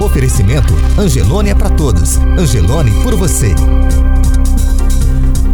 Oferecimento 0.00 0.72
Angelone 0.96 1.50
é 1.50 1.54
para 1.54 1.70
todos. 1.70 2.18
Angelone 2.38 2.90
por 3.02 3.16
você. 3.16 3.52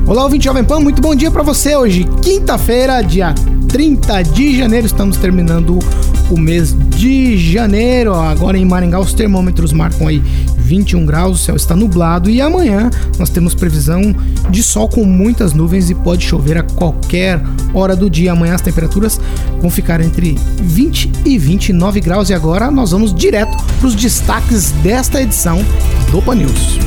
Olá, 0.07 0.23
ouvinte 0.25 0.45
Jovem 0.45 0.63
Pan, 0.63 0.81
muito 0.81 1.01
bom 1.01 1.15
dia 1.15 1.31
para 1.31 1.43
você 1.43 1.75
hoje, 1.75 2.05
quinta-feira, 2.23 3.01
dia 3.01 3.35
30 3.69 4.23
de 4.23 4.59
janeiro, 4.59 4.87
estamos 4.87 5.17
terminando 5.17 5.79
o 6.31 6.39
mês 6.39 6.77
de 6.91 7.39
janeiro. 7.39 8.15
Agora 8.15 8.59
em 8.59 8.67
Maringá 8.67 9.01
os 9.01 9.15
termômetros 9.15 9.73
marcam 9.73 10.09
aí 10.09 10.23
21 10.65 11.05
graus, 11.05 11.41
o 11.41 11.45
céu 11.45 11.57
está 11.57 11.77
nublado 11.77 12.31
e 12.31 12.41
amanhã 12.41 12.91
nós 13.19 13.29
temos 13.29 13.55
previsão 13.55 14.01
de 14.51 14.63
sol 14.63 14.89
com 14.89 15.05
muitas 15.05 15.53
nuvens 15.53 15.91
e 15.91 15.95
pode 15.95 16.25
chover 16.25 16.57
a 16.57 16.63
qualquer 16.63 17.41
hora 17.75 17.95
do 17.95 18.09
dia. 18.09 18.33
Amanhã 18.33 18.55
as 18.55 18.63
temperaturas 18.63 19.21
vão 19.61 19.71
ficar 19.71 20.01
entre 20.01 20.37
20 20.63 21.13
e 21.25 21.39
29 21.39 22.01
graus 22.01 22.31
e 22.31 22.35
agora 22.35 22.71
nós 22.71 22.93
vamos 22.93 23.15
direto 23.15 23.57
para 23.79 23.87
os 23.87 23.95
destaques 23.95 24.71
desta 24.83 25.21
edição 25.21 25.63
do 26.11 26.23
Pan 26.23 26.37
News. 26.37 26.79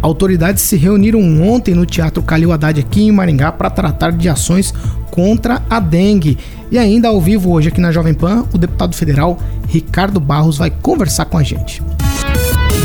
Autoridades 0.00 0.62
se 0.62 0.76
reuniram 0.76 1.20
ontem 1.42 1.74
no 1.74 1.84
Teatro 1.84 2.22
Calil 2.22 2.52
Haddad 2.52 2.80
aqui 2.80 3.02
em 3.02 3.12
Maringá 3.12 3.50
para 3.50 3.70
tratar 3.70 4.12
de 4.12 4.28
ações 4.28 4.72
contra 5.10 5.62
a 5.68 5.80
dengue. 5.80 6.38
E 6.70 6.78
ainda 6.78 7.08
ao 7.08 7.20
vivo 7.20 7.50
hoje 7.50 7.68
aqui 7.68 7.80
na 7.80 7.90
Jovem 7.90 8.14
Pan, 8.14 8.44
o 8.52 8.58
deputado 8.58 8.94
federal 8.94 9.38
Ricardo 9.66 10.20
Barros 10.20 10.58
vai 10.58 10.70
conversar 10.70 11.24
com 11.24 11.38
a 11.38 11.42
gente. 11.42 11.82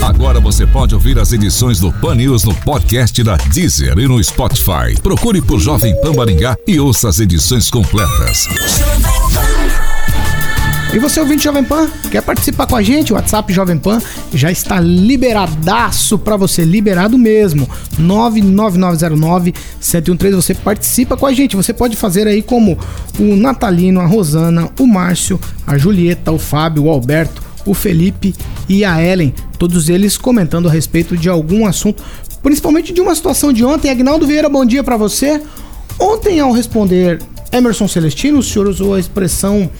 Agora 0.01 0.39
você 0.39 0.67
pode 0.67 0.93
ouvir 0.93 1.17
as 1.17 1.31
edições 1.31 1.79
do 1.79 1.91
Pan 1.91 2.15
News 2.15 2.43
no 2.43 2.53
podcast 2.53 3.23
da 3.23 3.37
Deezer 3.37 3.97
e 3.97 4.07
no 4.07 4.21
Spotify. 4.21 4.99
Procure 5.01 5.41
por 5.41 5.59
Jovem 5.59 5.95
Pan 6.01 6.13
Maringá 6.13 6.57
e 6.67 6.79
ouça 6.79 7.07
as 7.07 7.19
edições 7.19 7.69
completas. 7.71 8.49
E 10.93 10.99
você, 10.99 11.19
ouvinte 11.19 11.43
Jovem 11.43 11.63
Pan, 11.63 11.89
quer 12.11 12.21
participar 12.21 12.67
com 12.67 12.75
a 12.75 12.83
gente? 12.83 13.11
O 13.11 13.15
WhatsApp 13.15 13.51
Jovem 13.51 13.79
Pan 13.79 13.99
já 14.31 14.51
está 14.51 14.79
liberadaço 14.79 16.19
para 16.19 16.37
você, 16.37 16.63
liberado 16.63 17.17
mesmo. 17.17 17.67
99909-713, 17.99 20.35
você 20.35 20.53
participa 20.53 21.17
com 21.17 21.25
a 21.25 21.33
gente. 21.33 21.55
Você 21.55 21.73
pode 21.73 21.97
fazer 21.97 22.27
aí 22.27 22.43
como 22.43 22.77
o 23.17 23.35
Natalino, 23.35 24.01
a 24.01 24.05
Rosana, 24.05 24.69
o 24.79 24.85
Márcio, 24.85 25.39
a 25.65 25.79
Julieta, 25.79 26.31
o 26.31 26.37
Fábio, 26.37 26.83
o 26.83 26.91
Alberto, 26.91 27.41
o 27.65 27.73
Felipe 27.73 28.35
e 28.69 28.85
a 28.85 29.03
Ellen. 29.03 29.33
Todos 29.57 29.89
eles 29.89 30.15
comentando 30.15 30.69
a 30.69 30.71
respeito 30.71 31.17
de 31.17 31.27
algum 31.27 31.65
assunto, 31.65 32.03
principalmente 32.43 32.93
de 32.93 33.01
uma 33.01 33.15
situação 33.15 33.51
de 33.51 33.65
ontem. 33.65 33.89
Agnaldo 33.89 34.27
Vieira, 34.27 34.47
bom 34.47 34.63
dia 34.63 34.83
para 34.83 34.95
você. 34.95 35.41
Ontem, 35.99 36.39
ao 36.39 36.51
responder 36.51 37.19
Emerson 37.51 37.87
Celestino, 37.87 38.37
o 38.37 38.43
senhor 38.43 38.67
usou 38.67 38.93
a 38.93 38.99
expressão 38.99 39.71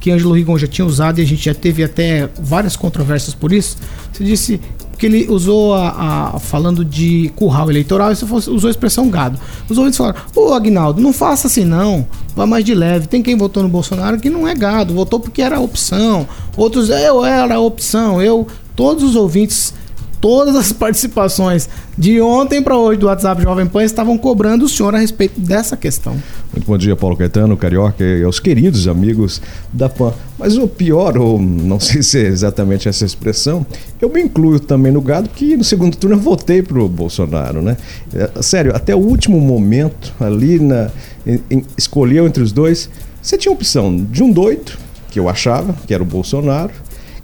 que 0.00 0.10
Ângelo 0.10 0.32
Rigon 0.32 0.56
já 0.56 0.66
tinha 0.66 0.86
usado 0.86 1.20
e 1.20 1.22
a 1.22 1.26
gente 1.26 1.44
já 1.44 1.54
teve 1.54 1.84
até 1.84 2.28
várias 2.40 2.74
controvérsias 2.74 3.34
por 3.34 3.52
isso. 3.52 3.76
Você 4.12 4.24
disse 4.24 4.60
que 4.98 5.06
ele 5.06 5.26
usou 5.30 5.74
a, 5.74 6.34
a 6.34 6.38
falando 6.38 6.84
de 6.84 7.32
curral 7.36 7.70
eleitoral 7.70 8.12
e 8.12 8.14
você 8.14 8.50
usou 8.50 8.68
a 8.68 8.70
expressão 8.70 9.08
gado. 9.08 9.38
Os 9.68 9.78
ouvintes 9.78 9.96
falaram: 9.96 10.20
Ô 10.34 10.52
Agnaldo, 10.52 11.00
não 11.00 11.12
faça 11.12 11.46
assim 11.46 11.64
não, 11.64 12.06
vá 12.34 12.46
mais 12.46 12.64
de 12.64 12.74
leve. 12.74 13.06
Tem 13.06 13.22
quem 13.22 13.36
votou 13.36 13.62
no 13.62 13.68
Bolsonaro 13.68 14.18
que 14.18 14.28
não 14.28 14.48
é 14.48 14.54
gado, 14.54 14.94
votou 14.94 15.20
porque 15.20 15.42
era 15.42 15.60
opção. 15.60 16.26
Outros, 16.56 16.90
eu 16.90 17.24
era 17.24 17.58
opção. 17.60 18.20
Eu, 18.20 18.46
todos 18.74 19.02
os 19.02 19.16
ouvintes 19.16 19.74
todas 20.20 20.54
as 20.54 20.72
participações 20.72 21.68
de 21.96 22.20
ontem 22.20 22.62
para 22.62 22.76
hoje 22.76 22.98
do 22.98 23.06
WhatsApp 23.06 23.42
Jovem 23.42 23.66
Pan 23.66 23.82
estavam 23.82 24.18
cobrando 24.18 24.64
o 24.64 24.68
senhor 24.68 24.94
a 24.94 24.98
respeito 24.98 25.40
dessa 25.40 25.76
questão. 25.76 26.16
Muito 26.52 26.66
bom 26.66 26.76
dia, 26.76 26.94
Paulo 26.94 27.16
Caetano, 27.16 27.56
Carioca 27.56 28.04
e 28.04 28.22
aos 28.22 28.38
queridos 28.38 28.86
amigos 28.86 29.40
da 29.72 29.88
PAN. 29.88 30.12
Mas 30.38 30.56
o 30.56 30.68
pior, 30.68 31.16
ou 31.16 31.40
não 31.40 31.78
sei 31.80 32.02
se 32.02 32.18
é 32.18 32.26
exatamente 32.26 32.88
essa 32.88 33.04
expressão, 33.04 33.64
eu 34.00 34.10
me 34.10 34.20
incluo 34.20 34.60
também 34.60 34.92
no 34.92 35.00
gado, 35.00 35.28
porque 35.28 35.56
no 35.56 35.64
segundo 35.64 35.96
turno 35.96 36.16
eu 36.16 36.20
votei 36.20 36.62
pro 36.62 36.88
Bolsonaro, 36.88 37.62
né? 37.62 37.76
É, 38.12 38.42
sério, 38.42 38.74
até 38.74 38.94
o 38.94 38.98
último 38.98 39.40
momento, 39.40 40.12
ali 40.20 40.58
na. 40.58 40.90
Em, 41.26 41.40
em, 41.50 41.64
escolheu 41.76 42.26
entre 42.26 42.42
os 42.42 42.52
dois, 42.52 42.88
você 43.22 43.36
tinha 43.36 43.52
a 43.52 43.54
opção 43.54 43.96
de 43.96 44.22
um 44.22 44.32
doido, 44.32 44.72
que 45.10 45.18
eu 45.18 45.28
achava, 45.28 45.74
que 45.86 45.92
era 45.92 46.02
o 46.02 46.06
Bolsonaro, 46.06 46.72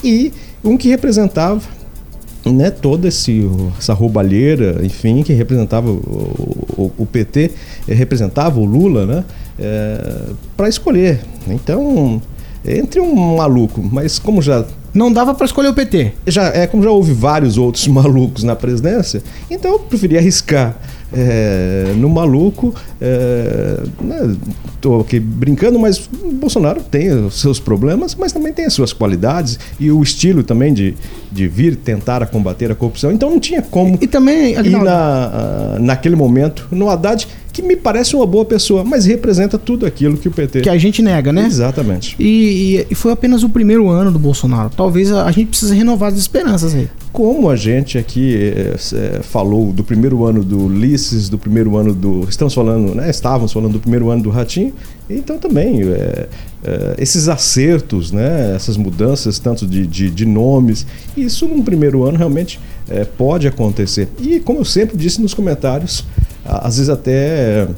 e 0.04 0.32
um 0.62 0.76
que 0.76 0.88
representava 0.88 1.75
né, 2.52 2.70
toda 2.70 3.08
esse, 3.08 3.48
essa 3.78 3.92
roubalheira, 3.92 4.80
enfim, 4.84 5.22
que 5.22 5.32
representava 5.32 5.90
o, 5.90 5.94
o, 6.76 6.92
o 6.98 7.06
PT, 7.06 7.50
eh, 7.88 7.94
representava 7.94 8.60
o 8.60 8.64
Lula, 8.64 9.06
né, 9.06 9.24
é, 9.58 10.30
para 10.56 10.68
escolher. 10.68 11.20
Então, 11.48 12.20
entre 12.64 13.00
um 13.00 13.36
maluco, 13.36 13.82
mas 13.82 14.18
como 14.18 14.40
já 14.40 14.64
não 14.92 15.12
dava 15.12 15.34
para 15.34 15.44
escolher 15.44 15.68
o 15.68 15.74
PT. 15.74 16.12
Já 16.26 16.46
é 16.46 16.66
como 16.66 16.82
já 16.82 16.90
houve 16.90 17.12
vários 17.12 17.58
outros 17.58 17.86
malucos 17.88 18.42
na 18.42 18.56
presidência, 18.56 19.22
então 19.50 19.72
eu 19.72 19.78
preferi 19.78 20.16
arriscar 20.16 20.76
é, 21.12 21.92
no 21.96 22.08
maluco. 22.08 22.74
É, 23.00 23.80
né, 24.00 24.36
tô 24.80 25.00
aqui 25.00 25.18
brincando, 25.18 25.78
mas 25.78 26.08
Bolsonaro 26.34 26.82
tem 26.82 27.10
os 27.10 27.40
seus 27.40 27.58
problemas, 27.58 28.14
mas 28.14 28.32
também 28.32 28.52
tem 28.52 28.66
as 28.66 28.72
suas 28.72 28.92
qualidades 28.92 29.58
e 29.80 29.90
o 29.90 30.02
estilo 30.02 30.42
também 30.42 30.72
de, 30.72 30.94
de 31.30 31.48
vir 31.48 31.76
tentar 31.76 32.22
a 32.22 32.26
combater 32.26 32.70
a 32.70 32.74
corrupção. 32.74 33.10
Então 33.12 33.30
não 33.30 33.40
tinha 33.40 33.62
como 33.62 33.98
e, 34.00 34.04
e 34.04 34.06
também, 34.06 34.52
ir 34.54 34.70
na, 34.70 35.76
naquele 35.80 36.16
momento 36.16 36.66
no 36.70 36.88
Haddad 36.88 37.26
que 37.56 37.62
me 37.62 37.74
parece 37.74 38.14
uma 38.14 38.26
boa 38.26 38.44
pessoa, 38.44 38.84
mas 38.84 39.06
representa 39.06 39.56
tudo 39.56 39.86
aquilo 39.86 40.18
que 40.18 40.28
o 40.28 40.30
PT. 40.30 40.60
Que 40.60 40.68
a 40.68 40.76
gente 40.76 41.00
nega, 41.00 41.32
né? 41.32 41.46
Exatamente. 41.46 42.14
E, 42.18 42.26
e, 42.26 42.86
e 42.90 42.94
foi 42.94 43.12
apenas 43.12 43.42
o 43.42 43.48
primeiro 43.48 43.88
ano 43.88 44.12
do 44.12 44.18
Bolsonaro. 44.18 44.70
Talvez 44.76 45.10
a, 45.10 45.24
a 45.24 45.32
gente 45.32 45.48
precise 45.48 45.74
renovar 45.74 46.12
as 46.12 46.18
esperanças 46.18 46.74
aí. 46.74 46.86
Como 47.14 47.48
a 47.48 47.56
gente 47.56 47.96
aqui 47.96 48.36
é, 48.36 49.22
falou 49.22 49.72
do 49.72 49.82
primeiro 49.82 50.26
ano 50.26 50.44
do 50.44 50.66
Ulisses, 50.66 51.30
do 51.30 51.38
primeiro 51.38 51.78
ano 51.78 51.94
do. 51.94 52.26
Estamos 52.28 52.52
falando, 52.52 52.94
né? 52.94 53.08
Estávamos 53.08 53.54
falando 53.54 53.72
do 53.72 53.80
primeiro 53.80 54.10
ano 54.10 54.24
do 54.24 54.28
Ratinho, 54.28 54.74
então 55.08 55.38
também 55.38 55.80
é, 55.80 56.28
é, 56.62 56.94
esses 56.98 57.26
acertos, 57.26 58.12
né? 58.12 58.54
Essas 58.54 58.76
mudanças, 58.76 59.38
tanto 59.38 59.66
de, 59.66 59.86
de, 59.86 60.10
de 60.10 60.26
nomes, 60.26 60.86
isso 61.16 61.48
num 61.48 61.62
primeiro 61.62 62.04
ano 62.04 62.18
realmente 62.18 62.60
pode 63.16 63.48
acontecer. 63.48 64.08
E 64.20 64.38
como 64.38 64.60
eu 64.60 64.64
sempre 64.64 64.96
disse 64.96 65.20
nos 65.20 65.34
comentários, 65.34 66.04
às 66.46 66.76
vezes 66.76 66.88
até 66.88 67.68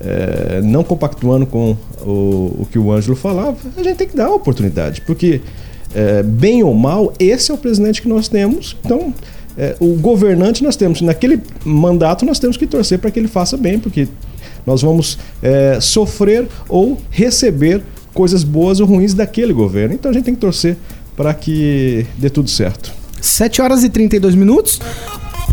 é, 0.00 0.60
não 0.62 0.82
compactuando 0.82 1.46
com 1.46 1.76
o, 2.02 2.10
o, 2.60 2.68
que 2.70 2.78
o 2.78 2.92
Ângelo 2.92 3.16
falava, 3.16 3.56
a 3.76 3.82
gente 3.82 3.96
tem 3.96 4.08
que 4.08 4.16
dar 4.16 4.26
a 4.26 4.34
oportunidade, 4.34 5.00
porque 5.02 5.40
é, 5.94 6.22
bem 6.22 6.62
ou 6.62 6.74
mal, 6.74 7.12
esse 7.18 7.50
é 7.50 7.54
o 7.54 7.58
presidente 7.58 8.02
que 8.02 8.08
nós 8.08 8.28
temos, 8.28 8.76
então 8.84 9.14
é, 9.56 9.76
o 9.78 9.94
governante 9.94 10.62
nós 10.62 10.76
temos, 10.76 11.00
naquele 11.00 11.40
mandato 11.64 12.24
nós 12.24 12.38
temos 12.38 12.56
que 12.56 12.66
torcer 12.66 12.98
para 12.98 13.10
que 13.10 13.18
ele 13.18 13.28
faça 13.28 13.56
bem, 13.56 13.78
porque 13.78 14.08
nós 14.66 14.82
vamos 14.82 15.18
é, 15.42 15.78
sofrer 15.80 16.48
ou 16.68 16.98
receber 17.10 17.82
coisas 18.12 18.44
boas 18.44 18.80
ou 18.80 18.86
ruins 18.86 19.14
daquele 19.14 19.52
governo, 19.52 19.94
então 19.94 20.10
a 20.10 20.14
gente 20.14 20.24
tem 20.24 20.34
que 20.34 20.40
torcer 20.40 20.76
para 21.16 21.32
que 21.32 22.06
dê 22.18 22.28
tudo 22.28 22.50
certo. 22.50 22.92
7 23.20 23.62
horas 23.62 23.84
e 23.84 23.88
32 23.88 24.34
minutos. 24.34 24.80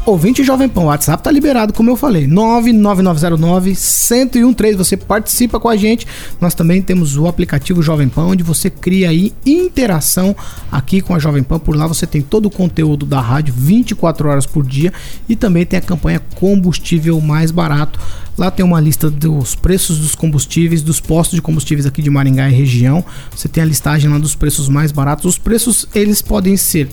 Ouvinte 0.03 0.44
Jovem 0.44 0.68
Pão, 0.68 0.86
o 0.86 0.88
WhatsApp 0.88 1.24
tá 1.24 1.30
liberado, 1.30 1.74
como 1.74 1.92
eu 1.92 1.95
falei. 1.95 2.27
99909-1013. 2.27 4.75
Você 4.75 4.98
participa 4.98 5.59
com 5.59 5.69
a 5.69 5.77
gente. 5.77 6.07
Nós 6.39 6.56
também 6.56 6.81
temos 6.81 7.15
o 7.18 7.27
aplicativo 7.27 7.83
Jovem 7.83 8.09
Pão, 8.09 8.30
onde 8.30 8.42
você 8.42 8.71
cria 8.71 9.09
aí 9.09 9.31
interação 9.45 10.36
aqui 10.71 11.01
com 11.01 11.13
a 11.13 11.19
Jovem 11.19 11.44
Pan. 11.44 11.59
Por 11.59 11.75
lá 11.75 11.86
você 11.86 12.07
tem 12.07 12.19
todo 12.19 12.48
o 12.48 12.50
conteúdo 12.50 13.06
da 13.06 13.21
rádio 13.21 13.53
24 13.56 14.27
horas 14.27 14.48
por 14.48 14.65
dia 14.65 14.92
e 15.30 15.36
também 15.36 15.68
tem 15.68 15.77
a 15.77 15.83
campanha 15.83 16.19
Combustível 16.33 17.21
Mais 17.21 17.51
Barato. 17.51 18.00
Lá 18.36 18.50
tem 18.50 18.65
uma 18.65 18.81
lista 18.81 19.07
dos 19.07 19.53
preços 19.53 20.00
dos 20.00 20.15
combustíveis, 20.15 20.81
dos 20.81 21.00
postos 21.00 21.36
de 21.36 21.44
combustíveis 21.44 21.86
aqui 21.86 22.01
de 22.01 22.09
Maringá 22.09 22.50
e 22.50 22.53
região. 22.53 23.06
Você 23.36 23.48
tem 23.48 23.62
a 23.62 23.68
listagem 23.68 24.09
lá 24.09 24.18
dos 24.18 24.33
preços 24.33 24.68
mais 24.68 24.92
baratos. 24.92 25.25
Os 25.25 25.38
preços 25.38 25.86
eles 25.94 26.24
podem 26.24 26.57
ser 26.57 26.89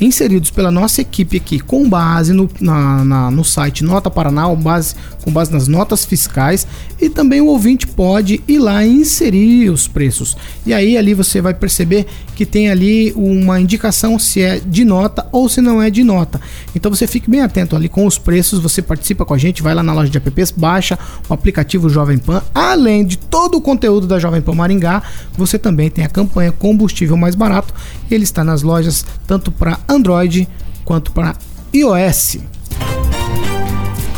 inseridos 0.00 0.50
pela 0.50 0.70
nossa 0.70 1.00
equipe 1.00 1.36
aqui, 1.36 1.60
com 1.60 1.88
base 1.88 2.32
no, 2.32 2.48
na, 2.60 3.04
na, 3.04 3.30
no 3.30 3.44
site 3.44 3.84
Nota 3.84 4.10
Paraná, 4.10 4.46
com 4.46 4.56
base, 4.56 4.94
com 5.22 5.30
base 5.30 5.52
nas 5.52 5.68
notas 5.68 6.04
fiscais, 6.04 6.66
e 7.00 7.08
também 7.08 7.40
o 7.40 7.46
ouvinte 7.46 7.86
pode 7.86 8.42
ir 8.48 8.58
lá 8.58 8.84
e 8.84 8.90
inserir 8.90 9.70
os 9.70 9.86
preços. 9.86 10.36
E 10.64 10.72
aí 10.72 10.96
ali 10.96 11.14
você 11.14 11.40
vai 11.40 11.54
perceber 11.54 12.06
que 12.34 12.46
tem 12.46 12.70
ali 12.70 13.12
uma 13.14 13.60
indicação 13.60 14.18
se 14.18 14.40
é 14.40 14.58
de 14.58 14.84
nota 14.84 15.26
ou 15.30 15.48
se 15.48 15.60
não 15.60 15.82
é 15.82 15.90
de 15.90 16.02
nota. 16.02 16.40
Então 16.74 16.90
você 16.90 17.06
fique 17.06 17.28
bem 17.28 17.42
atento 17.42 17.76
ali 17.76 17.88
com 17.88 18.06
os 18.06 18.16
preços, 18.16 18.60
você 18.60 18.80
participa 18.80 19.26
com 19.26 19.34
a 19.34 19.38
gente, 19.38 19.62
vai 19.62 19.74
lá 19.74 19.82
na 19.82 19.92
loja 19.92 20.10
de 20.10 20.16
apps, 20.16 20.50
baixa 20.50 20.98
o 21.28 21.34
aplicativo 21.34 21.90
Jovem 21.90 22.16
Pan, 22.16 22.42
além 22.54 23.04
de 23.04 23.18
todo 23.18 23.56
o 23.56 23.60
conteúdo 23.60 24.06
da 24.06 24.18
Jovem 24.18 24.40
Pan 24.40 24.54
Maringá, 24.54 25.02
você 25.36 25.58
também 25.58 25.90
tem 25.90 26.04
a 26.04 26.08
campanha 26.08 26.50
combustível 26.50 27.16
mais 27.16 27.34
barato. 27.34 27.74
Ele 28.10 28.24
está 28.24 28.42
nas 28.42 28.62
lojas 28.62 29.04
tanto 29.26 29.50
para 29.50 29.78
Android 29.90 30.48
quanto 30.84 31.10
para 31.12 31.34
iOS. 31.74 32.38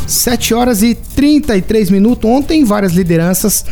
7 0.06 0.54
horas 0.54 0.82
e 0.82 0.94
33 0.94 1.90
minutos. 1.90 2.28
Ontem, 2.28 2.64
várias 2.64 2.92
lideranças 2.92 3.64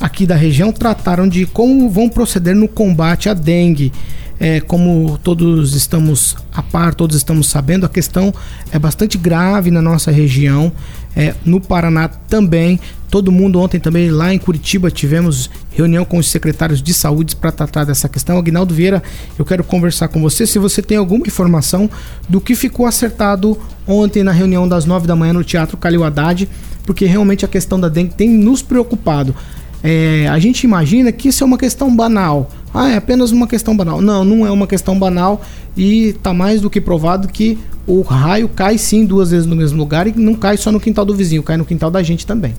aqui 0.00 0.26
da 0.26 0.34
região 0.34 0.72
trataram 0.72 1.28
de 1.28 1.44
como 1.46 1.88
vão 1.90 2.08
proceder 2.08 2.54
no 2.54 2.66
combate 2.66 3.28
à 3.28 3.34
dengue. 3.34 3.92
É, 4.40 4.60
como 4.60 5.18
todos 5.22 5.74
estamos 5.74 6.34
a 6.52 6.62
par, 6.62 6.94
todos 6.94 7.14
estamos 7.16 7.48
sabendo, 7.48 7.86
a 7.86 7.88
questão 7.88 8.34
é 8.72 8.78
bastante 8.78 9.16
grave 9.16 9.70
na 9.70 9.80
nossa 9.80 10.10
região, 10.10 10.72
é, 11.16 11.34
no 11.44 11.60
Paraná 11.60 12.08
também. 12.08 12.78
Todo 13.10 13.30
mundo 13.30 13.60
ontem 13.60 13.78
também 13.78 14.10
lá 14.10 14.32
em 14.32 14.38
Curitiba 14.38 14.90
tivemos 14.90 15.50
reunião 15.70 16.04
com 16.04 16.16
os 16.16 16.30
secretários 16.30 16.82
de 16.82 16.94
saúde 16.94 17.36
para 17.36 17.52
tratar 17.52 17.84
dessa 17.84 18.08
questão. 18.08 18.38
Agnaldo 18.38 18.74
Vieira, 18.74 19.02
eu 19.38 19.44
quero 19.44 19.62
conversar 19.62 20.08
com 20.08 20.20
você 20.20 20.46
se 20.46 20.58
você 20.58 20.80
tem 20.80 20.96
alguma 20.96 21.26
informação 21.26 21.90
do 22.28 22.40
que 22.40 22.54
ficou 22.54 22.86
acertado 22.86 23.58
ontem 23.86 24.22
na 24.22 24.32
reunião 24.32 24.66
das 24.66 24.86
nove 24.86 25.06
da 25.06 25.14
manhã 25.14 25.34
no 25.34 25.44
Teatro 25.44 25.76
Calil 25.76 26.04
Haddad, 26.04 26.48
porque 26.86 27.04
realmente 27.04 27.44
a 27.44 27.48
questão 27.48 27.78
da 27.78 27.88
dengue 27.88 28.14
tem 28.14 28.30
nos 28.30 28.62
preocupado. 28.62 29.34
É, 29.82 30.28
a 30.28 30.38
gente 30.38 30.62
imagina 30.64 31.10
que 31.10 31.28
isso 31.28 31.42
é 31.42 31.46
uma 31.46 31.58
questão 31.58 31.94
banal. 31.94 32.48
Ah, 32.72 32.90
é 32.90 32.96
apenas 32.96 33.32
uma 33.32 33.46
questão 33.46 33.76
banal. 33.76 34.00
Não, 34.00 34.24
não 34.24 34.46
é 34.46 34.50
uma 34.50 34.66
questão 34.66 34.98
banal 34.98 35.42
e 35.76 36.08
está 36.08 36.32
mais 36.32 36.60
do 36.60 36.70
que 36.70 36.80
provado 36.80 37.28
que 37.28 37.58
o 37.86 38.00
raio 38.02 38.48
cai 38.48 38.78
sim 38.78 39.04
duas 39.04 39.30
vezes 39.30 39.46
no 39.46 39.56
mesmo 39.56 39.78
lugar 39.78 40.06
e 40.06 40.12
não 40.16 40.34
cai 40.34 40.56
só 40.56 40.70
no 40.70 40.78
quintal 40.78 41.04
do 41.04 41.14
vizinho, 41.14 41.42
cai 41.42 41.56
no 41.56 41.64
quintal 41.64 41.90
da 41.90 42.02
gente 42.02 42.26
também. 42.26 42.54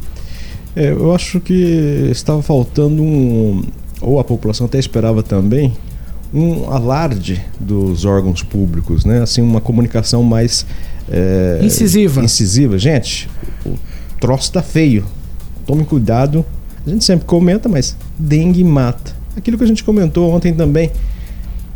É, 0.75 0.91
eu 0.91 1.13
acho 1.13 1.39
que 1.39 2.09
estava 2.11 2.41
faltando 2.41 3.01
um, 3.01 3.63
ou 4.01 4.19
a 4.19 4.23
população 4.23 4.65
até 4.65 4.77
esperava 4.77 5.23
também, 5.23 5.73
um 6.33 6.69
alarde 6.69 7.41
dos 7.59 8.05
órgãos 8.05 8.41
públicos, 8.41 9.05
né? 9.05 9.21
Assim, 9.21 9.41
uma 9.41 9.61
comunicação 9.61 10.23
mais 10.23 10.65
é, 11.09 11.59
incisiva. 11.61 12.23
Incisiva, 12.23 12.77
gente. 12.77 13.29
O 13.65 13.75
troço 14.19 14.51
tá 14.51 14.61
feio. 14.61 15.05
Tome 15.65 15.85
cuidado 15.85 16.43
a 16.85 16.89
gente 16.89 17.03
sempre 17.03 17.25
comenta, 17.25 17.69
mas 17.69 17.95
dengue 18.17 18.63
mata. 18.63 19.13
Aquilo 19.35 19.57
que 19.57 19.63
a 19.63 19.67
gente 19.67 19.83
comentou 19.83 20.31
ontem 20.31 20.53
também. 20.53 20.91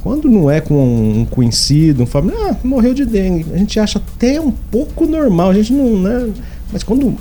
Quando 0.01 0.29
não 0.29 0.49
é 0.49 0.61
com 0.61 1.21
um 1.21 1.25
conhecido, 1.25 2.03
um 2.03 2.05
familiar, 2.05 2.51
ah, 2.51 2.57
morreu 2.63 2.93
de 2.93 3.05
dengue, 3.05 3.45
a 3.53 3.57
gente 3.57 3.79
acha 3.79 3.99
até 3.99 4.39
um 4.39 4.51
pouco 4.51 5.05
normal, 5.05 5.49
a 5.49 5.53
gente 5.53 5.73
não, 5.73 5.99
né? 5.99 6.31
Mas 6.71 6.83
quando, 6.83 7.15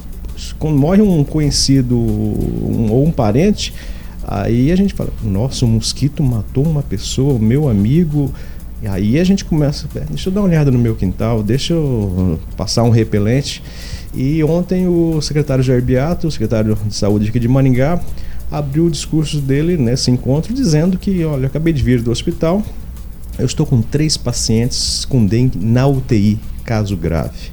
quando 0.58 0.76
morre 0.76 1.02
um 1.02 1.24
conhecido 1.24 1.96
um, 1.96 2.88
ou 2.90 3.06
um 3.06 3.10
parente, 3.10 3.72
aí 4.22 4.70
a 4.70 4.76
gente 4.76 4.94
fala, 4.94 5.10
nossa, 5.24 5.64
o 5.64 5.68
mosquito 5.68 6.22
matou 6.22 6.64
uma 6.64 6.82
pessoa, 6.82 7.38
meu 7.38 7.68
amigo. 7.68 8.30
E 8.82 8.86
aí 8.86 9.18
a 9.18 9.24
gente 9.24 9.44
começa, 9.44 9.88
deixa 10.10 10.28
eu 10.28 10.32
dar 10.32 10.42
uma 10.42 10.48
olhada 10.48 10.70
no 10.70 10.78
meu 10.78 10.94
quintal, 10.94 11.42
deixa 11.42 11.72
eu 11.72 12.38
passar 12.56 12.82
um 12.82 12.90
repelente. 12.90 13.62
E 14.14 14.42
ontem 14.44 14.86
o 14.88 15.20
secretário 15.20 15.62
Jair 15.62 15.82
Beato, 15.82 16.28
o 16.28 16.30
secretário 16.30 16.76
de 16.86 16.94
saúde 16.94 17.28
aqui 17.28 17.38
de 17.38 17.48
Maningá, 17.48 18.00
abriu 18.50 18.86
o 18.86 18.90
discurso 18.90 19.40
dele 19.40 19.76
nesse 19.76 20.10
encontro 20.10 20.54
dizendo 20.54 20.98
que, 20.98 21.24
olha, 21.24 21.42
eu 21.42 21.46
acabei 21.46 21.72
de 21.72 21.82
vir 21.82 22.00
do 22.00 22.10
hospital, 22.10 22.62
eu 23.38 23.44
estou 23.44 23.66
com 23.66 23.82
três 23.82 24.16
pacientes 24.16 25.04
com 25.04 25.26
dengue 25.26 25.58
na 25.58 25.86
UTI, 25.86 26.38
caso 26.64 26.96
grave. 26.96 27.52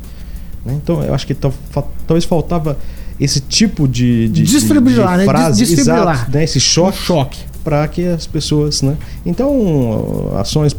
Né? 0.66 0.80
Então 0.82 1.04
eu 1.04 1.14
acho 1.14 1.28
que 1.28 1.34
talvez 1.34 2.26
faltava 2.26 2.78
esse 3.20 3.42
tipo 3.42 3.88
de, 3.88 4.30
de, 4.30 4.44
desfibrilar, 4.44 5.14
de, 5.14 5.20
de 5.20 5.26
frase, 5.26 5.66
né? 5.66 5.72
exato, 5.82 6.32
né? 6.32 6.44
esse 6.44 6.60
choque, 6.60 6.98
um 6.98 7.02
choque. 7.02 7.40
para 7.64 7.88
que 7.88 8.06
as 8.06 8.26
pessoas, 8.26 8.82
né? 8.82 8.98
Então 9.26 10.34
ações 10.38 10.76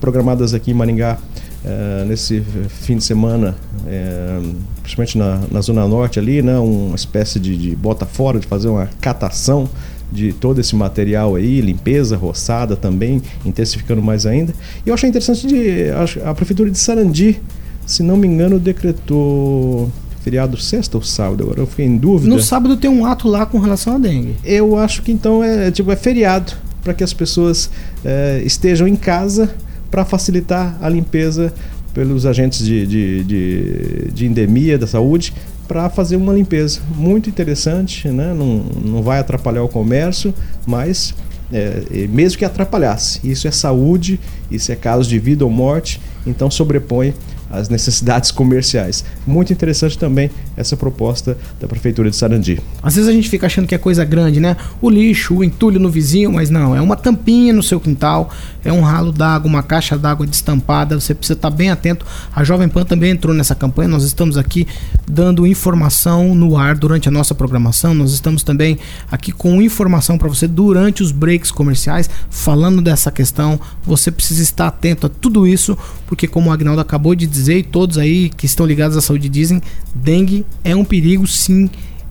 programadas 0.00 0.54
aqui 0.54 0.72
em 0.72 0.74
Maringá 0.74 1.18
uh, 1.64 2.04
nesse 2.06 2.42
fim 2.68 2.96
de 2.96 3.04
semana, 3.04 3.56
uh, 3.80 4.54
principalmente 4.82 5.18
na, 5.18 5.40
na, 5.50 5.60
Zona 5.60 5.86
Norte 5.86 6.18
ali, 6.18 6.42
né, 6.42 6.58
uma 6.58 6.96
espécie 6.96 7.38
de, 7.38 7.56
de 7.56 7.76
bota 7.76 8.06
fora, 8.06 8.38
de 8.38 8.46
fazer 8.46 8.68
uma 8.68 8.88
catação 9.00 9.68
de 10.10 10.32
todo 10.32 10.60
esse 10.60 10.74
material 10.74 11.34
aí, 11.34 11.60
limpeza, 11.60 12.16
roçada 12.16 12.76
também, 12.76 13.22
intensificando 13.44 14.02
mais 14.02 14.24
ainda. 14.24 14.54
E 14.84 14.88
eu 14.88 14.94
achei 14.94 15.08
interessante 15.08 15.46
de 15.46 15.90
a, 15.90 16.30
a 16.30 16.34
prefeitura 16.34 16.70
de 16.70 16.78
Sarandi, 16.78 17.40
se 17.86 18.02
não 18.02 18.16
me 18.16 18.26
engano, 18.26 18.58
decretou 18.58 19.90
feriado 20.22 20.60
sexta 20.60 20.96
ou 20.96 21.02
sábado, 21.02 21.44
agora 21.44 21.60
eu 21.60 21.66
fiquei 21.66 21.86
em 21.86 21.96
dúvida. 21.96 22.34
No 22.34 22.42
sábado 22.42 22.76
tem 22.76 22.90
um 22.90 23.06
ato 23.06 23.28
lá 23.28 23.46
com 23.46 23.58
relação 23.58 23.96
à 23.96 23.98
dengue. 23.98 24.34
Eu 24.44 24.76
acho 24.76 25.02
que 25.02 25.12
então 25.12 25.42
é 25.42 25.70
tipo 25.70 25.90
é 25.90 25.96
feriado 25.96 26.52
para 26.82 26.92
que 26.92 27.04
as 27.04 27.12
pessoas 27.12 27.70
é, 28.04 28.42
estejam 28.44 28.86
em 28.86 28.96
casa 28.96 29.54
para 29.90 30.04
facilitar 30.04 30.76
a 30.80 30.88
limpeza 30.88 31.52
pelos 31.94 32.26
agentes 32.26 32.64
de, 32.64 32.86
de, 32.86 33.24
de, 33.24 34.12
de 34.12 34.26
endemia 34.26 34.78
da 34.78 34.86
saúde 34.86 35.32
para 35.66 35.90
fazer 35.90 36.16
uma 36.16 36.32
limpeza 36.32 36.80
muito 36.94 37.28
interessante, 37.28 38.08
né? 38.08 38.32
não, 38.32 38.64
não 38.82 39.02
vai 39.02 39.18
atrapalhar 39.18 39.62
o 39.62 39.68
comércio, 39.68 40.32
mas 40.66 41.14
é, 41.52 42.06
mesmo 42.08 42.38
que 42.38 42.44
atrapalhasse, 42.44 43.20
isso 43.22 43.46
é 43.46 43.50
saúde, 43.50 44.18
isso 44.50 44.72
é 44.72 44.76
caso 44.76 45.08
de 45.08 45.18
vida 45.18 45.44
ou 45.44 45.50
morte, 45.50 46.00
então 46.26 46.50
sobrepõe 46.50 47.14
as 47.50 47.68
necessidades 47.68 48.30
comerciais. 48.30 49.04
Muito 49.26 49.52
interessante 49.52 49.98
também 49.98 50.30
essa 50.56 50.76
proposta 50.76 51.36
da 51.60 51.66
Prefeitura 51.66 52.10
de 52.10 52.16
Sarandi. 52.16 52.60
Às 52.82 52.96
vezes 52.96 53.08
a 53.08 53.12
gente 53.12 53.28
fica 53.28 53.46
achando 53.46 53.66
que 53.66 53.74
é 53.74 53.78
coisa 53.78 54.04
grande, 54.04 54.40
né? 54.40 54.56
O 54.80 54.90
lixo, 54.90 55.36
o 55.36 55.44
entulho 55.44 55.80
no 55.80 55.90
vizinho, 55.90 56.32
mas 56.32 56.50
não, 56.50 56.74
é 56.74 56.80
uma 56.80 56.96
tampinha 56.96 57.52
no 57.52 57.62
seu 57.62 57.80
quintal, 57.80 58.30
é 58.64 58.72
um 58.72 58.82
ralo 58.82 59.12
d'água, 59.12 59.48
uma 59.48 59.62
caixa 59.62 59.96
d'água 59.96 60.26
destampada, 60.26 60.98
você 60.98 61.14
precisa 61.14 61.38
estar 61.38 61.50
bem 61.50 61.70
atento. 61.70 62.04
A 62.34 62.44
Jovem 62.44 62.68
Pan 62.68 62.84
também 62.84 63.10
entrou 63.10 63.34
nessa 63.34 63.54
campanha, 63.54 63.88
nós 63.88 64.04
estamos 64.04 64.36
aqui 64.36 64.66
dando 65.08 65.46
informação 65.46 66.34
no 66.34 66.56
ar 66.56 66.76
durante 66.76 67.08
a 67.08 67.10
nossa 67.10 67.34
programação, 67.34 67.94
nós 67.94 68.12
estamos 68.12 68.42
também 68.42 68.78
aqui 69.10 69.32
com 69.32 69.60
informação 69.62 70.18
para 70.18 70.28
você 70.28 70.46
durante 70.46 71.02
os 71.02 71.12
breaks 71.12 71.50
comerciais, 71.50 72.10
falando 72.30 72.82
dessa 72.82 73.10
questão. 73.10 73.58
Você 73.84 74.10
precisa 74.10 74.42
estar 74.42 74.66
atento 74.66 75.06
a 75.06 75.10
tudo 75.10 75.46
isso, 75.46 75.76
porque 76.06 76.26
como 76.26 76.50
o 76.50 76.52
Agnaldo 76.52 76.80
acabou 76.80 77.14
de 77.14 77.26
dizer, 77.26 77.37
dizer, 77.38 77.58
e 77.58 77.62
todos 77.62 77.98
aí 77.98 78.28
que 78.28 78.46
estão 78.46 78.66
ligados 78.66 78.96
à 78.96 79.00
saúde 79.00 79.28
dizem, 79.28 79.62
dengue 79.94 80.44
é 80.64 80.74
um 80.74 80.84
perigo 80.84 81.26
sim 81.26 81.70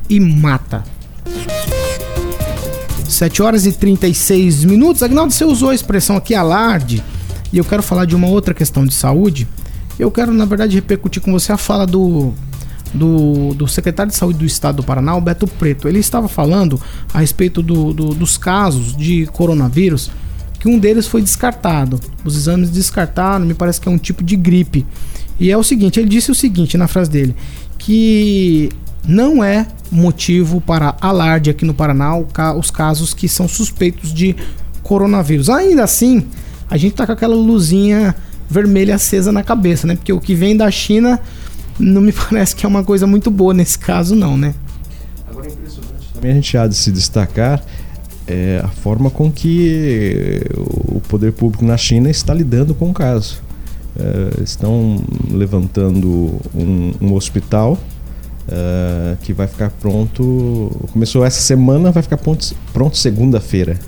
e 0.09 0.19
mata. 0.19 0.83
7 3.07 3.41
horas 3.41 3.65
e 3.65 3.71
36 3.71 4.65
minutos. 4.65 5.01
Agnaldo, 5.01 5.33
você 5.33 5.45
usou 5.45 5.69
a 5.69 5.75
expressão 5.75 6.17
aqui 6.17 6.35
alarde, 6.35 7.03
e 7.51 7.57
eu 7.57 7.63
quero 7.63 7.81
falar 7.81 8.05
de 8.05 8.15
uma 8.15 8.27
outra 8.27 8.53
questão 8.53 8.85
de 8.85 8.93
saúde. 8.93 9.47
Eu 9.97 10.11
quero, 10.11 10.33
na 10.33 10.45
verdade, 10.45 10.75
repercutir 10.75 11.21
com 11.21 11.31
você 11.31 11.51
a 11.51 11.57
fala 11.57 11.87
do, 11.87 12.33
do, 12.93 13.53
do 13.53 13.67
secretário 13.67 14.11
de 14.11 14.17
saúde 14.17 14.39
do 14.39 14.45
estado 14.45 14.77
do 14.77 14.83
Paraná, 14.83 15.15
o 15.15 15.21
Beto 15.21 15.47
Preto. 15.47 15.87
Ele 15.87 15.99
estava 15.99 16.27
falando 16.27 16.79
a 17.13 17.19
respeito 17.19 17.61
do, 17.63 17.93
do, 17.93 18.09
dos 18.13 18.37
casos 18.37 18.95
de 18.95 19.25
coronavírus 19.27 20.11
que 20.59 20.67
um 20.67 20.79
deles 20.79 21.07
foi 21.07 21.21
descartado. 21.21 21.99
Os 22.23 22.35
exames 22.35 22.69
descartaram, 22.69 23.45
me 23.45 23.53
parece 23.53 23.79
que 23.79 23.87
é 23.87 23.91
um 23.91 23.97
tipo 23.97 24.23
de 24.23 24.35
gripe. 24.35 24.85
E 25.39 25.51
é 25.51 25.57
o 25.57 25.63
seguinte, 25.63 25.99
ele 25.99 26.09
disse 26.09 26.31
o 26.31 26.35
seguinte 26.35 26.77
na 26.77 26.87
frase 26.87 27.09
dele, 27.09 27.35
que 27.77 28.69
não 29.07 29.43
é 29.43 29.67
motivo 29.91 30.59
para 30.59 30.95
alarde 30.99 31.49
aqui 31.49 31.63
no 31.63 31.73
Paraná 31.73 32.17
os 32.57 32.71
casos 32.71 33.13
que 33.13 33.27
são 33.29 33.47
suspeitos 33.47 34.13
de 34.13 34.35
coronavírus. 34.83 35.49
Ainda 35.49 35.83
assim, 35.83 36.25
a 36.69 36.75
gente 36.75 36.95
tá 36.95 37.05
com 37.05 37.11
aquela 37.11 37.35
luzinha 37.35 38.15
vermelha 38.49 38.95
acesa 38.95 39.31
na 39.31 39.43
cabeça, 39.43 39.85
né? 39.85 39.95
Porque 39.95 40.11
o 40.11 40.19
que 40.19 40.33
vem 40.33 40.55
da 40.55 40.69
China 40.71 41.19
não 41.79 42.01
me 42.01 42.11
parece 42.29 42.55
que 42.55 42.65
é 42.65 42.69
uma 42.69 42.83
coisa 42.83 43.05
muito 43.05 43.29
boa 43.29 43.53
nesse 43.53 43.77
caso, 43.77 44.15
não, 44.15 44.37
né? 44.37 44.55
Agora 45.29 45.47
é 45.47 45.51
impressionante 45.51 46.07
também 46.13 46.31
a 46.31 46.35
gente 46.35 46.57
há 46.57 46.67
de 46.67 46.75
se 46.75 46.91
destacar 46.91 47.61
é, 48.27 48.61
a 48.63 48.67
forma 48.67 49.09
com 49.09 49.31
que 49.31 50.41
o 50.57 50.99
poder 51.07 51.31
público 51.31 51.63
na 51.63 51.77
China 51.77 52.09
está 52.09 52.33
lidando 52.33 52.75
com 52.75 52.89
o 52.89 52.93
caso. 52.93 53.41
É, 53.99 54.43
estão 54.43 55.01
levantando 55.31 56.35
um, 56.53 56.93
um 57.01 57.13
hospital 57.13 57.77
é, 58.47 59.15
que 59.21 59.33
vai 59.33 59.47
ficar 59.47 59.69
pronto. 59.69 60.71
Começou 60.91 61.25
essa 61.25 61.41
semana, 61.41 61.91
vai 61.91 62.03
ficar 62.03 62.17
pronto, 62.17 62.53
pronto 62.73 62.97
segunda-feira. 62.97 63.79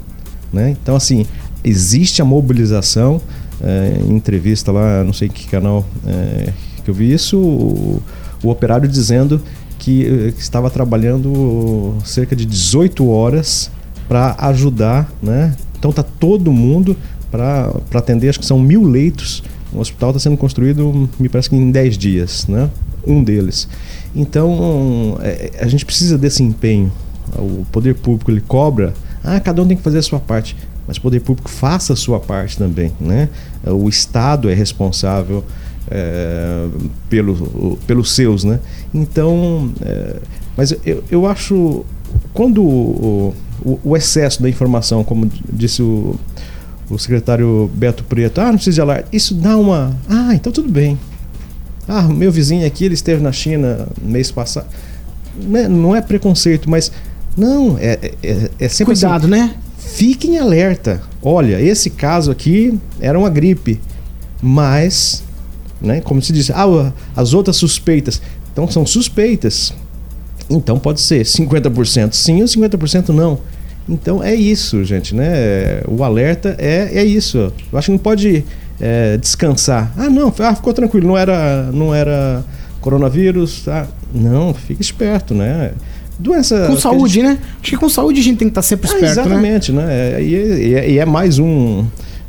Né? 0.52 0.76
Então, 0.82 0.96
assim, 0.96 1.26
existe 1.64 2.22
a 2.22 2.26
mobilização 2.26 3.22
é, 3.62 4.00
em 4.04 4.16
entrevista 4.16 4.72
lá, 4.72 5.04
não 5.04 5.14
sei 5.14 5.28
que 5.28 5.48
canal 5.48 5.86
é, 6.08 6.54
que 6.84 6.90
eu 6.90 6.94
vi 6.94 7.14
isso, 7.14 7.38
o, 7.38 8.02
o 8.42 8.50
operário 8.50 8.88
dizendo 8.88 9.42
que, 9.78 10.34
que 10.36 10.42
estava 10.42 10.70
trabalhando 10.70 11.96
cerca 12.04 12.36
de 12.36 12.46
18 12.46 13.08
horas 13.08 13.70
para 14.10 14.36
ajudar, 14.40 15.10
né? 15.22 15.56
Então 15.78 15.94
tá 15.94 16.04
todo 16.04 16.52
mundo 16.52 16.98
para 17.32 17.72
atender, 17.94 18.28
acho 18.30 18.40
que 18.40 18.46
são 18.46 18.60
mil 18.60 18.84
leitos. 18.84 19.44
O 19.72 19.80
hospital 19.80 20.10
está 20.10 20.20
sendo 20.20 20.36
construído, 20.36 21.08
me 21.20 21.30
parece 21.30 21.48
que 21.48 21.56
em 21.56 21.70
10 21.70 21.98
dias, 21.98 22.48
né? 22.48 22.72
Um 23.06 23.24
deles. 23.24 23.70
Então 24.16 25.18
é, 25.22 25.52
a 25.62 25.68
gente 25.68 25.86
precisa 25.86 26.18
desse 26.18 26.42
empenho. 26.42 26.92
O 27.38 27.64
poder 27.72 27.94
público 27.94 28.32
ele 28.32 28.42
cobra, 28.42 28.96
ah, 29.24 29.40
cada 29.40 29.62
um 29.62 29.68
tem 29.68 29.78
que 29.78 29.84
fazer 29.84 30.00
a 30.00 30.02
sua 30.02 30.20
parte, 30.20 30.58
mas 30.88 30.98
o 30.98 31.02
poder 31.02 31.20
público 31.20 31.48
faça 31.48 31.94
a 31.94 31.96
sua 31.96 32.20
parte 32.20 32.58
também, 32.58 32.92
né? 33.00 33.30
O 33.64 33.88
Estado 33.88 34.50
é 34.50 34.56
responsável 34.56 35.46
é, 35.92 36.68
pelo, 37.08 37.78
pelos 37.86 38.12
seus, 38.16 38.44
né? 38.44 38.60
Então, 38.92 39.72
é, 39.82 40.16
mas 40.58 40.76
eu, 40.84 41.04
eu 41.12 41.28
acho 41.28 41.86
quando 42.34 42.64
o, 42.64 43.36
o, 43.64 43.80
o, 43.84 43.98
excesso 43.98 44.42
da 44.42 44.50
informação, 44.50 45.04
como 45.04 45.30
disse 45.52 45.82
o, 45.82 46.16
o 46.90 46.98
secretário 46.98 47.70
Beto 47.74 48.04
Preto, 48.04 48.40
ah, 48.42 48.46
não 48.46 48.56
precisa 48.56 48.76
de 48.76 48.82
alarme, 48.82 49.06
isso 49.12 49.34
dá 49.34 49.58
uma, 49.58 49.96
ah, 50.08 50.34
então 50.34 50.52
tudo 50.52 50.70
bem. 50.70 50.98
Ah, 51.88 52.04
meu 52.04 52.32
vizinho 52.32 52.66
aqui, 52.66 52.86
ele 52.86 52.94
esteve 52.94 53.22
na 53.22 53.32
China 53.32 53.88
mês 54.02 54.32
passado. 54.32 54.68
Não 55.42 55.60
é, 55.60 55.68
não 55.68 55.96
é 55.96 56.02
preconceito, 56.02 56.70
mas 56.70 56.92
não, 57.36 57.78
é, 57.80 58.12
é, 58.22 58.50
é 58.60 58.70
sempre 58.70 58.94
Cuidado, 58.94 59.24
assim, 59.24 59.32
né? 59.32 59.56
Fiquem 59.78 60.38
alerta. 60.38 61.02
Olha, 61.22 61.60
esse 61.60 61.90
caso 61.90 62.30
aqui 62.30 62.78
era 63.00 63.18
uma 63.18 63.30
gripe, 63.30 63.80
mas 64.42 65.24
né? 65.82 66.02
Como 66.02 66.22
se 66.22 66.34
diz, 66.34 66.52
ah, 66.52 66.92
as 67.16 67.34
outras 67.34 67.56
suspeitas. 67.56 68.22
Então 68.52 68.70
são 68.70 68.86
suspeitas. 68.86 69.74
Então 70.50 70.80
pode 70.80 71.02
ser 71.02 71.24
50% 71.24 72.14
sim 72.14 72.42
ou 72.42 72.48
50% 72.48 73.10
não. 73.10 73.40
Então 73.88 74.24
é 74.24 74.36
isso, 74.36 74.84
gente, 74.84 75.16
né? 75.16 75.82
O 75.88 76.04
alerta 76.04 76.56
é, 76.58 76.90
é 76.94 77.04
isso. 77.04 77.52
Eu 77.72 77.80
acho 77.80 77.88
que 77.88 77.92
não 77.92 78.00
pode 78.00 78.46
é, 78.80 79.18
descansar. 79.18 79.92
Ah, 79.98 80.10
não, 80.10 80.34
ah, 80.40 80.56
ficou 80.56 80.74
tranquilo, 80.74 81.08
não 81.08 81.18
era, 81.18 81.72
não 81.72 81.94
era 81.94 82.44
coronavírus. 82.82 83.68
Ah, 83.68 83.88
não, 84.14 84.54
fica 84.54 84.82
esperto, 84.82 85.34
né? 85.34 85.72
Doença. 86.20 86.68
Com 86.68 86.78
saúde, 86.78 87.16
gente... 87.16 87.24
né? 87.24 87.40
Acho 87.62 87.72
que 87.72 87.78
com 87.78 87.90
saúde 87.90 88.20
a 88.20 88.24
gente 88.24 88.38
tem 88.38 88.48
que 88.48 88.52
estar 88.52 88.62
sempre 88.62 88.90
ah, 88.90 88.94
esperto. 88.94 89.20
Ah, 89.20 89.22
exatamente, 89.24 89.72
né? 89.72 89.86
né? 89.86 90.24
E, 90.24 90.36
e, 90.36 90.92
e 90.94 91.00
é 91.00 91.06
mais 91.06 91.40
um 91.40 91.86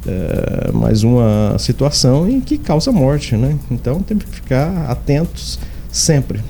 é, 0.07 0.73
mais 0.73 1.03
uma 1.03 1.57
situação 1.59 2.29
em 2.29 2.41
que 2.41 2.57
causa 2.57 2.91
morte, 2.91 3.37
né? 3.37 3.57
Então 3.71 4.03
temos 4.03 4.25
que 4.25 4.37
ficar 4.37 4.87
atentos 4.89 5.59
sempre. 5.91 6.41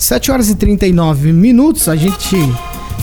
7 0.00 0.32
horas 0.32 0.48
e 0.48 0.54
39 0.54 1.30
minutos, 1.30 1.86
a 1.86 1.94
gente 1.94 2.34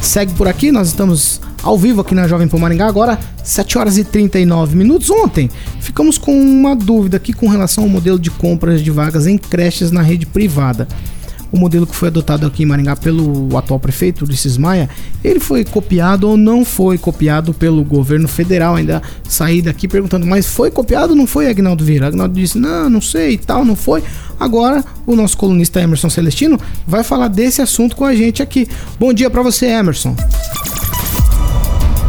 segue 0.02 0.34
por 0.34 0.48
aqui, 0.48 0.72
nós 0.72 0.88
estamos 0.88 1.40
ao 1.62 1.78
vivo 1.78 2.02
aqui 2.02 2.16
na 2.16 2.28
Jovem 2.28 2.48
Pan 2.48 2.58
Maringá 2.58 2.88
agora, 2.88 3.20
7 3.44 3.78
horas 3.78 4.00
e 4.00 4.04
39 4.04 4.76
minutos. 4.76 5.12
Ontem 5.12 5.48
ficamos 5.80 6.18
com 6.18 6.34
uma 6.34 6.76
dúvida 6.76 7.18
aqui 7.18 7.34
com 7.34 7.48
relação 7.48 7.84
ao 7.84 7.90
modelo 7.90 8.18
de 8.18 8.32
compras 8.32 8.82
de 8.82 8.90
vagas 8.90 9.28
em 9.28 9.38
creches 9.38 9.92
na 9.92 10.02
rede 10.02 10.26
privada 10.26 10.88
o 11.52 11.58
modelo 11.58 11.88
que 11.88 11.96
foi 11.96 12.10
adotado 12.10 12.46
aqui 12.46 12.64
em 12.64 12.66
Maringá 12.66 12.96
pelo 12.96 13.56
atual 13.58 13.80
prefeito, 13.80 14.26
Ulisses 14.26 14.58
Maia, 14.58 14.90
ele 15.24 15.40
foi 15.40 15.64
copiado 15.64 16.30
ou 16.30 16.38
não 16.38 16.66
foi 16.66 16.98
copiado 16.98 17.54
pelo 17.54 17.84
governo 17.84 18.28
federal? 18.28 18.76
Ainda 18.76 19.02
saí 19.28 19.62
daqui 19.62 19.88
perguntando, 19.88 20.26
mas 20.26 20.46
foi 20.48 20.72
copiado 20.72 21.12
ou 21.12 21.16
não 21.16 21.28
foi, 21.28 21.50
Agnaldo 21.50 21.84
Vieira? 21.84 22.08
Agnaldo 22.08 22.34
disse, 22.34 22.58
não, 22.58 22.90
não 22.90 23.02
sei 23.02 23.34
e 23.34 23.38
tal, 23.38 23.64
não 23.64 23.76
foi. 23.76 24.04
Agora, 24.40 24.84
o 25.06 25.16
nosso 25.16 25.38
colunista 25.38 25.82
Emerson 25.82 26.10
Celestino 26.10 26.60
vai 26.86 27.04
falar 27.04 27.28
desse 27.28 27.62
assunto 27.62 27.96
com 27.96 28.06
a 28.06 28.14
gente 28.14 28.42
aqui. 28.42 28.68
Bom 29.00 29.14
dia 29.14 29.30
para 29.30 29.42
você, 29.42 29.66
Emerson. 29.66 30.16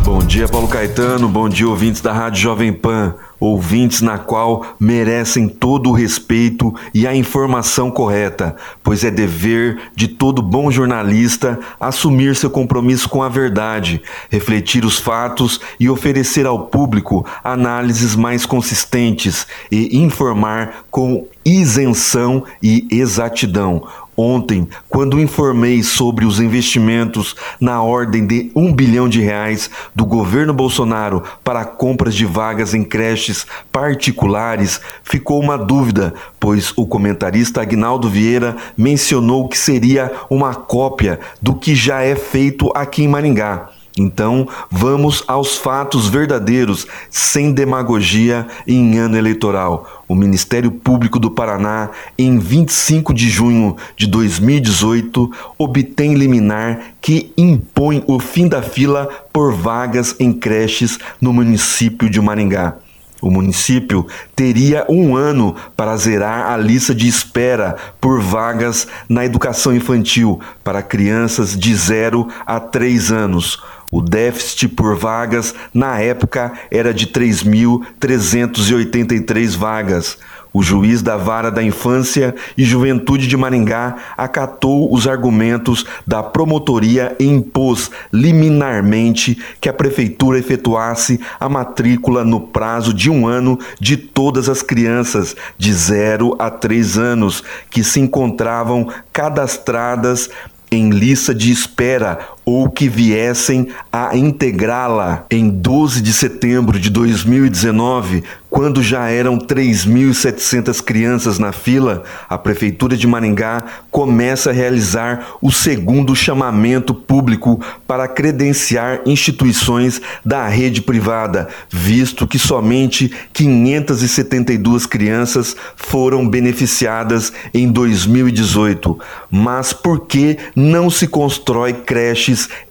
Bom 0.08 0.20
dia, 0.20 0.48
Paulo 0.48 0.66
Caetano. 0.66 1.28
Bom 1.28 1.50
dia, 1.50 1.68
ouvintes 1.68 2.00
da 2.00 2.14
Rádio 2.14 2.40
Jovem 2.40 2.72
Pan. 2.72 3.14
Ouvintes 3.38 4.00
na 4.00 4.16
qual 4.16 4.64
merecem 4.80 5.46
todo 5.46 5.90
o 5.90 5.92
respeito 5.92 6.74
e 6.94 7.06
a 7.06 7.14
informação 7.14 7.90
correta, 7.90 8.56
pois 8.82 9.04
é 9.04 9.10
dever 9.10 9.78
de 9.94 10.08
todo 10.08 10.40
bom 10.40 10.70
jornalista 10.70 11.60
assumir 11.78 12.34
seu 12.34 12.48
compromisso 12.48 13.06
com 13.06 13.22
a 13.22 13.28
verdade, 13.28 14.02
refletir 14.30 14.82
os 14.82 14.98
fatos 14.98 15.60
e 15.78 15.90
oferecer 15.90 16.46
ao 16.46 16.66
público 16.66 17.24
análises 17.44 18.16
mais 18.16 18.46
consistentes 18.46 19.46
e 19.70 19.98
informar 19.98 20.84
com 20.90 21.26
isenção 21.44 22.44
e 22.62 22.88
exatidão 22.90 23.86
Ontem, 24.20 24.66
quando 24.88 25.20
informei 25.20 25.80
sobre 25.80 26.24
os 26.24 26.40
investimentos 26.40 27.36
na 27.60 27.80
ordem 27.80 28.26
de 28.26 28.50
um 28.52 28.74
bilhão 28.74 29.08
de 29.08 29.20
reais 29.20 29.70
do 29.94 30.04
governo 30.04 30.52
Bolsonaro 30.52 31.22
para 31.44 31.64
compras 31.64 32.16
de 32.16 32.26
vagas 32.26 32.74
em 32.74 32.82
creches 32.82 33.46
particulares, 33.70 34.80
ficou 35.04 35.40
uma 35.40 35.56
dúvida, 35.56 36.12
pois 36.40 36.72
o 36.76 36.84
comentarista 36.84 37.62
Agnaldo 37.62 38.08
Vieira 38.08 38.56
mencionou 38.76 39.48
que 39.48 39.56
seria 39.56 40.10
uma 40.28 40.52
cópia 40.52 41.20
do 41.40 41.54
que 41.54 41.76
já 41.76 42.02
é 42.02 42.16
feito 42.16 42.72
aqui 42.74 43.04
em 43.04 43.08
Maringá. 43.08 43.77
Então, 43.98 44.46
vamos 44.70 45.24
aos 45.26 45.56
fatos 45.56 46.08
verdadeiros, 46.08 46.86
sem 47.10 47.52
demagogia 47.52 48.46
em 48.66 48.98
ano 48.98 49.16
eleitoral. 49.16 50.04
O 50.06 50.14
Ministério 50.14 50.70
Público 50.70 51.18
do 51.18 51.30
Paraná, 51.30 51.90
em 52.16 52.38
25 52.38 53.12
de 53.12 53.28
junho 53.28 53.76
de 53.96 54.06
2018, 54.06 55.30
obtém 55.58 56.14
liminar 56.14 56.94
que 57.00 57.32
impõe 57.36 58.02
o 58.06 58.18
fim 58.18 58.48
da 58.48 58.62
fila 58.62 59.08
por 59.32 59.52
vagas 59.52 60.14
em 60.18 60.32
creches 60.32 60.98
no 61.20 61.32
município 61.32 62.08
de 62.08 62.20
Maringá. 62.20 62.76
O 63.20 63.30
município 63.30 64.06
teria 64.34 64.86
um 64.88 65.16
ano 65.16 65.54
para 65.76 65.96
zerar 65.96 66.52
a 66.52 66.56
lista 66.56 66.94
de 66.94 67.08
espera 67.08 67.76
por 68.00 68.20
vagas 68.20 68.86
na 69.08 69.24
educação 69.24 69.74
infantil 69.74 70.40
para 70.62 70.82
crianças 70.82 71.58
de 71.58 71.74
0 71.74 72.28
a 72.46 72.60
3 72.60 73.10
anos. 73.10 73.60
O 73.90 74.02
déficit 74.02 74.68
por 74.68 74.94
vagas 74.96 75.54
na 75.72 75.98
época 75.98 76.52
era 76.70 76.92
de 76.92 77.06
3.383 77.06 79.56
vagas. 79.56 80.18
O 80.52 80.62
juiz 80.62 81.02
da 81.02 81.16
Vara 81.16 81.50
da 81.50 81.62
Infância 81.62 82.34
e 82.56 82.64
Juventude 82.64 83.26
de 83.26 83.36
Maringá 83.36 83.96
acatou 84.16 84.92
os 84.92 85.06
argumentos 85.06 85.84
da 86.06 86.22
promotoria 86.22 87.14
e 87.18 87.24
impôs 87.24 87.90
liminarmente 88.12 89.38
que 89.60 89.68
a 89.68 89.72
prefeitura 89.72 90.38
efetuasse 90.38 91.20
a 91.38 91.48
matrícula 91.48 92.24
no 92.24 92.40
prazo 92.40 92.94
de 92.94 93.10
um 93.10 93.26
ano 93.26 93.58
de 93.78 93.96
todas 93.96 94.48
as 94.48 94.62
crianças 94.62 95.36
de 95.56 95.72
0 95.72 96.34
a 96.38 96.50
3 96.50 96.98
anos 96.98 97.42
que 97.70 97.84
se 97.84 98.00
encontravam 98.00 98.88
cadastradas 99.12 100.30
em 100.70 100.90
lista 100.90 101.34
de 101.34 101.50
espera 101.50 102.18
ou 102.50 102.70
que 102.70 102.88
viessem 102.88 103.68
a 103.92 104.16
integrá-la 104.16 105.26
em 105.30 105.50
12 105.50 106.00
de 106.00 106.14
setembro 106.14 106.80
de 106.80 106.88
2019, 106.88 108.24
quando 108.48 108.82
já 108.82 109.10
eram 109.10 109.36
3.700 109.36 110.82
crianças 110.82 111.38
na 111.38 111.52
fila, 111.52 112.02
a 112.26 112.38
Prefeitura 112.38 112.96
de 112.96 113.06
Maringá 113.06 113.62
começa 113.90 114.48
a 114.48 114.52
realizar 114.54 115.34
o 115.42 115.52
segundo 115.52 116.16
chamamento 116.16 116.94
público 116.94 117.60
para 117.86 118.08
credenciar 118.08 119.02
instituições 119.04 120.00
da 120.24 120.48
rede 120.48 120.80
privada, 120.80 121.48
visto 121.68 122.26
que 122.26 122.38
somente 122.38 123.12
572 123.34 124.86
crianças 124.86 125.54
foram 125.76 126.26
beneficiadas 126.26 127.30
em 127.52 127.70
2018. 127.70 128.98
Mas 129.30 129.74
por 129.74 130.06
que 130.06 130.38
não 130.56 130.88
se 130.88 131.06
constrói 131.06 131.74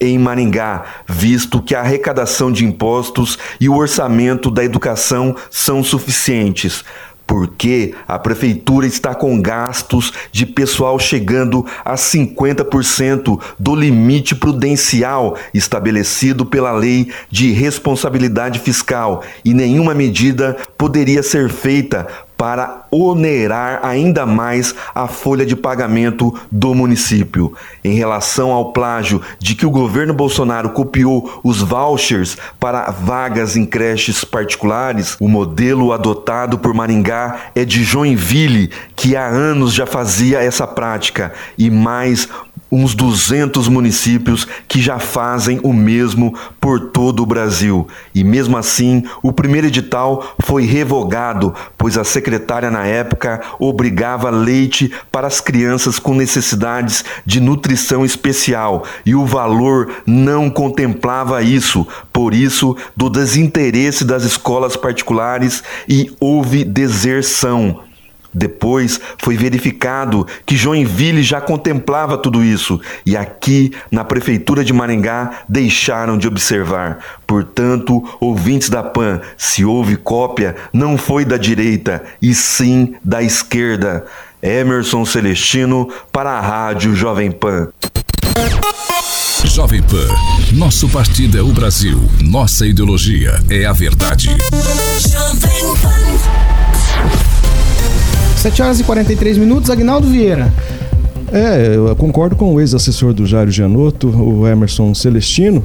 em 0.00 0.16
Maringá, 0.16 0.84
visto 1.08 1.60
que 1.60 1.74
a 1.74 1.80
arrecadação 1.80 2.52
de 2.52 2.64
impostos 2.64 3.36
e 3.60 3.68
o 3.68 3.76
orçamento 3.76 4.50
da 4.50 4.64
educação 4.64 5.34
são 5.50 5.82
suficientes. 5.82 6.84
Porque 7.26 7.94
a 8.06 8.18
prefeitura 8.18 8.86
está 8.86 9.14
com 9.14 9.38
gastos 9.42 10.14
de 10.32 10.46
pessoal 10.46 10.98
chegando 10.98 11.66
a 11.84 11.94
50% 11.94 13.38
do 13.58 13.74
limite 13.74 14.34
prudencial 14.34 15.36
estabelecido 15.52 16.46
pela 16.46 16.72
Lei 16.72 17.12
de 17.30 17.52
Responsabilidade 17.52 18.60
Fiscal 18.60 19.22
e 19.44 19.52
nenhuma 19.52 19.92
medida 19.92 20.56
poderia 20.78 21.22
ser 21.22 21.50
feita 21.50 22.06
para 22.38 22.86
onerar 22.88 23.80
ainda 23.82 24.24
mais 24.24 24.72
a 24.94 25.08
folha 25.08 25.44
de 25.44 25.56
pagamento 25.56 26.32
do 26.50 26.72
município. 26.72 27.52
Em 27.82 27.94
relação 27.94 28.52
ao 28.52 28.72
plágio 28.72 29.20
de 29.40 29.56
que 29.56 29.66
o 29.66 29.70
governo 29.70 30.14
Bolsonaro 30.14 30.70
copiou 30.70 31.40
os 31.42 31.60
vouchers 31.60 32.38
para 32.60 32.92
vagas 32.92 33.56
em 33.56 33.66
creches 33.66 34.24
particulares, 34.24 35.16
o 35.20 35.28
modelo 35.28 35.92
adotado 35.92 36.58
por 36.58 36.72
Maringá 36.72 37.50
é 37.56 37.64
de 37.64 37.82
Joinville, 37.82 38.70
que 38.94 39.16
há 39.16 39.26
anos 39.26 39.74
já 39.74 39.84
fazia 39.84 40.38
essa 40.38 40.66
prática, 40.66 41.32
e 41.58 41.68
mais 41.68 42.28
uns 42.70 42.94
200 42.94 43.68
municípios 43.68 44.46
que 44.66 44.80
já 44.80 44.98
fazem 44.98 45.60
o 45.62 45.72
mesmo 45.72 46.34
por 46.60 46.90
todo 46.90 47.22
o 47.22 47.26
Brasil. 47.26 47.86
E 48.14 48.22
mesmo 48.22 48.56
assim, 48.56 49.02
o 49.22 49.32
primeiro 49.32 49.66
edital 49.66 50.36
foi 50.40 50.64
revogado, 50.64 51.54
pois 51.76 51.96
a 51.96 52.04
secretária 52.04 52.70
na 52.70 52.84
época 52.84 53.40
obrigava 53.58 54.30
leite 54.30 54.92
para 55.10 55.26
as 55.26 55.40
crianças 55.40 55.98
com 55.98 56.14
necessidades 56.14 57.04
de 57.24 57.40
nutrição 57.40 58.04
especial 58.04 58.84
e 59.04 59.14
o 59.14 59.24
valor 59.24 60.02
não 60.06 60.50
contemplava 60.50 61.42
isso. 61.42 61.86
Por 62.12 62.34
isso, 62.34 62.76
do 62.96 63.08
desinteresse 63.08 64.04
das 64.04 64.24
escolas 64.24 64.76
particulares 64.76 65.62
e 65.88 66.10
houve 66.20 66.64
deserção. 66.64 67.87
Depois 68.32 69.00
foi 69.18 69.36
verificado 69.36 70.26
que 70.44 70.56
Joinville 70.56 71.22
já 71.22 71.40
contemplava 71.40 72.18
tudo 72.18 72.44
isso 72.44 72.80
e 73.04 73.16
aqui 73.16 73.72
na 73.90 74.04
prefeitura 74.04 74.64
de 74.64 74.72
Maringá 74.72 75.40
deixaram 75.48 76.18
de 76.18 76.28
observar. 76.28 76.98
Portanto, 77.26 78.02
ouvintes 78.20 78.68
da 78.68 78.82
PAN, 78.82 79.20
se 79.36 79.64
houve 79.64 79.96
cópia, 79.96 80.56
não 80.72 80.96
foi 80.96 81.24
da 81.24 81.36
direita 81.36 82.02
e 82.20 82.34
sim 82.34 82.94
da 83.04 83.22
esquerda. 83.22 84.04
Emerson 84.42 85.04
Celestino 85.04 85.88
para 86.12 86.30
a 86.30 86.40
Rádio 86.40 86.94
Jovem 86.94 87.30
Pan. 87.30 87.68
Jovem 89.44 89.82
Pan, 89.82 90.06
nosso 90.52 90.88
partido 90.88 91.36
é 91.38 91.42
o 91.42 91.52
Brasil, 91.52 92.00
nossa 92.20 92.66
ideologia 92.66 93.40
é 93.50 93.64
a 93.64 93.72
verdade. 93.72 94.28
Jovem 94.28 95.74
Pan. 95.82 96.07
7 98.38 98.62
horas 98.62 98.78
e 98.78 98.84
43 98.84 99.36
minutos, 99.36 99.68
Agnaldo 99.68 100.06
Vieira. 100.06 100.52
É, 101.32 101.74
eu 101.74 101.94
concordo 101.96 102.36
com 102.36 102.54
o 102.54 102.60
ex-assessor 102.60 103.12
do 103.12 103.26
Jairo 103.26 103.50
Gianotto, 103.50 104.08
o 104.08 104.46
Emerson 104.46 104.94
Celestino, 104.94 105.64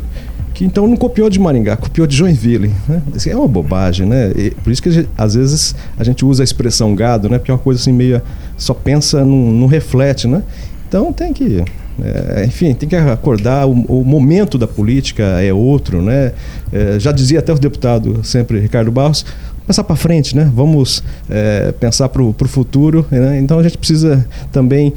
que 0.56 0.66
então 0.66 0.88
não 0.88 0.98
copiou 0.98 1.30
de 1.30 1.40
Maringá, 1.40 1.78
copiou 1.78 2.08
de 2.08 2.16
Joinville. 2.16 2.72
Né? 2.90 3.02
Isso 3.16 3.30
é 3.30 3.36
uma 3.36 3.48
bobagem, 3.48 4.08
né? 4.08 4.32
E 4.36 4.52
por 4.52 4.74
isso 4.74 4.82
que 4.82 4.90
gente, 4.90 5.08
às 5.16 5.36
vezes 5.36 5.76
a 6.00 6.04
gente 6.04 6.26
usa 6.26 6.42
a 6.42 6.46
expressão 6.46 6.96
gado, 6.96 7.30
né? 7.30 7.38
Porque 7.38 7.52
é 7.52 7.54
uma 7.54 7.60
coisa 7.60 7.80
assim 7.80 7.94
meio. 7.94 8.20
só 8.58 8.74
pensa, 8.74 9.24
não, 9.24 9.52
não 9.52 9.68
reflete, 9.68 10.28
né? 10.28 10.42
Então 10.88 11.14
tem 11.14 11.32
que. 11.32 11.64
é, 12.04 12.44
enfim, 12.44 12.74
tem 12.74 12.90
que 12.90 12.96
acordar. 12.96 13.68
O, 13.68 13.72
o 13.72 14.04
momento 14.04 14.58
da 14.58 14.68
política 14.68 15.24
é 15.24 15.54
outro, 15.54 16.02
né? 16.02 16.32
É, 16.72 17.00
já 17.00 17.12
dizia 17.12 17.38
até 17.38 17.54
o 17.54 17.60
deputado 17.60 18.20
sempre 18.24 18.60
Ricardo 18.60 18.92
Barros, 18.92 19.24
pensar 19.66 19.84
para 19.84 19.96
frente, 19.96 20.36
né? 20.36 20.52
Vamos 20.54 21.04
é, 21.30 21.72
pensar 21.74 22.10
para 22.10 22.22
o 22.22 22.36
futuro. 22.48 23.06
Né? 23.10 23.40
Então 23.40 23.60
a 23.60 23.64
gente 23.64 23.78
precisa 23.78 24.26
também 24.52 24.94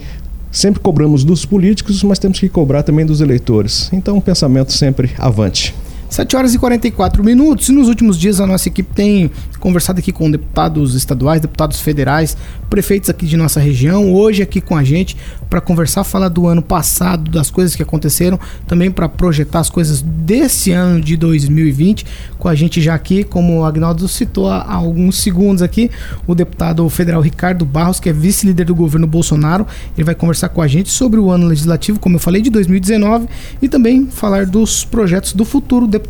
sempre 0.51 0.81
cobramos 0.81 1.23
dos 1.23 1.45
políticos, 1.45 2.03
mas 2.03 2.19
temos 2.19 2.41
que 2.41 2.49
cobrar 2.49 2.83
também 2.83 3.05
dos 3.05 3.21
eleitores. 3.21 3.91
Então 3.93 4.17
um 4.17 4.21
pensamento 4.21 4.73
sempre 4.73 5.11
avante. 5.19 5.75
7 6.17 6.35
horas 6.35 6.55
e 6.55 6.59
44 6.59 7.23
minutos. 7.23 7.69
E 7.69 7.73
nos 7.73 7.89
últimos 7.89 8.19
dias 8.19 8.41
a 8.41 8.47
nossa 8.47 8.71
equipe 8.71 8.91
tem 8.95 9.31
conversado 9.61 9.99
aqui 9.99 10.11
com 10.13 10.31
deputados 10.31 10.95
estaduais, 10.95 11.43
deputados 11.43 11.79
federais, 11.79 12.35
prefeitos 12.71 13.11
aqui 13.11 13.27
de 13.27 13.37
nossa 13.37 13.61
região, 13.61 14.15
hoje 14.15 14.43
aqui 14.43 14.63
com 14.63 14.75
a 14.75 14.83
gente 14.83 15.15
para 15.51 15.61
conversar, 15.61 16.05
falar 16.05 16.29
do 16.29 16.47
ano 16.47 16.63
passado, 16.63 17.31
das 17.31 17.51
coisas 17.51 17.77
que 17.77 17.83
aconteceram, 17.83 18.41
também 18.67 18.91
para 18.91 19.11
projetar 19.11 19.61
as 19.61 19.69
coisas 19.69 20.01
desse 20.01 20.73
ano 20.73 21.03
de 21.03 21.19
2020. 21.19 22.07
Com 22.39 22.49
a 22.49 22.55
gente 22.55 22.81
já 22.81 22.95
aqui, 22.95 23.23
como 23.23 23.61
o 23.61 23.65
Agnaldo 23.65 24.09
citou 24.09 24.49
há 24.49 24.73
alguns 24.73 25.21
segundos 25.21 25.63
aqui, 25.63 25.91
o 26.27 26.35
deputado 26.35 26.89
federal 26.89 27.21
Ricardo 27.21 27.67
Barros, 27.67 28.01
que 28.01 28.09
é 28.09 28.13
vice-líder 28.13 28.65
do 28.65 28.75
governo 28.75 29.07
Bolsonaro. 29.07 29.67
Ele 29.95 30.05
vai 30.05 30.15
conversar 30.15 30.49
com 30.49 30.63
a 30.63 30.67
gente 30.67 30.91
sobre 30.91 31.21
o 31.21 31.31
ano 31.31 31.47
legislativo, 31.47 31.99
como 32.01 32.17
eu 32.17 32.21
falei, 32.21 32.41
de 32.41 32.49
2019 32.49 33.29
e 33.61 33.69
também 33.69 34.07
falar 34.07 34.47
dos 34.47 34.83
projetos 34.83 35.35
do 35.35 35.45
futuro. 35.45 35.87
Deputado, 35.87 36.06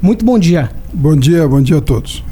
muito 0.00 0.24
bom 0.24 0.38
dia. 0.38 0.70
Bom 0.92 1.16
dia, 1.16 1.46
bom 1.46 1.60
dia 1.60 1.78
a 1.78 1.80
todos. 1.80 2.24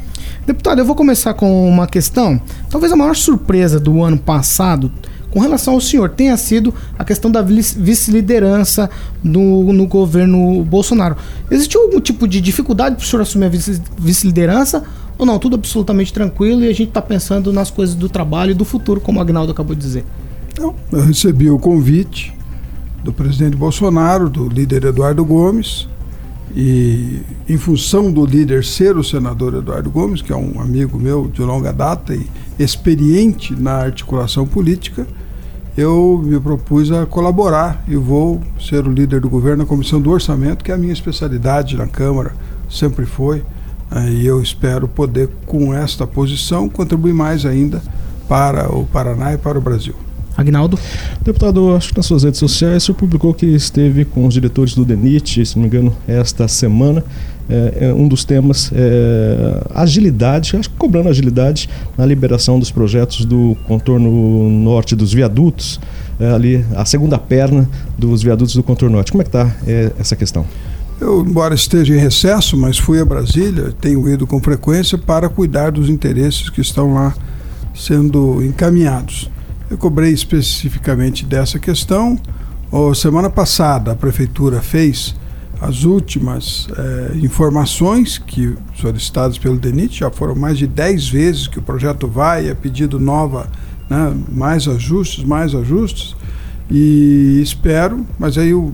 Deputado, 0.47 0.79
eu 0.81 0.85
vou 0.85 0.95
começar 0.97 1.35
com 1.35 1.69
uma 1.69 1.87
questão. 1.87 2.41
Talvez 2.71 2.93
a 2.93 2.97
maior 2.97 3.15
surpresa 3.15 3.79
do 3.79 4.03
ano 4.03 4.17
passado, 4.19 4.91
com 5.31 5.41
relação 5.41 5.75
ao 5.75 5.81
senhor, 5.81 6.09
tenha 6.11 6.37
sido 6.39 6.75
a 6.99 7.05
questão 7.05 7.31
da 7.31 7.43
vice- 7.43 7.79
vice-liderança 7.79 8.89
no, 9.23 9.73
no 9.73 9.87
governo 9.87 10.65
Bolsonaro. 10.65 11.17
Existiu 11.51 11.83
algum 11.83 12.01
tipo 12.01 12.27
de 12.27 12.41
dificuldade 12.41 12.97
para 12.97 13.05
o 13.05 13.07
senhor 13.07 13.23
assumir 13.23 13.45
a 13.47 13.49
vice- 13.51 13.81
vice-liderança? 13.99 14.83
ou 15.19 15.27
não? 15.27 15.37
Tudo 15.39 15.57
absolutamente 15.57 16.13
tranquilo 16.13 16.63
e 16.63 16.69
a 16.69 16.73
gente 16.73 16.89
está 16.91 17.03
pensando 17.03 17.53
nas 17.53 17.71
coisas 17.73 17.95
do 17.97 18.09
trabalho 18.09 18.53
e 18.53 18.55
do 18.55 18.65
futuro, 18.65 19.01
como 19.01 19.19
o 19.19 19.23
Agnaldo 19.23 19.51
acabou 19.53 19.75
de 19.75 19.81
dizer. 19.83 20.05
Então, 20.53 20.75
eu 20.93 21.03
recebi 21.03 21.51
o 21.51 21.59
convite 21.59 22.33
do 23.05 23.13
presidente 23.13 23.57
Bolsonaro, 23.57 24.31
do 24.31 24.49
líder 24.49 24.85
Eduardo 24.85 25.25
Gomes, 25.25 25.89
e 26.55 27.21
em 27.49 27.57
função 27.57 28.11
do 28.11 28.25
líder 28.25 28.65
ser 28.65 28.97
o 28.97 29.05
senador 29.05 29.55
Eduardo 29.55 29.91
Gomes, 29.91 30.23
que 30.23 30.33
é 30.33 30.37
um 30.37 30.61
amigo 30.61 30.99
meu 30.99 31.29
de 31.29 31.43
longa 31.43 31.73
data 31.73 32.15
e 32.15 32.27
experiente 32.59 33.55
na 33.55 33.73
articulação 33.73 34.47
política, 34.47 35.07
eu 35.77 36.21
me 36.25 36.41
propus 36.41 36.91
a 36.91 37.07
colaborar 37.07 37.85
e 37.87 37.95
vou 37.95 38.43
ser 38.61 38.87
o 38.87 38.91
líder 38.91 39.21
do 39.21 39.31
governo 39.31 39.59
na 39.59 39.65
comissão 39.65 40.01
do 40.01 40.11
orçamento, 40.11 40.65
que 40.65 40.73
é 40.73 40.75
a 40.75 40.79
minha 40.79 40.93
especialidade 40.93 41.77
na 41.77 41.87
Câmara, 41.87 42.35
sempre 42.69 43.07
foi. 43.07 43.45
Eh, 43.93 44.11
E 44.11 44.27
eu 44.27 44.43
espero 44.43 44.89
poder, 44.89 45.31
com 45.47 45.73
esta 45.73 46.07
posição, 46.07 46.69
contribuir 46.69 47.15
mais 47.15 47.47
ainda 47.47 47.81
para 48.29 48.69
o 48.75 48.85
Paraná 48.87 49.33
e 49.35 49.39
para 49.39 49.57
o 49.57 49.61
Brasil. 49.61 49.95
Agnaldo? 50.39 50.79
Deputado, 51.21 51.75
acho 51.75 51.89
que 51.89 51.97
nas 51.97 52.07
suas 52.07 52.23
redes 52.23 52.39
sociais 52.39 52.85
o 52.85 52.87
senhor 52.87 52.97
publicou 52.97 53.35
que 53.35 53.45
esteve 53.45 54.05
com 54.05 54.25
os 54.25 54.33
diretores 54.33 54.73
do 54.73 54.85
DENIT, 54.85 55.45
se 55.45 55.57
não 55.57 55.63
me 55.63 55.69
engano, 55.69 55.97
esta 56.07 56.47
semana. 56.47 57.05
É, 57.51 57.89
é, 57.89 57.95
um 57.95 58.07
dos 58.07 58.25
temas 58.25 58.71
é 58.73 59.63
agilidade, 59.75 60.57
acho 60.57 60.71
que 60.71 60.77
cobrando 60.77 61.09
agilidade 61.09 61.69
na 61.97 62.07
liberação 62.07 62.57
dos 62.61 62.71
projetos 62.71 63.25
do 63.25 63.57
contorno 63.67 64.49
norte 64.49 64.95
dos 64.95 65.13
viadutos, 65.13 65.81
é, 66.21 66.31
ali 66.31 66.65
a 66.77 66.85
segunda 66.85 67.19
perna 67.19 67.69
dos 67.99 68.23
viadutos 68.23 68.55
do 68.55 68.63
contorno 68.63 68.95
norte. 68.95 69.11
Como 69.11 69.23
é 69.23 69.25
que 69.25 69.31
está 69.31 69.53
essa 69.99 70.15
questão? 70.15 70.47
Eu, 71.01 71.27
embora 71.27 71.53
esteja 71.53 71.93
em 71.93 71.99
recesso, 71.99 72.57
mas 72.57 72.79
fui 72.79 73.01
a 73.01 73.05
Brasília, 73.05 73.73
tenho 73.81 74.09
ido 74.09 74.25
com 74.25 74.41
frequência 74.41 74.97
para 74.97 75.29
cuidar 75.29 75.73
dos 75.73 75.89
interesses 75.89 76.49
que 76.49 76.61
estão 76.61 76.95
lá 76.95 77.13
sendo 77.75 78.41
encaminhados. 78.45 79.29
Eu 79.71 79.77
cobrei 79.77 80.13
especificamente 80.13 81.27
dessa 81.27 81.59
questão. 81.59 82.19
Oh, 82.73 82.95
semana 82.95 83.29
passada, 83.29 83.93
a 83.93 83.95
Prefeitura 83.95 84.63
fez 84.63 85.15
as 85.61 85.85
últimas 85.85 86.69
eh, 86.75 87.17
informações 87.17 88.17
que 88.17 88.55
solicitadas 88.77 89.37
pelo 89.37 89.59
DENIT, 89.59 89.99
já 89.99 90.11
foram 90.11 90.35
mais 90.35 90.57
de 90.57 90.67
10 90.67 91.09
vezes 91.09 91.49
que 91.49 91.59
o 91.59 91.63
projeto 91.63 92.07
vai, 92.07 92.49
é 92.49 92.55
pedido 92.55 92.99
nova, 92.99 93.51
né, 93.91 94.17
mais 94.31 94.69
ajustes, 94.69 95.25
mais 95.25 95.55
ajustes, 95.55 96.15
e 96.71 97.41
espero, 97.43 98.07
mas 98.19 98.39
aí 98.39 98.55
o 98.55 98.73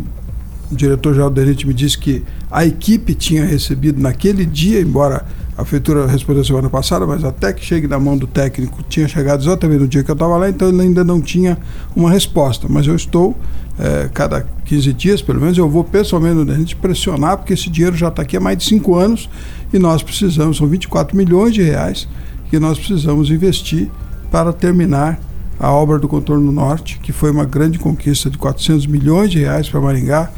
diretor-geral 0.71 1.31
do 1.31 1.41
DENIT 1.41 1.67
me 1.67 1.75
disse 1.75 1.99
que 1.99 2.23
a 2.51 2.65
equipe 2.67 3.15
tinha 3.15 3.45
recebido 3.45 4.01
naquele 4.01 4.45
dia, 4.45 4.81
embora 4.81 5.25
a 5.57 5.63
prefeitura 5.63 6.07
respondeu 6.07 6.45
semana 6.45 6.69
passada, 6.69 7.07
mas 7.07 7.23
até 7.23 7.53
que 7.53 7.65
chegue 7.65 7.87
na 7.87 7.99
mão 7.99 8.19
do 8.19 8.27
técnico, 8.27 8.83
tinha 8.89 9.07
chegado 9.07 9.41
exatamente 9.41 9.81
no 9.81 9.89
dia 9.89 10.03
que 10.03 10.11
eu 10.11 10.15
estava 10.15 10.37
lá, 10.37 10.49
então 10.49 10.69
ele 10.69 10.83
ainda 10.83 11.05
não 11.05 11.21
tinha 11.21 11.57
uma 11.95 12.11
resposta. 12.11 12.67
Mas 12.69 12.89
eu 12.89 12.97
estou, 12.97 13.37
eh, 13.79 14.11
cada 14.13 14.45
15 14.65 14.93
dias, 14.93 15.23
pelo 15.23 15.41
menos, 15.41 15.57
eu 15.57 15.69
vou 15.69 15.85
pessoalmente 15.85 16.35
no 16.35 16.45
DENIT 16.45 16.75
pressionar, 16.77 17.37
porque 17.37 17.53
esse 17.53 17.71
dinheiro 17.71 17.97
já 17.97 18.09
está 18.09 18.23
aqui 18.23 18.37
há 18.37 18.41
mais 18.41 18.59
de 18.59 18.65
5 18.65 18.97
anos 18.97 19.31
e 19.73 19.79
nós 19.79 20.03
precisamos, 20.03 20.57
são 20.57 20.67
24 20.67 21.17
milhões 21.17 21.55
de 21.55 21.63
reais 21.63 22.09
que 22.51 22.59
nós 22.59 22.77
precisamos 22.77 23.31
investir 23.31 23.89
para 24.33 24.53
terminar 24.53 25.21
a 25.59 25.71
obra 25.71 26.01
do 26.01 26.09
Contorno 26.09 26.51
Norte, 26.51 26.99
que 27.01 27.13
foi 27.13 27.31
uma 27.31 27.45
grande 27.45 27.79
conquista 27.79 28.29
de 28.29 28.37
400 28.37 28.89
milhões 28.89 29.31
de 29.31 29.39
reais 29.39 29.69
para 29.69 29.81
Maringá, 29.81 30.31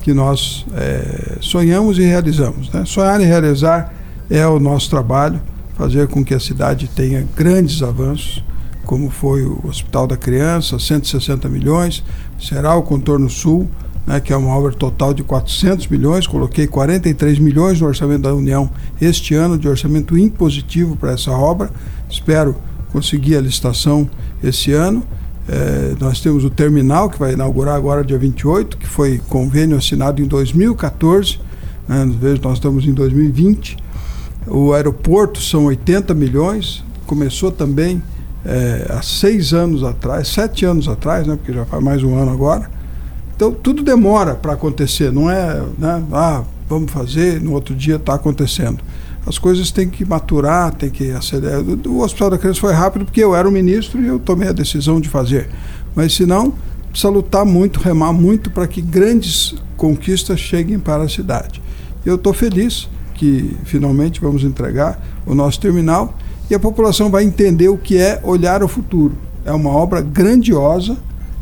que 0.00 0.14
nós 0.14 0.64
eh, 0.74 1.36
sonhamos 1.40 1.98
e 1.98 2.02
realizamos. 2.02 2.70
Né? 2.70 2.84
Sonhar 2.86 3.20
e 3.20 3.24
realizar 3.24 3.92
é 4.30 4.46
o 4.46 4.58
nosso 4.58 4.90
trabalho, 4.90 5.40
fazer 5.76 6.08
com 6.08 6.24
que 6.24 6.34
a 6.34 6.40
cidade 6.40 6.88
tenha 6.88 7.26
grandes 7.36 7.82
avanços, 7.82 8.42
como 8.84 9.10
foi 9.10 9.42
o 9.42 9.60
Hospital 9.64 10.06
da 10.06 10.16
Criança, 10.16 10.78
160 10.78 11.48
milhões, 11.48 12.04
será 12.38 12.74
o 12.74 12.82
Contorno 12.82 13.28
Sul, 13.28 13.68
né, 14.06 14.20
que 14.20 14.32
é 14.32 14.36
uma 14.36 14.56
obra 14.56 14.72
total 14.72 15.12
de 15.12 15.24
400 15.24 15.88
milhões, 15.88 16.26
coloquei 16.26 16.66
43 16.66 17.38
milhões 17.40 17.80
no 17.80 17.88
orçamento 17.88 18.22
da 18.22 18.34
União 18.34 18.70
este 19.00 19.34
ano 19.34 19.58
de 19.58 19.68
orçamento 19.68 20.16
impositivo 20.16 20.96
para 20.96 21.12
essa 21.12 21.32
obra. 21.32 21.70
Espero 22.08 22.54
conseguir 22.92 23.36
a 23.36 23.40
licitação 23.40 24.08
esse 24.42 24.72
ano. 24.72 25.02
É, 25.48 25.94
nós 26.00 26.20
temos 26.20 26.44
o 26.44 26.50
terminal 26.50 27.10
que 27.10 27.18
vai 27.18 27.32
inaugurar 27.32 27.74
agora 27.74 28.04
dia 28.04 28.18
28, 28.18 28.76
que 28.76 28.86
foi 28.86 29.20
convênio 29.28 29.76
assinado 29.76 30.22
em 30.22 30.26
2014. 30.26 31.40
Né, 31.88 32.04
nós 32.42 32.54
estamos 32.54 32.86
em 32.86 32.92
2020. 32.92 33.76
O 34.46 34.72
aeroporto 34.72 35.40
são 35.40 35.64
80 35.64 36.14
milhões, 36.14 36.84
começou 37.06 37.50
também 37.50 38.02
é, 38.44 38.86
há 38.90 39.02
seis 39.02 39.52
anos 39.52 39.82
atrás, 39.82 40.28
sete 40.28 40.64
anos 40.64 40.88
atrás, 40.88 41.26
né, 41.26 41.34
porque 41.36 41.52
já 41.52 41.64
faz 41.64 41.82
mais 41.82 42.02
um 42.02 42.16
ano 42.16 42.30
agora. 42.30 42.70
Então 43.34 43.52
tudo 43.52 43.82
demora 43.82 44.34
para 44.34 44.52
acontecer, 44.52 45.12
não 45.12 45.28
é, 45.28 45.62
né, 45.76 46.02
ah, 46.12 46.44
vamos 46.68 46.92
fazer, 46.92 47.40
no 47.40 47.52
outro 47.52 47.74
dia 47.74 47.96
está 47.96 48.14
acontecendo. 48.14 48.78
As 49.26 49.38
coisas 49.38 49.72
têm 49.72 49.88
que 49.88 50.04
maturar, 50.04 50.72
tem 50.72 50.88
que 50.88 51.10
acelerar. 51.10 51.60
O 51.88 52.00
Hospital 52.00 52.30
da 52.30 52.38
Criança 52.38 52.60
foi 52.60 52.72
rápido 52.72 53.04
porque 53.04 53.22
eu 53.22 53.34
era 53.34 53.48
o 53.48 53.50
ministro 53.50 54.00
e 54.00 54.06
eu 54.06 54.20
tomei 54.20 54.48
a 54.48 54.52
decisão 54.52 55.00
de 55.00 55.08
fazer. 55.08 55.48
Mas 55.96 56.14
se 56.14 56.24
não, 56.24 56.54
precisa 56.90 57.08
lutar 57.08 57.44
muito, 57.44 57.80
remar 57.80 58.12
muito 58.12 58.50
para 58.50 58.68
que 58.68 58.80
grandes 58.80 59.56
conquistas 59.76 60.38
cheguem 60.38 60.78
para 60.78 61.02
a 61.02 61.08
cidade. 61.08 61.60
Eu 62.04 62.14
estou 62.14 62.32
feliz 62.32 62.88
que 63.16 63.56
finalmente 63.64 64.20
vamos 64.20 64.44
entregar 64.44 65.00
o 65.26 65.34
nosso 65.34 65.58
terminal 65.58 66.14
e 66.50 66.54
a 66.54 66.60
população 66.60 67.10
vai 67.10 67.24
entender 67.24 67.68
o 67.68 67.76
que 67.76 67.96
é 67.96 68.20
olhar 68.22 68.62
o 68.62 68.68
futuro. 68.68 69.14
É 69.44 69.52
uma 69.52 69.70
obra 69.70 70.00
grandiosa 70.00 70.96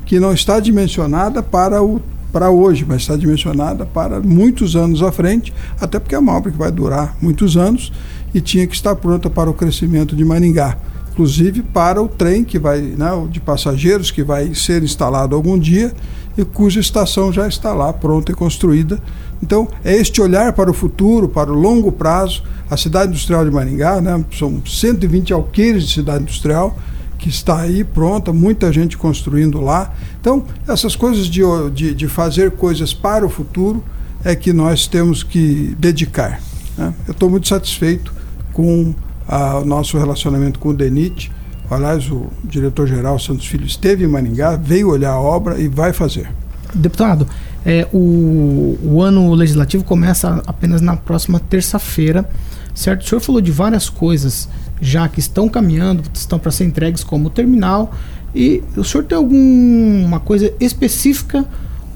que 0.07 0.21
não 0.21 0.33
está 0.33 0.61
dimensionada 0.61 1.43
para 1.43 1.83
o 1.83 2.01
para 2.33 2.51
hoje, 2.51 2.85
mas 2.87 3.03
está 3.03 3.15
dimensionada 3.15 3.87
para 3.87 4.19
muitos 4.19 4.75
anos 4.75 5.05
à 5.05 5.13
frente, 5.13 5.55
até 5.81 6.01
porque 6.01 6.17
é 6.17 6.19
uma 6.19 6.33
obra 6.33 6.51
que 6.51 6.59
vai 6.59 6.73
durar 6.73 7.17
muitos 7.23 7.57
anos 7.57 7.93
e 8.35 8.41
tinha 8.41 8.67
que 8.67 8.75
estar 8.75 8.97
pronta 8.97 9.31
para 9.31 9.49
o 9.49 9.55
crescimento 9.55 10.17
de 10.17 10.25
Maringá, 10.25 10.77
inclusive 11.13 11.63
para 11.63 12.03
o 12.03 12.09
trem 12.09 12.43
que 12.43 12.59
vai, 12.59 12.81
né, 12.81 13.09
de 13.31 13.39
passageiros 13.39 14.11
que 14.11 14.25
vai 14.25 14.53
ser 14.53 14.83
instalado 14.83 15.37
algum 15.37 15.57
dia 15.57 15.93
e 16.37 16.45
cuja 16.45 16.81
estação 16.81 17.33
já 17.33 17.47
está 17.47 17.73
lá 17.73 17.93
pronta 17.93 18.33
e 18.33 18.35
construída. 18.35 19.01
Então, 19.43 19.69
é 19.85 19.95
este 19.95 20.21
olhar 20.21 20.53
para 20.53 20.71
o 20.71 20.75
futuro, 20.75 21.29
para 21.29 21.53
o 21.53 21.55
longo 21.55 21.93
prazo. 21.93 22.43
A 22.71 22.77
cidade 22.77 23.11
industrial 23.11 23.45
de 23.45 23.51
Maringá, 23.51 24.01
né, 24.01 24.25
são 24.33 24.63
120 24.65 25.33
alqueires 25.33 25.87
de 25.87 25.95
cidade 25.95 26.23
industrial, 26.23 26.79
que 27.19 27.29
está 27.29 27.61
aí 27.61 27.85
pronta, 27.85 28.33
muita 28.33 28.73
gente 28.73 28.97
construindo 28.97 29.61
lá. 29.61 29.93
Então, 30.21 30.45
essas 30.67 30.97
coisas 30.97 31.27
de, 31.27 31.43
de, 31.75 31.95
de 31.95 32.09
fazer 32.09 32.53
coisas 32.53 32.93
para 32.95 33.25
o 33.25 33.29
futuro 33.29 33.83
é 34.25 34.35
que 34.35 34.53
nós 34.53 34.87
temos 34.87 35.23
que 35.23 35.77
dedicar. 35.79 36.41
Né? 36.77 36.93
Eu 37.07 37.13
estou 37.13 37.29
muito 37.29 37.47
satisfeito 37.47 38.13
com 38.53 38.95
a, 39.29 39.59
o 39.59 39.65
nosso 39.65 39.99
relacionamento 39.99 40.59
com 40.59 40.71
o 40.71 40.75
DENIT. 40.75 41.31
Aliás, 41.71 42.11
o 42.11 42.31
diretor-geral 42.43 43.19
Santos 43.19 43.47
Filho 43.47 43.67
esteve 43.67 44.05
em 44.05 44.09
Maringá, 44.09 44.57
veio 44.57 44.91
olhar 44.91 45.13
a 45.13 45.21
obra 45.21 45.59
e 45.59 45.69
vai 45.69 45.93
fazer. 45.93 46.31
Deputado, 46.75 47.27
é, 47.65 47.87
o, 47.93 48.79
o 48.83 49.03
ano 49.03 49.33
legislativo 49.35 49.85
começa 49.85 50.43
apenas 50.47 50.81
na 50.81 50.97
próxima 50.97 51.41
terça-feira, 51.41 52.29
certo? 52.75 53.03
O 53.03 53.05
senhor 53.09 53.21
falou 53.21 53.41
de 53.41 53.51
várias 53.51 53.89
coisas 53.89 54.49
já 54.81 55.09
que 55.09 55.19
estão 55.21 55.49
caminhando, 55.49 56.03
estão 56.13 56.39
para 56.39 56.51
ser 56.51 56.65
entregues 56.65 57.03
como 57.03 57.31
terminal. 57.31 57.95
E 58.35 58.63
o 58.77 58.85
senhor 58.85 59.05
tem 59.05 59.17
alguma 59.17 60.21
coisa 60.21 60.53
específica 60.61 61.47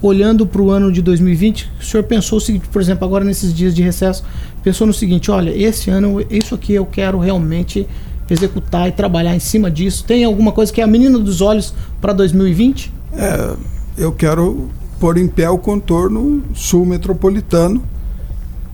olhando 0.01 0.45
para 0.45 0.61
o 0.61 0.71
ano 0.71 0.91
de 0.91 1.01
2020? 1.01 1.69
O 1.79 1.83
senhor 1.83 2.03
pensou 2.03 2.37
o 2.37 2.41
seguinte, 2.41 2.67
por 2.71 2.81
exemplo, 2.81 3.05
agora 3.05 3.23
nesses 3.23 3.53
dias 3.53 3.75
de 3.75 3.83
recesso, 3.83 4.23
pensou 4.63 4.87
no 4.87 4.93
seguinte: 4.93 5.29
olha, 5.29 5.51
esse 5.51 5.89
ano, 5.89 6.25
isso 6.29 6.55
aqui 6.55 6.73
eu 6.73 6.85
quero 6.85 7.19
realmente 7.19 7.87
executar 8.29 8.87
e 8.87 8.91
trabalhar 8.91 9.35
em 9.35 9.39
cima 9.39 9.69
disso. 9.69 10.03
Tem 10.03 10.23
alguma 10.23 10.51
coisa 10.51 10.71
que 10.71 10.81
é 10.81 10.83
a 10.83 10.87
menina 10.87 11.19
dos 11.19 11.41
olhos 11.41 11.73
para 11.99 12.13
2020? 12.13 12.91
É, 13.13 13.55
eu 13.97 14.11
quero 14.11 14.69
pôr 14.99 15.17
em 15.17 15.27
pé 15.27 15.49
o 15.49 15.57
contorno 15.57 16.43
sul 16.53 16.85
metropolitano, 16.85 17.81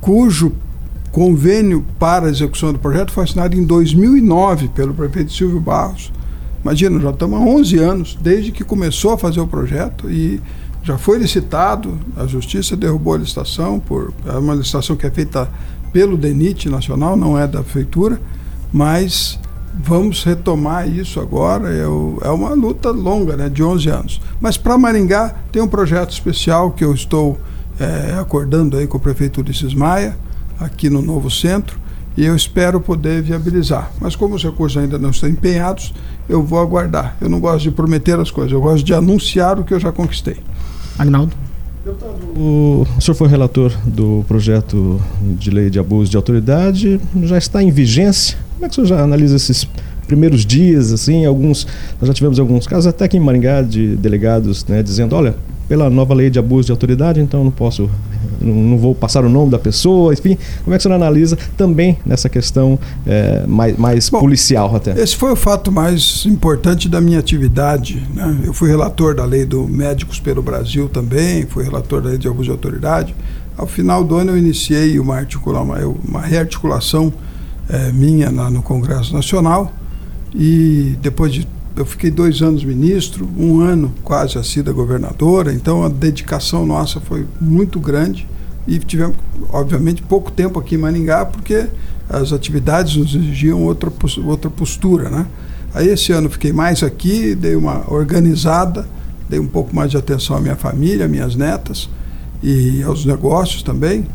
cujo 0.02 0.52
convênio 1.12 1.86
para 1.98 2.26
a 2.26 2.30
execução 2.30 2.74
do 2.74 2.80
projeto 2.80 3.12
foi 3.12 3.24
assinado 3.24 3.56
em 3.56 3.64
2009 3.64 4.68
pelo 4.70 4.94
prefeito 4.94 5.32
Silvio 5.32 5.60
Barros. 5.60 6.12
Imagina, 6.62 7.00
já 7.00 7.12
estamos 7.12 7.40
há 7.40 7.44
11 7.44 7.78
anos 7.78 8.18
desde 8.20 8.52
que 8.52 8.64
começou 8.64 9.14
a 9.14 9.18
fazer 9.18 9.40
o 9.40 9.48
projeto 9.48 10.12
e 10.12 10.42
já 10.84 10.98
foi 10.98 11.18
licitado, 11.18 11.98
a 12.18 12.28
justiça 12.28 12.76
derrubou 12.76 13.14
a 13.14 13.18
licitação, 13.18 13.80
por, 13.80 14.14
é 14.26 14.38
uma 14.38 14.54
licitação 14.54 14.96
que 14.96 15.06
é 15.06 15.12
feita 15.12 15.50
pelo 15.94 16.18
DENIT 16.18 16.70
Nacional, 16.70 17.16
não 17.16 17.38
é 17.38 17.48
da 17.48 17.62
prefeitura, 17.62 18.20
mas 18.74 19.40
vamos 19.78 20.24
retomar 20.24 20.88
isso 20.88 21.20
agora, 21.20 21.74
é, 21.74 21.88
o, 21.88 22.18
é 22.22 22.30
uma 22.30 22.54
luta 22.54 22.92
longa, 22.92 23.36
né, 23.36 23.50
de 23.50 23.64
11 23.64 23.90
anos. 23.90 24.22
Mas 24.40 24.58
para 24.58 24.78
Maringá 24.78 25.36
tem 25.52 25.62
um 25.62 25.68
projeto 25.68 26.12
especial 26.12 26.72
que 26.72 26.84
eu 26.84 26.94
estou 26.94 27.40
é, 27.80 28.18
acordando 28.20 28.78
aí 28.78 28.88
com 28.88 28.98
o 28.98 29.00
prefeito 29.00 29.42
Ulisses 29.42 29.74
Maia, 29.74 30.18
aqui 30.60 30.90
no 30.90 31.02
novo 31.02 31.30
centro 31.30 31.78
e 32.18 32.26
eu 32.26 32.36
espero 32.36 32.80
poder 32.80 33.22
viabilizar. 33.22 33.92
Mas 34.00 34.16
como 34.16 34.36
os 34.36 34.44
recursos 34.44 34.82
ainda 34.82 34.98
não 34.98 35.10
estão 35.10 35.28
empenhados, 35.28 35.94
eu 36.30 36.42
vou 36.42 36.60
aguardar. 36.60 37.16
Eu 37.20 37.30
não 37.30 37.40
gosto 37.40 37.64
de 37.64 37.72
prometer 37.72 38.18
as 38.20 38.32
coisas, 38.32 38.54
eu 38.54 38.62
gosto 38.62 38.86
de 38.86 38.94
anunciar 38.94 39.60
o 39.60 39.64
que 39.64 39.74
eu 39.74 39.80
já 39.80 39.92
conquistei. 39.92 40.38
Agnaldo. 40.98 41.45
O 42.36 42.86
senhor 43.00 43.16
foi 43.16 43.28
relator 43.28 43.72
do 43.86 44.26
projeto 44.28 45.00
de 45.38 45.52
lei 45.52 45.70
de 45.70 45.78
abuso 45.78 46.10
de 46.10 46.18
autoridade, 46.18 47.00
já 47.24 47.38
está 47.38 47.62
em 47.62 47.70
vigência. 47.70 48.38
Como 48.56 48.66
é 48.66 48.70
que 48.70 48.72
o 48.72 48.76
senhor 48.76 48.88
já 48.88 49.04
analisa 49.04 49.36
esses 49.36 49.68
primeiros 50.08 50.46
dias, 50.46 50.92
assim, 50.92 51.26
alguns, 51.26 51.68
nós 52.00 52.08
já 52.08 52.14
tivemos 52.14 52.40
alguns 52.40 52.66
casos 52.66 52.88
até 52.88 53.06
aqui 53.06 53.18
em 53.18 53.20
Maringá 53.20 53.62
de 53.62 53.96
delegados, 53.96 54.66
né, 54.66 54.82
dizendo, 54.82 55.16
olha, 55.16 55.36
pela 55.68 55.90
nova 55.90 56.14
lei 56.14 56.30
de 56.30 56.40
abuso 56.40 56.68
de 56.68 56.72
autoridade, 56.72 57.20
então 57.20 57.44
não 57.44 57.52
posso, 57.52 57.90
não, 58.42 58.78
vou 58.78 58.96
passar 58.96 59.24
o 59.24 59.30
nome 59.30 59.52
da 59.52 59.60
pessoa, 59.60 60.14
enfim. 60.14 60.38
Como 60.64 60.74
é 60.74 60.78
que 60.78 60.84
você 60.84 60.92
analisa 60.92 61.38
também 61.58 61.98
nessa 62.06 62.30
questão 62.30 62.80
é, 63.06 63.46
mais, 63.48 63.78
mais 63.78 64.10
Bom, 64.10 64.20
policial 64.20 64.76
até? 64.76 65.00
Esse 65.00 65.16
foi 65.16 65.32
o 65.32 65.36
fato 65.36 65.72
mais 65.72 66.26
importante 66.26 66.88
da 66.88 67.02
minha 67.02 67.20
atividade. 67.20 68.06
Né? 68.14 68.42
Eu 68.46 68.54
fui 68.54 68.70
relator 68.70 69.16
da 69.16 69.26
lei 69.26 69.46
do 69.46 69.68
Médicos 69.68 70.20
pelo 70.20 70.42
Brasil 70.42 70.90
também, 70.90 71.46
fui 71.46 71.64
relator 71.64 72.02
da 72.02 72.10
lei 72.10 72.18
de 72.18 72.28
abuso 72.28 72.46
de 72.46 72.52
autoridade. 72.52 73.16
Ao 73.58 73.66
final 73.66 74.04
do 74.04 74.16
ano 74.16 74.32
eu 74.32 74.38
iniciei 74.38 75.00
uma, 75.00 75.16
articula, 75.16 75.62
uma, 75.62 76.22
rearticulação 76.22 77.14
é, 77.70 77.92
minha 77.92 78.30
lá 78.30 78.50
no 78.50 78.62
Congresso 78.62 79.14
Nacional 79.14 79.72
e 80.34 80.98
depois 81.02 81.34
de 81.34 81.48
eu 81.76 81.86
fiquei 81.86 82.10
dois 82.10 82.42
anos 82.42 82.64
ministro, 82.64 83.28
um 83.38 83.60
ano 83.60 83.94
quase 84.04 84.38
a 84.38 84.44
Cida 84.44 84.72
governadora, 84.72 85.54
então 85.54 85.84
a 85.84 85.90
dedicação 85.90 86.66
nossa 86.66 87.00
foi 87.02 87.26
muito 87.40 87.80
grande 87.80 88.28
e 88.68 88.80
tivemos, 88.80 89.18
obviamente, 89.52 90.02
pouco 90.02 90.32
tempo 90.32 90.60
aqui 90.60 90.76
em 90.76 90.78
Maningá, 90.78 91.26
porque 91.26 91.68
as 92.10 92.32
atividades 92.32 92.96
nos 92.96 93.14
exigiam 93.14 93.62
outra, 93.64 93.92
outra 94.26 94.50
postura, 94.50 95.10
né? 95.10 95.28
Aí 95.74 95.90
esse 95.90 96.12
ano 96.14 96.30
fiquei 96.30 96.54
mais 96.54 96.82
aqui, 96.82 97.36
dei 97.36 97.56
uma 97.56 97.84
organizada, 97.92 98.88
dei 99.30 99.40
um 99.40 99.48
pouco 99.48 99.76
mais 99.76 99.92
de 99.92 99.98
atenção 99.98 100.38
à 100.38 100.40
minha 100.40 100.56
família, 100.56 101.06
às 101.06 101.12
minhas 101.12 101.36
netas 101.36 101.90
e 102.42 102.82
aos 102.84 103.06
negócios 103.06 103.62
também. 103.62 104.08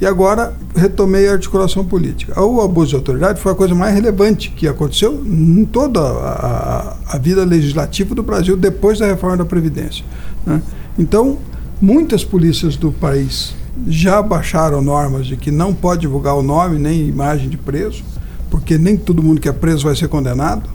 E 0.00 0.06
agora 0.06 0.54
retomei 0.74 1.28
a 1.28 1.32
articulação 1.32 1.84
política. 1.84 2.40
O 2.42 2.62
abuso 2.62 2.90
de 2.90 2.96
autoridade 2.96 3.38
foi 3.38 3.52
a 3.52 3.54
coisa 3.54 3.74
mais 3.74 3.94
relevante 3.94 4.50
que 4.50 4.66
aconteceu 4.66 5.22
em 5.26 5.64
toda 5.66 6.00
a, 6.00 6.96
a, 7.10 7.16
a 7.16 7.18
vida 7.18 7.44
legislativa 7.44 8.14
do 8.14 8.22
Brasil 8.22 8.56
depois 8.56 8.98
da 8.98 9.06
reforma 9.06 9.36
da 9.36 9.44
Previdência. 9.44 10.02
Né? 10.46 10.62
Então, 10.98 11.38
muitas 11.80 12.24
polícias 12.24 12.76
do 12.76 12.90
país 12.90 13.54
já 13.86 14.22
baixaram 14.22 14.80
normas 14.80 15.26
de 15.26 15.36
que 15.36 15.50
não 15.50 15.74
pode 15.74 16.02
divulgar 16.02 16.34
o 16.34 16.42
nome 16.42 16.78
nem 16.78 17.06
imagem 17.06 17.50
de 17.50 17.58
preso, 17.58 18.02
porque 18.48 18.78
nem 18.78 18.96
todo 18.96 19.22
mundo 19.22 19.38
que 19.38 19.48
é 19.50 19.52
preso 19.52 19.84
vai 19.84 19.94
ser 19.94 20.08
condenado. 20.08 20.68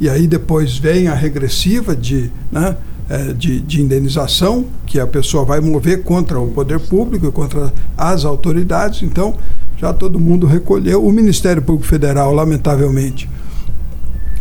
E 0.00 0.08
aí 0.08 0.28
depois 0.28 0.78
vem 0.78 1.08
a 1.08 1.14
regressiva 1.14 1.96
de. 1.96 2.30
Né, 2.52 2.76
é, 3.08 3.32
de, 3.32 3.60
de, 3.60 3.80
indenização 3.80 4.66
que 4.86 5.00
a 5.00 5.06
pessoa 5.06 5.44
vai 5.44 5.60
mover 5.60 6.02
contra 6.02 6.38
o 6.38 6.48
poder 6.48 6.78
público 6.78 7.32
contra 7.32 7.72
as 7.96 8.24
autoridades. 8.24 9.02
Então, 9.02 9.34
já 9.76 9.92
todo 9.92 10.20
mundo 10.20 10.46
recolheu. 10.46 11.04
O 11.04 11.10
Ministério 11.10 11.62
Público 11.62 11.86
Federal, 11.86 12.34
lamentavelmente, 12.34 13.28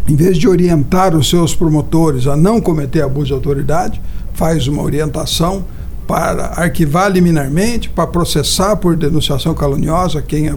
em 0.08 0.16
vez 0.16 0.38
de 0.38 0.48
orientar 0.48 1.16
os 1.16 1.30
seus 1.30 1.56
promotores 1.56 2.28
a 2.28 2.36
não 2.36 2.60
cometer 2.60 3.02
abuso 3.02 3.28
de 3.28 3.34
autoridade, 3.34 4.02
faz 4.34 4.68
uma 4.68 4.82
orientação 4.84 5.66
para 6.08 6.54
arquivar 6.56 7.12
liminarmente, 7.12 7.90
para 7.90 8.08
processar 8.08 8.78
por 8.78 8.96
denunciação 8.96 9.54
caluniosa 9.54 10.22
quem 10.22 10.48
é, 10.48 10.56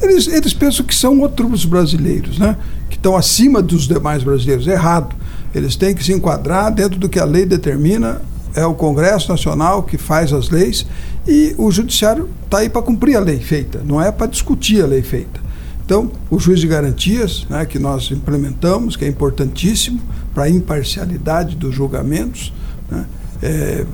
eles, 0.00 0.26
eles 0.26 0.54
pensam 0.54 0.86
que 0.86 0.94
são 0.94 1.20
outros 1.20 1.66
brasileiros, 1.66 2.38
né? 2.38 2.56
que 2.88 2.96
estão 2.96 3.14
acima 3.14 3.60
dos 3.60 3.86
demais 3.86 4.22
brasileiros. 4.24 4.66
Errado. 4.66 5.14
Eles 5.54 5.76
têm 5.76 5.94
que 5.94 6.02
se 6.02 6.12
enquadrar 6.12 6.72
dentro 6.72 6.98
do 6.98 7.08
que 7.08 7.18
a 7.18 7.24
lei 7.24 7.44
determina. 7.44 8.22
É 8.54 8.64
o 8.64 8.74
Congresso 8.74 9.30
Nacional 9.30 9.82
que 9.82 9.96
faz 9.96 10.32
as 10.32 10.48
leis 10.48 10.84
e 11.26 11.54
o 11.56 11.70
Judiciário 11.70 12.28
está 12.44 12.58
aí 12.58 12.68
para 12.68 12.82
cumprir 12.82 13.16
a 13.16 13.20
lei 13.20 13.38
feita, 13.38 13.80
não 13.84 14.02
é 14.02 14.10
para 14.10 14.26
discutir 14.26 14.82
a 14.82 14.86
lei 14.86 15.02
feita. 15.02 15.40
Então, 15.84 16.10
o 16.30 16.38
juiz 16.38 16.60
de 16.60 16.68
garantias, 16.68 17.46
né, 17.50 17.66
que 17.66 17.78
nós 17.78 18.10
implementamos, 18.12 18.96
que 18.96 19.04
é 19.04 19.08
importantíssimo 19.08 20.00
para 20.32 20.44
a 20.44 20.50
imparcialidade 20.50 21.56
dos 21.56 21.74
julgamentos, 21.74 22.52
né, 22.88 23.06
é, 23.42 23.84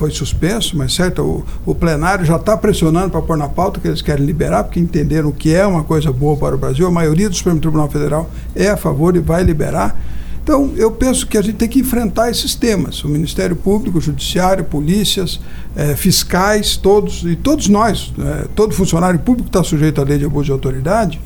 foi 0.00 0.10
suspenso, 0.10 0.78
mas 0.78 0.94
certo, 0.94 1.20
o, 1.20 1.44
o 1.66 1.74
plenário 1.74 2.24
já 2.24 2.36
está 2.36 2.56
pressionando 2.56 3.10
para 3.10 3.20
pôr 3.20 3.36
na 3.36 3.50
pauta 3.50 3.78
que 3.78 3.86
eles 3.86 4.00
querem 4.00 4.24
liberar, 4.24 4.64
porque 4.64 4.80
entenderam 4.80 5.30
que 5.30 5.54
é 5.54 5.66
uma 5.66 5.84
coisa 5.84 6.10
boa 6.10 6.38
para 6.38 6.54
o 6.54 6.58
Brasil. 6.58 6.86
A 6.86 6.90
maioria 6.90 7.28
do 7.28 7.36
Supremo 7.36 7.60
Tribunal 7.60 7.90
Federal 7.90 8.30
é 8.56 8.68
a 8.68 8.78
favor 8.78 9.14
e 9.14 9.18
vai 9.18 9.42
liberar. 9.42 9.94
Então, 10.42 10.72
eu 10.74 10.90
penso 10.90 11.26
que 11.26 11.36
a 11.36 11.42
gente 11.42 11.56
tem 11.56 11.68
que 11.68 11.80
enfrentar 11.80 12.30
esses 12.30 12.54
temas. 12.54 13.04
O 13.04 13.10
Ministério 13.10 13.54
Público, 13.54 13.98
o 13.98 14.00
Judiciário, 14.00 14.64
polícias, 14.64 15.38
eh, 15.76 15.94
fiscais, 15.94 16.78
todos, 16.78 17.22
e 17.24 17.36
todos 17.36 17.68
nós, 17.68 18.10
eh, 18.18 18.46
todo 18.56 18.72
funcionário 18.72 19.20
público 19.20 19.48
está 19.48 19.62
sujeito 19.62 20.00
à 20.00 20.04
lei 20.04 20.16
de 20.16 20.24
abuso 20.24 20.46
de 20.46 20.52
autoridade. 20.52 21.20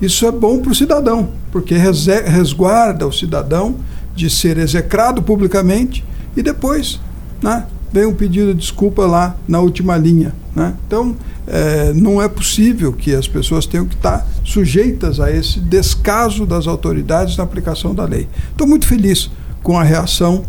Isso 0.00 0.24
é 0.24 0.30
bom 0.30 0.60
para 0.60 0.70
o 0.70 0.74
cidadão, 0.76 1.30
porque 1.50 1.74
resguarda 1.74 3.04
o 3.04 3.12
cidadão 3.12 3.74
de 4.14 4.30
ser 4.30 4.58
execrado 4.58 5.20
publicamente 5.24 6.04
e 6.36 6.42
depois 6.42 7.00
né, 7.42 7.66
vem 7.92 8.06
um 8.06 8.14
pedido 8.14 8.54
de 8.54 8.60
desculpa 8.60 9.06
lá 9.06 9.36
na 9.46 9.60
última 9.60 9.96
linha. 9.96 10.34
Né? 10.54 10.74
Então, 10.86 11.14
é, 11.46 11.92
não 11.92 12.22
é 12.22 12.28
possível 12.28 12.92
que 12.92 13.14
as 13.14 13.26
pessoas 13.26 13.66
tenham 13.66 13.86
que 13.86 13.94
estar 13.94 14.26
sujeitas 14.44 15.20
a 15.20 15.30
esse 15.30 15.60
descaso 15.60 16.46
das 16.46 16.66
autoridades 16.66 17.36
na 17.36 17.44
aplicação 17.44 17.94
da 17.94 18.04
lei. 18.04 18.28
Estou 18.50 18.66
muito 18.66 18.86
feliz 18.86 19.30
com 19.62 19.78
a 19.78 19.82
reação 19.82 20.44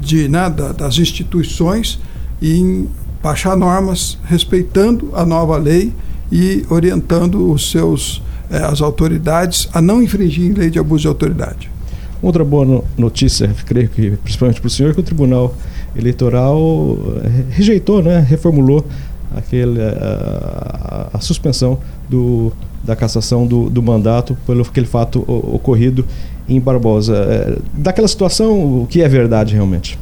de, 0.00 0.28
né, 0.28 0.48
da, 0.48 0.72
das 0.72 0.98
instituições 0.98 1.98
em 2.40 2.88
baixar 3.22 3.56
normas 3.56 4.18
respeitando 4.24 5.10
a 5.14 5.24
nova 5.24 5.56
lei 5.56 5.92
e 6.30 6.64
orientando 6.68 7.50
os 7.50 7.70
seus, 7.70 8.22
eh, 8.50 8.58
as 8.58 8.80
autoridades 8.80 9.68
a 9.72 9.80
não 9.80 10.02
infringir 10.02 10.56
lei 10.56 10.70
de 10.70 10.78
abuso 10.78 11.02
de 11.02 11.08
autoridade. 11.08 11.70
Outra 12.22 12.44
boa 12.44 12.84
notícia, 12.96 13.54
creio 13.66 13.88
que 13.88 14.10
principalmente 14.22 14.60
para 14.60 14.68
o 14.68 14.70
senhor, 14.70 14.94
que 14.94 15.00
o 15.00 15.02
Tribunal 15.02 15.54
Eleitoral 15.98 16.98
eh, 17.24 17.44
rejeitou, 17.50 18.02
né, 18.02 18.24
reformulou 18.28 18.84
aquele, 19.34 19.80
a, 19.80 21.08
a, 21.12 21.16
a 21.16 21.20
suspensão 21.20 21.78
do, 22.08 22.52
da 22.84 22.94
cassação 22.94 23.46
do, 23.46 23.68
do, 23.68 23.82
mandato 23.82 24.36
pelo 24.46 24.62
aquele 24.62 24.86
fato 24.86 25.24
ocorrido 25.28 26.04
em 26.48 26.60
Barbosa. 26.60 27.16
É, 27.16 27.58
daquela 27.74 28.08
situação, 28.08 28.82
o 28.82 28.86
que 28.86 29.02
é 29.02 29.08
verdade 29.08 29.54
realmente? 29.54 29.98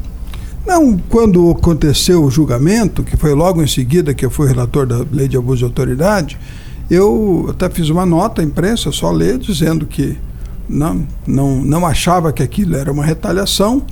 Não, 0.67 0.97
quando 1.09 1.51
aconteceu 1.51 2.25
o 2.25 2.31
julgamento, 2.31 3.03
que 3.03 3.17
foi 3.17 3.35
logo 3.35 3.63
em 3.63 3.67
seguida 3.67 4.15
que 4.15 4.25
eu 4.25 4.31
fui 4.31 4.49
relator 4.49 4.87
da 4.87 5.05
lei 5.13 5.29
de 5.29 5.37
abuso 5.37 5.59
de 5.59 5.65
autoridade, 5.65 6.39
eu 6.91 7.47
até 7.51 7.69
fiz 7.69 7.89
uma 7.89 8.07
nota 8.07 8.41
à 8.41 8.45
imprensa, 8.45 8.91
só 8.93 9.11
ler, 9.11 9.39
dizendo 9.39 9.87
que 9.87 10.17
não, 10.69 11.07
não, 11.27 11.63
não 11.63 11.87
achava 11.87 12.33
que 12.33 12.43
aquilo 12.43 12.77
era 12.77 12.91
uma 12.91 13.05
retaliação 13.05 13.83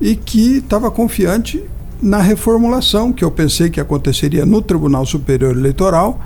e 0.00 0.16
que 0.16 0.58
estava 0.58 0.90
confiante 0.90 1.62
na 2.02 2.20
reformulação, 2.20 3.12
que 3.12 3.22
eu 3.22 3.30
pensei 3.30 3.68
que 3.68 3.80
aconteceria 3.80 4.46
no 4.46 4.62
Tribunal 4.62 5.04
Superior 5.04 5.56
Eleitoral, 5.56 6.18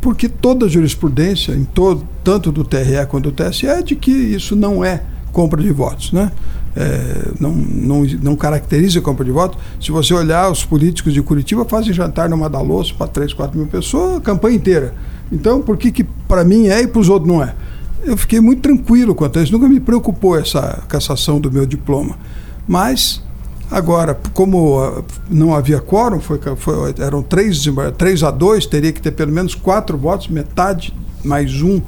porque 0.00 0.28
toda 0.28 0.66
a 0.66 0.68
jurisprudência, 0.68 1.52
em 1.52 1.64
todo, 1.64 2.06
tanto 2.22 2.52
do 2.52 2.62
TRE 2.62 3.06
quanto 3.08 3.30
do 3.30 3.32
TSE, 3.32 3.66
é 3.66 3.80
de 3.80 3.96
que 3.96 4.10
isso 4.10 4.54
não 4.54 4.84
é 4.84 5.02
compra 5.32 5.62
de 5.62 5.72
votos. 5.72 6.12
Né? 6.12 6.30
É, 6.76 7.30
não, 7.40 7.52
não, 7.52 8.02
não 8.22 8.36
caracteriza 8.36 9.00
compra 9.00 9.24
de 9.24 9.30
votos. 9.30 9.58
Se 9.80 9.90
você 9.90 10.12
olhar, 10.12 10.50
os 10.50 10.62
políticos 10.62 11.14
de 11.14 11.22
Curitiba 11.22 11.64
fazem 11.64 11.92
jantar 11.92 12.28
no 12.28 12.36
Madaloso 12.36 12.94
para 12.94 13.06
3, 13.06 13.32
4 13.32 13.56
mil 13.56 13.66
pessoas 13.66 14.18
a 14.18 14.20
campanha 14.20 14.56
inteira. 14.56 14.94
Então, 15.32 15.62
por 15.62 15.78
que, 15.78 15.90
que 15.90 16.04
para 16.04 16.44
mim 16.44 16.68
é 16.68 16.82
e 16.82 16.86
para 16.86 17.00
os 17.00 17.08
outros 17.08 17.32
não 17.32 17.42
é? 17.42 17.54
Eu 18.04 18.16
fiquei 18.18 18.40
muito 18.40 18.60
tranquilo 18.60 19.14
quanto 19.14 19.38
a 19.38 19.42
isso, 19.42 19.52
nunca 19.52 19.66
me 19.66 19.80
preocupou 19.80 20.38
essa 20.38 20.82
cassação 20.86 21.40
do 21.40 21.50
meu 21.50 21.64
diploma. 21.64 22.18
Mas, 22.66 23.22
agora, 23.70 24.18
como 24.32 24.78
ah, 24.80 25.02
não 25.28 25.54
havia 25.54 25.80
quórum, 25.80 26.20
foi, 26.20 26.40
foi, 26.56 26.94
eram 26.98 27.22
3, 27.22 27.66
3 27.96 28.22
a 28.22 28.30
2, 28.30 28.66
teria 28.66 28.92
que 28.92 29.00
ter 29.00 29.12
pelo 29.12 29.32
menos 29.32 29.54
quatro 29.54 29.96
votos, 29.96 30.28
metade 30.28 30.94
mais 31.24 31.62
um 31.62 31.80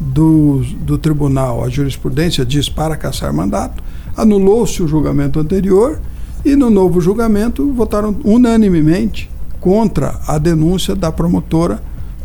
do, 0.00 0.62
do 0.80 0.96
tribunal. 0.98 1.64
A 1.64 1.68
jurisprudência 1.68 2.44
diz 2.44 2.68
para 2.68 2.96
caçar 2.96 3.32
mandato. 3.32 3.82
Anulou-se 4.16 4.82
o 4.82 4.88
julgamento 4.88 5.38
anterior 5.38 6.00
e, 6.44 6.56
no 6.56 6.70
novo 6.70 7.00
julgamento, 7.00 7.72
votaram 7.72 8.16
unanimemente 8.24 9.30
contra 9.60 10.20
a 10.26 10.38
denúncia 10.38 10.94
da 10.94 11.10
promotora 11.10 11.82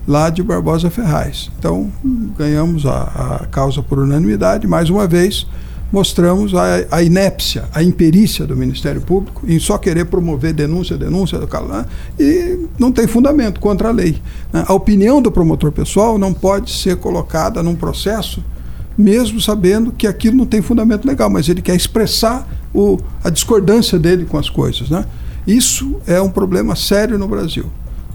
lá 0.08 0.30
de 0.30 0.44
Barbosa 0.44 0.90
Ferraz. 0.90 1.52
Então, 1.58 1.92
ganhamos 2.38 2.86
a, 2.86 3.40
a 3.42 3.48
causa 3.48 3.82
por 3.82 4.00
unanimidade. 4.00 4.68
Mais 4.68 4.90
uma 4.90 5.08
vez, 5.08 5.48
mostramos 5.94 6.56
a, 6.56 6.64
a, 6.90 7.04
inépcia, 7.04 7.66
a 7.72 7.84
imperícia 7.84 8.48
do 8.48 8.58
Ministério 8.58 9.00
Público 9.00 9.44
em 9.48 9.60
só 9.60 9.78
querer 9.78 10.06
promover 10.06 10.52
denúncia, 10.52 10.98
denúncia, 10.98 11.40
e 12.20 12.68
não 12.80 12.92
tem 12.92 13.06
fundamento 13.06 13.60
contra 13.60 13.90
a 13.90 13.92
lei. 13.92 14.20
Né? 14.52 14.66
A 14.68 14.74
opinião 14.74 15.22
do 15.22 15.32
promotor 15.32 15.72
pessoal 15.72 16.18
não 16.18 16.34
pode 16.34 16.72
ser 16.72 16.96
colocada 16.98 17.62
num 17.62 17.76
processo, 17.76 18.44
mesmo 18.98 19.40
sabendo 19.40 19.92
que 19.92 20.08
aquilo 20.08 20.36
não 20.36 20.48
tem 20.48 20.64
fundamento 20.64 21.06
legal, 21.08 21.30
mas 21.30 21.48
ele 21.48 21.62
quer 21.62 21.76
expressar 21.76 22.48
o, 22.74 22.98
a 23.24 23.30
discordância 23.30 24.00
dele 24.00 24.26
com 24.26 24.40
as 24.40 24.50
coisas. 24.50 24.90
Né? 24.90 25.06
Isso 25.46 26.02
é 26.08 26.20
um 26.20 26.30
problema 26.30 26.76
sério 26.76 27.20
no 27.20 27.28
Brasil. 27.28 27.68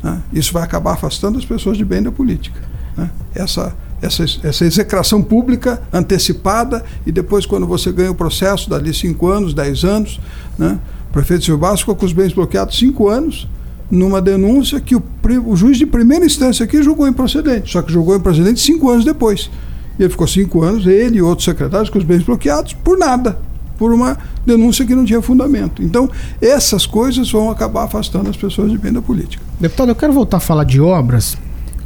Né? 0.03 0.21
Isso 0.33 0.53
vai 0.53 0.64
acabar 0.64 0.95
afastando 0.95 1.38
as 1.38 1.45
pessoas 1.45 1.79
de 1.79 1.85
bem 1.85 2.03
da 2.03 2.11
política. 2.11 2.61
Né? 2.97 3.09
Essa, 3.37 3.73
essa, 4.01 4.25
essa 4.43 4.65
execração 4.65 5.23
pública 5.23 5.83
antecipada 5.93 6.85
e 7.07 7.13
depois, 7.13 7.47
quando 7.47 7.67
você 7.67 7.91
ganha 7.93 8.11
o 8.11 8.15
processo, 8.15 8.71
dali 8.71 8.95
5 8.95 9.27
anos, 9.29 9.55
10 9.55 9.85
anos, 9.85 10.21
né? 10.59 10.79
o 11.09 11.13
prefeito 11.13 11.45
Silvio 11.45 11.77
ficou 11.77 11.97
com 11.97 12.07
os 12.07 12.13
bens 12.13 12.33
bloqueados 12.33 12.79
5 12.79 13.09
anos 13.09 13.49
numa 13.91 14.21
denúncia 14.21 14.81
que 14.81 14.95
o, 14.95 15.03
o, 15.47 15.57
juiz 15.57 15.79
de 15.79 15.87
primeira 15.87 16.25
instância 16.25 16.65
aqui 16.65 16.83
julgou 16.83 17.09
improcedente, 17.09 17.73
só 17.73 17.81
que 17.81 17.91
julgou 17.91 18.15
improcedente 18.15 18.61
cinco 18.61 18.91
anos 18.91 19.05
depois. 19.05 19.51
E 19.99 20.03
ele 20.03 20.11
ficou 20.11 20.27
cinco 20.27 20.63
anos, 20.63 20.87
ele 20.87 21.17
e 21.17 21.23
outros 21.23 21.47
secretários, 21.47 21.89
com 21.89 21.99
os 21.99 22.05
bens 22.05 22.23
bloqueados, 22.23 22.75
por 22.75 22.99
nada 22.99 23.39
por 23.79 23.93
uma 23.93 24.19
denúncia 24.45 24.85
que 24.85 24.95
não 24.95 25.05
tinha 25.05 25.23
fundamento. 25.23 25.83
Então, 25.83 26.11
essas 26.43 26.85
coisas 26.85 27.31
vão 27.31 27.49
acabar 27.49 27.85
afastando 27.85 28.29
as 28.29 28.37
pessoas 28.37 28.73
de 28.73 28.77
bem 28.77 28.93
da 28.93 29.01
política. 29.01 29.43
Deputado, 29.61 29.91
eu 29.91 29.95
quero 29.95 30.13
voltar 30.13 30.39
a 30.39 30.41
falar 30.41 30.65
de 30.65 30.81
obras. 30.81 31.39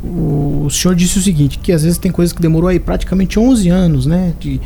O, 0.04 0.68
senhor 0.70 0.94
disse 0.94 1.18
o 1.18 1.22
seguinte, 1.22 1.58
que 1.58 1.72
às 1.72 1.82
vezes 1.82 1.98
tem 1.98 2.10
coisas 2.10 2.32
que 2.32 2.42
demorou 2.42 2.68
aí 2.68 2.80
praticamente 2.80 3.38
11 3.38 3.68
anos, 3.68 4.06
né? 4.06 4.34
De, 4.40 4.60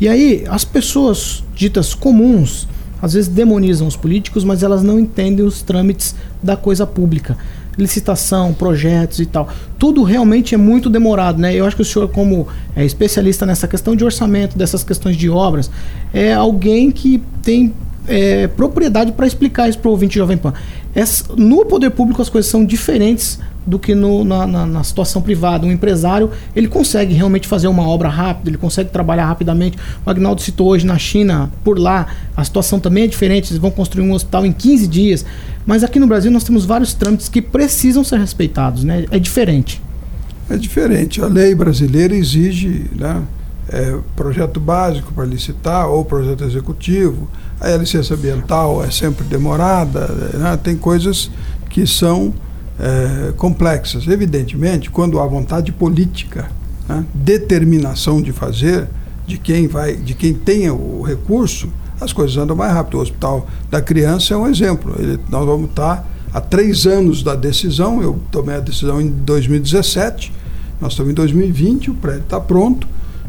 e 0.00 0.08
aí, 0.08 0.44
as 0.48 0.64
pessoas 0.64 1.42
ditas 1.54 1.94
comuns, 1.94 2.68
às 3.00 3.14
vezes 3.14 3.28
demonizam 3.28 3.86
os 3.86 3.96
políticos, 3.96 4.44
mas 4.44 4.62
elas 4.62 4.82
não 4.82 4.98
entendem 4.98 5.44
os 5.44 5.62
trâmites 5.62 6.14
da 6.42 6.56
coisa 6.56 6.86
pública 6.86 7.36
licitação, 7.76 8.54
projetos 8.54 9.20
e 9.20 9.26
tal. 9.26 9.48
Tudo 9.78 10.02
realmente 10.02 10.54
é 10.54 10.58
muito 10.58 10.88
demorado, 10.88 11.38
né? 11.38 11.54
Eu 11.54 11.66
acho 11.66 11.76
que 11.76 11.82
o 11.82 11.84
senhor, 11.84 12.08
como 12.08 12.48
é 12.74 12.84
especialista 12.84 13.44
nessa 13.44 13.68
questão 13.68 13.94
de 13.94 14.04
orçamento, 14.04 14.56
dessas 14.56 14.82
questões 14.82 15.16
de 15.16 15.28
obras, 15.28 15.70
é 16.12 16.32
alguém 16.32 16.90
que 16.90 17.22
tem 17.42 17.74
é, 18.08 18.46
propriedade 18.46 19.12
para 19.12 19.26
explicar 19.26 19.68
isso 19.68 19.78
para 19.78 19.88
o 19.88 19.92
ouvinte 19.92 20.16
Jovem 20.16 20.36
Pan. 20.36 20.54
Essa, 20.94 21.24
no 21.36 21.64
poder 21.66 21.90
público 21.90 22.22
as 22.22 22.28
coisas 22.28 22.50
são 22.50 22.64
diferentes 22.64 23.38
do 23.66 23.78
que 23.78 23.94
no, 23.94 24.24
na, 24.24 24.46
na, 24.46 24.66
na, 24.66 24.84
situação 24.84 25.20
privada. 25.20 25.66
Um 25.66 25.72
empresário 25.72 26.30
ele 26.54 26.68
consegue 26.68 27.12
realmente 27.12 27.48
fazer 27.48 27.66
uma 27.66 27.86
obra 27.88 28.08
rápida, 28.08 28.50
ele 28.50 28.58
consegue 28.58 28.90
trabalhar 28.90 29.26
rapidamente. 29.26 29.76
O 30.04 30.08
Agnaldo 30.08 30.40
citou 30.40 30.68
hoje 30.68 30.86
na 30.86 30.96
China, 30.96 31.50
por 31.64 31.78
lá, 31.78 32.06
a 32.36 32.44
situação 32.44 32.78
também 32.78 33.04
é 33.04 33.06
diferente. 33.06 33.52
Eles 33.52 33.60
vão 33.60 33.70
construir 33.70 34.04
um 34.04 34.12
hospital 34.12 34.46
em 34.46 34.52
15 34.52 34.86
dias. 34.86 35.26
Mas 35.66 35.82
aqui 35.82 35.98
no 35.98 36.06
Brasil 36.06 36.30
nós 36.30 36.44
temos 36.44 36.64
vários 36.64 36.94
trâmites 36.94 37.28
que 37.28 37.42
precisam 37.42 38.04
ser 38.04 38.20
respeitados. 38.20 38.84
Né? 38.84 39.06
É 39.10 39.18
diferente. 39.18 39.82
É 40.48 40.56
diferente. 40.56 41.20
A 41.20 41.26
lei 41.26 41.54
brasileira 41.54 42.14
exige 42.14 42.88
né, 42.94 43.22
é, 43.68 43.98
projeto 44.14 44.60
básico 44.60 45.12
para 45.12 45.24
licitar 45.24 45.88
ou 45.88 46.04
projeto 46.04 46.44
executivo. 46.44 47.28
a 47.60 47.76
licença 47.76 48.14
ambiental 48.14 48.84
é 48.84 48.90
sempre 48.92 49.24
demorada. 49.24 50.06
Né? 50.34 50.56
Tem 50.62 50.76
coisas 50.76 51.28
que 51.68 51.84
são 51.84 52.32
é, 52.78 53.32
complexas. 53.36 54.06
Evidentemente, 54.06 54.90
quando 54.90 55.20
há 55.20 55.26
vontade 55.26 55.72
política, 55.72 56.50
né, 56.88 57.04
determinação 57.14 58.20
de 58.20 58.32
fazer, 58.32 58.88
de 59.26 59.38
quem 59.38 59.66
vai, 59.66 59.96
de 59.96 60.14
quem 60.14 60.32
tem 60.32 60.70
o 60.70 61.02
recurso, 61.02 61.68
as 62.00 62.12
coisas 62.12 62.36
andam 62.36 62.54
mais 62.54 62.72
rápido. 62.72 62.98
O 62.98 63.00
Hospital 63.00 63.46
da 63.70 63.80
Criança 63.80 64.34
é 64.34 64.36
um 64.36 64.46
exemplo. 64.46 64.94
Ele, 64.98 65.18
nós 65.28 65.44
vamos 65.46 65.70
estar 65.70 66.06
há 66.32 66.40
três 66.40 66.86
anos 66.86 67.22
da 67.22 67.34
decisão. 67.34 68.02
Eu 68.02 68.20
tomei 68.30 68.56
a 68.56 68.60
decisão 68.60 69.00
em 69.00 69.08
2017. 69.08 70.32
Nós 70.80 70.92
estamos 70.92 71.12
em 71.12 71.14
2020. 71.14 71.90
O 71.90 71.94
prédio 71.94 72.22
está 72.22 72.38
pronto 72.38 72.86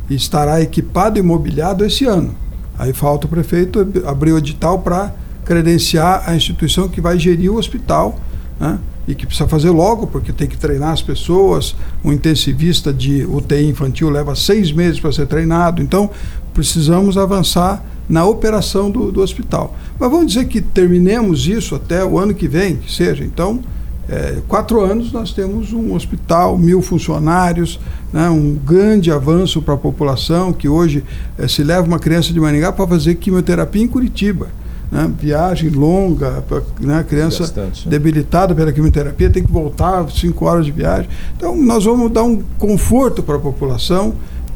e 0.09 0.15
estará 0.15 0.61
equipado 0.61 1.17
e 1.17 1.21
mobiliado 1.21 1.85
esse 1.85 2.05
ano. 2.05 2.35
Aí 2.77 2.93
falta 2.93 3.25
o 3.25 3.29
prefeito 3.29 3.79
abrir 4.05 4.33
o 4.33 4.37
edital 4.37 4.79
para 4.79 5.13
credenciar 5.43 6.23
a 6.29 6.35
instituição 6.35 6.87
que 6.87 7.01
vai 7.01 7.17
gerir 7.17 7.51
o 7.51 7.57
hospital. 7.57 8.19
Né? 8.59 8.77
E 9.07 9.15
que 9.15 9.25
precisa 9.25 9.47
fazer 9.47 9.69
logo, 9.69 10.05
porque 10.07 10.33
tem 10.33 10.47
que 10.47 10.57
treinar 10.57 10.91
as 10.91 11.01
pessoas. 11.01 11.75
Um 12.03 12.11
intensivista 12.11 12.91
de 12.91 13.25
UTI 13.25 13.69
infantil 13.69 14.09
leva 14.09 14.35
seis 14.35 14.71
meses 14.71 14.99
para 14.99 15.11
ser 15.11 15.27
treinado. 15.27 15.81
Então, 15.81 16.09
precisamos 16.53 17.17
avançar 17.17 17.83
na 18.09 18.25
operação 18.25 18.91
do, 18.91 19.11
do 19.11 19.21
hospital. 19.21 19.75
Mas 19.99 20.11
vamos 20.11 20.27
dizer 20.27 20.45
que 20.45 20.61
terminemos 20.61 21.47
isso 21.47 21.75
até 21.75 22.03
o 22.03 22.19
ano 22.19 22.33
que 22.33 22.47
vem, 22.47 22.77
que 22.77 22.91
seja. 22.91 23.23
Então, 23.23 23.61
é, 24.09 24.41
quatro 24.47 24.81
anos 24.81 25.11
nós 25.11 25.33
temos 25.33 25.73
um 25.73 25.93
hospital, 25.93 26.57
mil 26.57 26.81
funcionários, 26.81 27.79
né, 28.13 28.29
um 28.29 28.55
grande 28.55 29.11
avanço 29.11 29.61
para 29.61 29.73
a 29.73 29.77
população, 29.77 30.53
que 30.53 30.69
hoje 30.69 31.03
é, 31.37 31.47
se 31.47 31.63
leva 31.63 31.85
uma 31.85 31.99
criança 31.99 32.31
de 32.31 32.39
Maringá 32.39 32.71
para 32.71 32.87
fazer 32.87 33.15
quimioterapia 33.15 33.83
em 33.83 33.87
Curitiba. 33.87 34.47
Né, 34.89 35.11
viagem 35.19 35.69
longa, 35.69 36.41
né, 36.79 37.03
criança 37.03 37.39
Bastante, 37.39 37.85
né? 37.85 37.91
debilitada 37.91 38.55
pela 38.55 38.71
quimioterapia, 38.71 39.29
tem 39.29 39.43
que 39.43 39.51
voltar 39.51 40.09
cinco 40.09 40.45
horas 40.45 40.65
de 40.65 40.71
viagem. 40.71 41.09
Então, 41.35 41.57
nós 41.57 41.83
vamos 41.83 42.09
dar 42.09 42.23
um 42.23 42.41
conforto 42.57 43.21
para 43.21 43.35
a 43.35 43.39
população, 43.39 44.13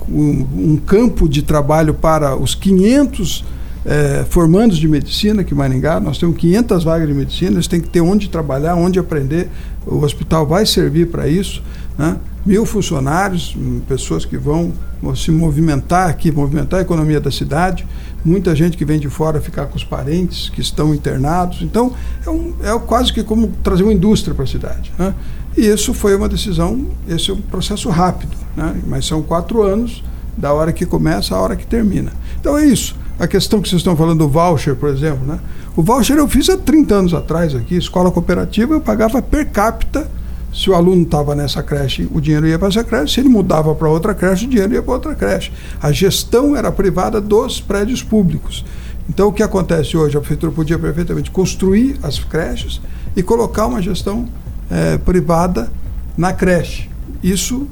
um, 0.07 0.47
um 0.55 0.77
campo 0.77 1.27
de 1.27 1.41
trabalho 1.41 1.93
para 1.93 2.37
os 2.37 2.55
500 2.55 3.43
é, 3.85 4.25
formandos 4.29 4.77
de 4.77 4.87
medicina 4.87 5.41
aqui 5.41 5.53
em 5.53 5.57
Maringá. 5.57 5.99
Nós 5.99 6.17
temos 6.17 6.37
500 6.37 6.83
vagas 6.83 7.07
de 7.07 7.13
medicina, 7.13 7.51
eles 7.51 7.67
têm 7.67 7.81
que 7.81 7.89
ter 7.89 8.01
onde 8.01 8.29
trabalhar, 8.29 8.75
onde 8.75 8.99
aprender. 8.99 9.49
O 9.85 10.03
hospital 10.03 10.45
vai 10.45 10.65
servir 10.65 11.07
para 11.07 11.27
isso. 11.27 11.63
Né? 12.01 12.17
Mil 12.43 12.65
funcionários, 12.65 13.55
hum, 13.55 13.79
pessoas 13.87 14.25
que 14.25 14.35
vão 14.35 14.73
se 15.15 15.29
movimentar 15.29 16.09
aqui, 16.09 16.31
movimentar 16.31 16.79
a 16.79 16.81
economia 16.81 17.21
da 17.21 17.29
cidade. 17.29 17.85
Muita 18.25 18.55
gente 18.55 18.75
que 18.75 18.83
vem 18.83 18.99
de 18.99 19.07
fora 19.07 19.39
ficar 19.39 19.67
com 19.67 19.77
os 19.77 19.83
parentes 19.83 20.49
que 20.49 20.61
estão 20.61 20.95
internados. 20.95 21.61
Então, 21.61 21.93
é, 22.25 22.29
um, 22.31 22.55
é 22.63 22.79
quase 22.79 23.13
que 23.13 23.23
como 23.23 23.49
trazer 23.61 23.83
uma 23.83 23.93
indústria 23.93 24.33
para 24.33 24.45
a 24.45 24.47
cidade. 24.47 24.91
Né? 24.97 25.13
E 25.55 25.67
isso 25.67 25.93
foi 25.93 26.15
uma 26.15 26.27
decisão, 26.27 26.87
esse 27.07 27.29
é 27.29 27.33
um 27.35 27.41
processo 27.41 27.87
rápido, 27.89 28.35
né? 28.57 28.81
mas 28.87 29.05
são 29.05 29.21
quatro 29.21 29.61
anos 29.61 30.03
da 30.35 30.51
hora 30.51 30.73
que 30.73 30.87
começa 30.87 31.35
à 31.35 31.39
hora 31.39 31.55
que 31.55 31.67
termina. 31.67 32.11
Então 32.39 32.57
é 32.57 32.65
isso 32.65 32.95
a 33.19 33.27
questão 33.27 33.61
que 33.61 33.69
vocês 33.69 33.81
estão 33.81 33.95
falando 33.95 34.17
do 34.17 34.27
voucher, 34.27 34.75
por 34.75 34.89
exemplo, 34.89 35.23
né? 35.27 35.39
O 35.75 35.83
voucher 35.83 36.17
eu 36.17 36.27
fiz 36.27 36.49
há 36.49 36.57
30 36.57 36.95
anos 36.95 37.13
atrás 37.13 37.53
aqui, 37.53 37.75
escola 37.75 38.09
cooperativa, 38.09 38.73
eu 38.73 38.81
pagava 38.81 39.21
per 39.21 39.47
capita. 39.51 40.09
Se 40.53 40.69
o 40.69 40.75
aluno 40.75 41.03
estava 41.03 41.33
nessa 41.33 41.63
creche, 41.63 42.07
o 42.11 42.19
dinheiro 42.19 42.45
ia 42.45 42.59
para 42.59 42.67
essa 42.67 42.83
creche. 42.83 43.13
Se 43.13 43.19
ele 43.21 43.29
mudava 43.29 43.73
para 43.73 43.89
outra 43.89 44.13
creche, 44.13 44.45
o 44.45 44.49
dinheiro 44.49 44.73
ia 44.73 44.81
para 44.81 44.93
outra 44.93 45.15
creche. 45.15 45.51
A 45.81 45.91
gestão 45.91 46.55
era 46.55 46.71
privada 46.71 47.21
dos 47.21 47.61
prédios 47.61 48.03
públicos. 48.03 48.65
Então, 49.09 49.29
o 49.29 49.33
que 49.33 49.41
acontece 49.41 49.95
hoje? 49.95 50.17
A 50.17 50.19
prefeitura 50.19 50.51
podia 50.51 50.77
perfeitamente 50.77 51.31
construir 51.31 51.97
as 52.03 52.19
creches 52.19 52.81
e 53.15 53.23
colocar 53.23 53.65
uma 53.65 53.81
gestão 53.81 54.27
é, 54.69 54.97
privada 54.97 55.71
na 56.17 56.33
creche. 56.33 56.89
Isso 57.23 57.67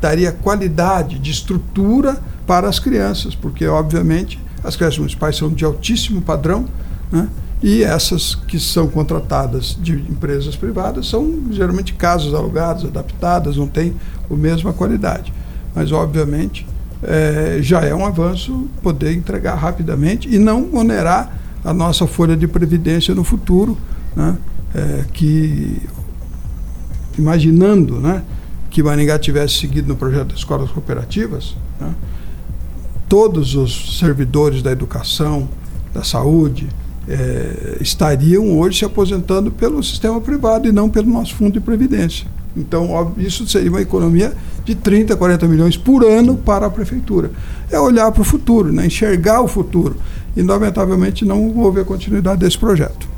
daria 0.00 0.32
qualidade 0.32 1.18
de 1.18 1.30
estrutura 1.30 2.20
para 2.46 2.68
as 2.68 2.78
crianças, 2.78 3.34
porque, 3.34 3.66
obviamente, 3.66 4.38
as 4.62 4.76
creches 4.76 4.98
municipais 4.98 5.36
são 5.36 5.48
de 5.48 5.64
altíssimo 5.64 6.20
padrão, 6.20 6.66
né? 7.10 7.28
E 7.62 7.82
essas 7.82 8.34
que 8.34 8.60
são 8.60 8.86
contratadas 8.88 9.76
de 9.80 9.94
empresas 9.94 10.54
privadas 10.54 11.08
são 11.08 11.46
geralmente 11.50 11.94
casas 11.94 12.34
alugadas, 12.34 12.84
adaptadas, 12.84 13.56
não 13.56 13.66
têm 13.66 13.94
a 14.30 14.34
mesma 14.34 14.72
qualidade. 14.72 15.32
Mas, 15.74 15.90
obviamente, 15.90 16.66
é, 17.02 17.58
já 17.60 17.80
é 17.80 17.94
um 17.94 18.04
avanço 18.04 18.68
poder 18.82 19.14
entregar 19.14 19.54
rapidamente 19.54 20.28
e 20.32 20.38
não 20.38 20.68
onerar 20.74 21.38
a 21.64 21.72
nossa 21.72 22.06
folha 22.06 22.36
de 22.36 22.46
previdência 22.46 23.14
no 23.14 23.24
futuro, 23.24 23.76
né? 24.14 24.36
É, 24.74 25.04
que 25.12 25.80
imaginando 27.18 27.98
né, 27.98 28.22
que 28.68 28.82
Maringá 28.82 29.18
tivesse 29.18 29.54
seguido 29.54 29.88
no 29.88 29.96
projeto 29.96 30.28
das 30.28 30.38
escolas 30.38 30.70
cooperativas, 30.70 31.56
né, 31.80 31.94
todos 33.08 33.54
os 33.54 33.98
servidores 33.98 34.62
da 34.62 34.70
educação, 34.70 35.48
da 35.94 36.04
saúde, 36.04 36.68
é, 37.08 37.78
estariam 37.80 38.58
hoje 38.58 38.80
se 38.80 38.84
aposentando 38.84 39.50
pelo 39.50 39.82
sistema 39.82 40.20
privado 40.20 40.68
e 40.68 40.72
não 40.72 40.88
pelo 40.88 41.08
nosso 41.08 41.34
fundo 41.34 41.52
de 41.52 41.60
previdência. 41.60 42.26
Então, 42.56 42.90
óbvio, 42.90 43.26
isso 43.26 43.46
seria 43.46 43.70
uma 43.70 43.82
economia 43.82 44.32
de 44.64 44.74
30, 44.74 45.14
40 45.14 45.46
milhões 45.46 45.76
por 45.76 46.04
ano 46.04 46.36
para 46.36 46.66
a 46.66 46.70
prefeitura. 46.70 47.30
É 47.70 47.78
olhar 47.78 48.10
para 48.10 48.22
o 48.22 48.24
futuro, 48.24 48.72
né? 48.72 48.86
enxergar 48.86 49.42
o 49.42 49.48
futuro. 49.48 49.96
E, 50.34 50.42
lamentavelmente, 50.42 51.24
não 51.24 51.54
houve 51.56 51.80
a 51.80 51.84
continuidade 51.84 52.40
desse 52.40 52.58
projeto. 52.58 53.15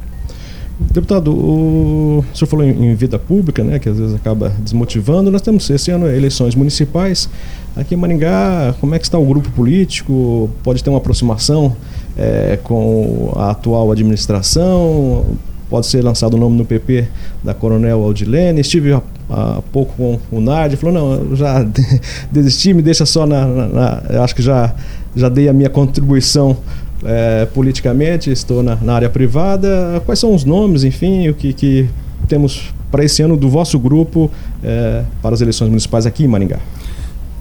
Deputado, 0.80 1.32
o, 1.32 2.18
o 2.20 2.36
senhor 2.36 2.48
falou 2.48 2.64
em, 2.64 2.70
em, 2.70 2.94
vida 2.94 3.18
pública, 3.18 3.64
né, 3.64 3.80
que 3.80 3.88
às 3.88 3.98
vezes 3.98 4.14
acaba 4.14 4.50
desmotivando. 4.60 5.28
Nós 5.28 5.42
temos 5.42 5.68
esse 5.70 5.90
ano 5.90 6.06
eleições 6.08 6.54
municipais. 6.54 7.28
Aqui 7.76 7.94
em 7.94 7.98
Maringá, 7.98 8.74
como 8.80 8.94
é 8.94 8.98
que 8.98 9.04
está 9.04 9.18
o 9.18 9.24
grupo 9.24 9.50
político? 9.50 10.48
Pode 10.62 10.82
ter 10.82 10.90
uma 10.90 10.98
aproximação 10.98 11.76
é, 12.16 12.58
com 12.62 13.32
a 13.34 13.50
atual 13.50 13.90
administração? 13.90 15.26
Pode 15.68 15.86
ser 15.86 16.02
lançado 16.02 16.34
o 16.34 16.36
nome 16.38 16.56
no 16.56 16.64
PP 16.64 17.08
da 17.42 17.52
Coronel 17.54 18.02
Aldilene. 18.02 18.60
Estive 18.60 18.92
há, 18.92 19.02
há 19.28 19.62
pouco 19.72 19.94
com 19.96 20.18
o 20.30 20.40
Nardi, 20.40 20.76
falou, 20.76 20.94
não, 20.94 21.36
já 21.36 21.66
desisti, 22.30 22.72
me 22.72 22.82
deixa 22.82 23.04
só 23.04 23.26
na, 23.26 23.44
na, 23.44 23.66
na... 23.66 24.22
acho 24.22 24.34
que 24.34 24.42
já, 24.42 24.72
já 25.14 25.28
dei 25.28 25.48
a 25.48 25.52
minha 25.52 25.68
contribuição 25.68 26.56
é, 27.04 27.46
politicamente, 27.46 28.30
estou 28.30 28.62
na, 28.62 28.76
na, 28.76 28.94
área 28.94 29.08
privada. 29.08 30.02
Quais 30.04 30.18
são 30.18 30.34
os 30.34 30.44
nomes, 30.44 30.84
enfim, 30.84 31.28
o 31.28 31.34
que, 31.34 31.52
que 31.52 31.88
temos 32.26 32.72
para 32.90 33.04
esse 33.04 33.22
ano 33.22 33.37
do 33.37 33.48
vosso 33.48 33.78
grupo 33.78 34.30
é, 34.62 35.04
para 35.22 35.34
as 35.34 35.40
eleições 35.40 35.68
municipais 35.68 36.06
aqui 36.06 36.24
em 36.24 36.28
Maringá? 36.28 36.58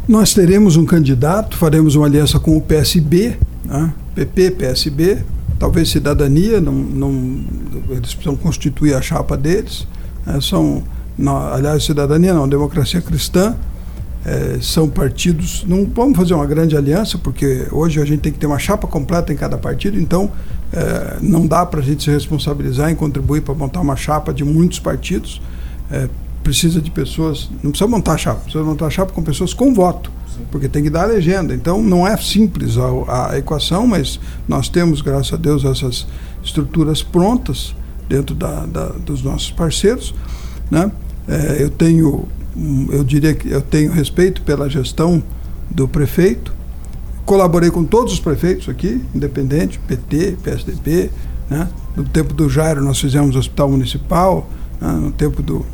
Nós 0.07 0.33
teremos 0.33 0.77
um 0.77 0.85
candidato, 0.85 1.57
faremos 1.57 1.95
uma 1.95 2.05
aliança 2.05 2.39
com 2.39 2.55
o 2.55 2.61
PSB, 2.61 3.35
né? 3.65 3.93
PP, 4.15 4.51
PSB, 4.51 5.17
talvez 5.59 5.89
Cidadania, 5.89 6.61
não, 6.61 6.71
não, 6.73 7.41
eles 7.89 8.13
precisam 8.13 8.35
constituir 8.35 8.95
a 8.95 9.01
chapa 9.01 9.35
deles. 9.35 9.85
Né? 10.25 10.39
São, 10.41 10.83
não, 11.17 11.35
aliás, 11.37 11.83
Cidadania 11.83 12.33
não, 12.33 12.47
Democracia 12.47 13.01
Cristã, 13.01 13.55
é, 14.27 14.57
são 14.61 14.89
partidos. 14.89 15.63
Não 15.65 15.85
vamos 15.85 16.17
fazer 16.17 16.33
uma 16.33 16.45
grande 16.45 16.75
aliança, 16.75 17.17
porque 17.17 17.65
hoje 17.71 18.01
a 18.01 18.05
gente 18.05 18.19
tem 18.19 18.31
que 18.31 18.37
ter 18.37 18.45
uma 18.45 18.59
chapa 18.59 18.85
completa 18.85 19.31
em 19.31 19.37
cada 19.37 19.57
partido, 19.57 19.97
então 19.97 20.29
é, 20.73 21.17
não 21.21 21.47
dá 21.47 21.65
para 21.65 21.79
a 21.79 21.83
gente 21.83 22.03
se 22.03 22.11
responsabilizar 22.11 22.91
em 22.91 22.95
contribuir 22.95 23.41
para 23.41 23.55
montar 23.55 23.79
uma 23.79 23.95
chapa 23.95 24.33
de 24.33 24.43
muitos 24.43 24.79
partidos. 24.79 25.41
É, 25.89 26.09
precisa 26.43 26.81
de 26.81 26.91
pessoas, 26.91 27.49
não 27.63 27.71
precisa 27.71 27.89
montar 27.89 28.17
chapa, 28.17 28.41
precisa 28.41 28.63
montar 28.63 28.89
chapa 28.89 29.11
com 29.11 29.21
pessoas 29.21 29.53
com 29.53 29.73
voto, 29.73 30.11
Sim. 30.27 30.41
porque 30.51 30.67
tem 30.67 30.83
que 30.83 30.89
dar 30.89 31.03
a 31.03 31.07
legenda. 31.07 31.53
Então 31.53 31.81
não 31.81 32.05
é 32.05 32.15
simples 32.17 32.77
a, 32.77 33.31
a, 33.31 33.37
equação, 33.37 33.87
mas 33.87 34.19
nós 34.47 34.67
temos, 34.67 35.01
graças 35.01 35.33
a 35.33 35.37
Deus, 35.37 35.63
essas 35.63 36.05
estruturas 36.43 37.01
prontas 37.01 37.73
dentro 38.07 38.35
da, 38.35 38.65
da, 38.65 38.85
dos 38.87 39.23
nossos 39.23 39.51
parceiros. 39.51 40.13
Né? 40.69 40.91
É, 41.27 41.57
eu 41.63 41.69
tenho, 41.69 42.27
eu 42.89 43.03
diria 43.03 43.33
que 43.33 43.49
eu 43.49 43.61
tenho 43.61 43.91
respeito 43.91 44.41
pela 44.41 44.69
gestão 44.69 45.21
do 45.69 45.87
prefeito. 45.87 46.53
Colaborei 47.25 47.69
com 47.69 47.83
todos 47.83 48.13
os 48.13 48.19
prefeitos 48.19 48.69
aqui, 48.69 49.01
independente, 49.13 49.79
PT, 49.79 50.37
PSDB. 50.43 51.09
Né? 51.49 51.67
No 51.95 52.03
tempo 52.05 52.33
do 52.33 52.49
Jairo 52.49 52.83
nós 52.83 52.99
fizemos 52.99 53.35
o 53.35 53.39
hospital 53.39 53.69
municipal, 53.69 54.49
né? 54.81 54.91
no 54.93 55.11
tempo 55.11 55.41
do 55.41 55.65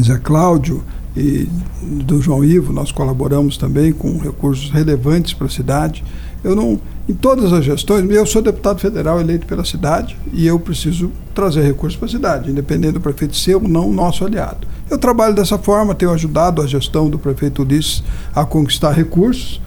Zé 0.00 0.18
Cláudio 0.18 0.82
e 1.16 1.48
do 1.82 2.20
João 2.20 2.44
Ivo, 2.44 2.72
nós 2.72 2.92
colaboramos 2.92 3.56
também 3.56 3.92
com 3.92 4.18
recursos 4.18 4.70
relevantes 4.70 5.32
para 5.32 5.46
a 5.46 5.50
cidade. 5.50 6.04
Eu 6.44 6.54
não, 6.54 6.78
em 7.08 7.14
todas 7.14 7.52
as 7.52 7.64
gestões, 7.64 8.08
eu 8.10 8.26
sou 8.26 8.42
deputado 8.42 8.80
federal 8.80 9.20
eleito 9.20 9.46
pela 9.46 9.64
cidade 9.64 10.16
e 10.32 10.44
eu 10.44 10.58
preciso 10.58 11.12
trazer 11.32 11.62
recursos 11.62 11.96
para 11.96 12.06
a 12.06 12.10
cidade, 12.10 12.50
independente 12.50 12.94
do 12.94 13.00
prefeito 13.00 13.36
ser 13.36 13.54
ou 13.54 13.62
não 13.62 13.92
nosso 13.92 14.24
aliado. 14.24 14.66
Eu 14.90 14.98
trabalho 14.98 15.32
dessa 15.32 15.56
forma, 15.56 15.94
tenho 15.94 16.10
ajudado 16.12 16.60
a 16.60 16.66
gestão 16.66 17.08
do 17.08 17.16
prefeito 17.16 17.62
Ulisses 17.62 18.02
a 18.34 18.44
conquistar 18.44 18.90
recursos. 18.90 19.60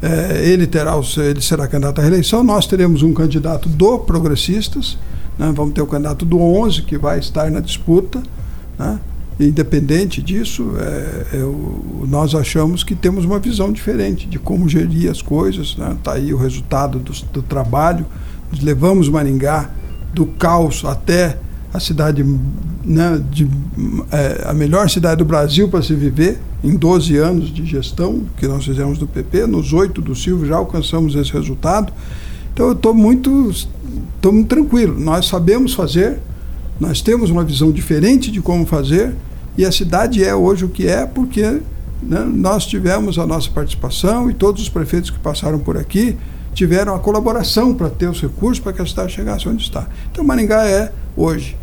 É, 0.00 0.46
ele 0.46 0.66
terá, 0.66 0.92
ele 1.16 1.40
será 1.40 1.66
candidato 1.66 1.98
à 1.98 2.02
reeleição. 2.02 2.44
Nós 2.44 2.66
teremos 2.66 3.02
um 3.02 3.12
candidato 3.12 3.68
do 3.68 3.98
Progressistas, 3.98 4.96
né? 5.36 5.52
vamos 5.54 5.74
ter 5.74 5.82
o 5.82 5.86
candidato 5.86 6.24
do 6.24 6.40
11 6.40 6.82
que 6.82 6.96
vai 6.96 7.18
estar 7.18 7.50
na 7.50 7.60
disputa. 7.60 8.22
Né? 8.78 9.00
Independente 9.38 10.22
disso, 10.22 10.72
é, 10.78 11.36
é, 11.36 12.06
nós 12.08 12.34
achamos 12.34 12.82
que 12.82 12.94
temos 12.94 13.26
uma 13.26 13.38
visão 13.38 13.70
diferente 13.70 14.26
de 14.26 14.38
como 14.38 14.66
gerir 14.66 15.10
as 15.10 15.20
coisas. 15.20 15.68
Está 15.68 15.88
né? 15.88 15.96
Tá 16.02 16.12
aí 16.14 16.32
o 16.32 16.38
resultado 16.38 16.98
do, 16.98 17.12
do 17.32 17.42
trabalho. 17.42 18.06
Nós 18.50 18.62
levamos 18.62 19.10
Maringá 19.10 19.70
do 20.14 20.24
caos 20.24 20.82
até 20.86 21.38
a 21.72 21.78
cidade, 21.78 22.24
né, 22.82 23.22
de, 23.30 23.46
é, 24.10 24.46
a 24.48 24.54
melhor 24.54 24.88
cidade 24.88 25.18
do 25.18 25.26
Brasil 25.26 25.68
para 25.68 25.82
se 25.82 25.94
viver, 25.94 26.38
em 26.64 26.74
12 26.74 27.16
anos 27.18 27.52
de 27.52 27.66
gestão 27.66 28.22
que 28.38 28.48
nós 28.48 28.64
fizemos 28.64 28.96
do 28.96 29.06
PP, 29.06 29.46
nos 29.46 29.74
oito 29.74 30.00
do 30.00 30.14
Silvio 30.14 30.46
já 30.46 30.56
alcançamos 30.56 31.14
esse 31.14 31.30
resultado. 31.32 31.92
Então 32.54 32.68
eu 32.68 32.72
estou 32.72 32.94
muito, 32.94 33.52
muito 34.24 34.48
tranquilo. 34.48 34.98
Nós 34.98 35.26
sabemos 35.26 35.74
fazer, 35.74 36.18
Nós 36.80 37.02
temos 37.02 37.30
uma 37.30 37.44
visão 37.44 37.70
diferente 37.70 38.30
de 38.30 38.40
como 38.40 38.64
fazer 38.64 39.14
e 39.56 39.64
a 39.64 39.72
cidade 39.72 40.22
é 40.24 40.34
hoje 40.34 40.64
o 40.64 40.68
que 40.68 40.86
é 40.86 41.06
porque 41.06 41.60
né, 42.02 42.20
nós 42.20 42.66
tivemos 42.66 43.18
a 43.18 43.26
nossa 43.26 43.50
participação 43.50 44.30
e 44.30 44.34
todos 44.34 44.62
os 44.62 44.68
prefeitos 44.68 45.10
que 45.10 45.18
passaram 45.18 45.58
por 45.58 45.76
aqui 45.76 46.16
tiveram 46.54 46.94
a 46.94 46.98
colaboração 46.98 47.74
para 47.74 47.90
ter 47.90 48.08
os 48.08 48.20
recursos 48.20 48.58
para 48.58 48.72
que 48.72 48.80
a 48.80 48.86
cidade 48.86 49.12
chegasse 49.12 49.48
onde 49.48 49.62
está. 49.62 49.86
Então, 50.10 50.24
Maringá 50.24 50.66
é 50.66 50.92
hoje 51.16 51.56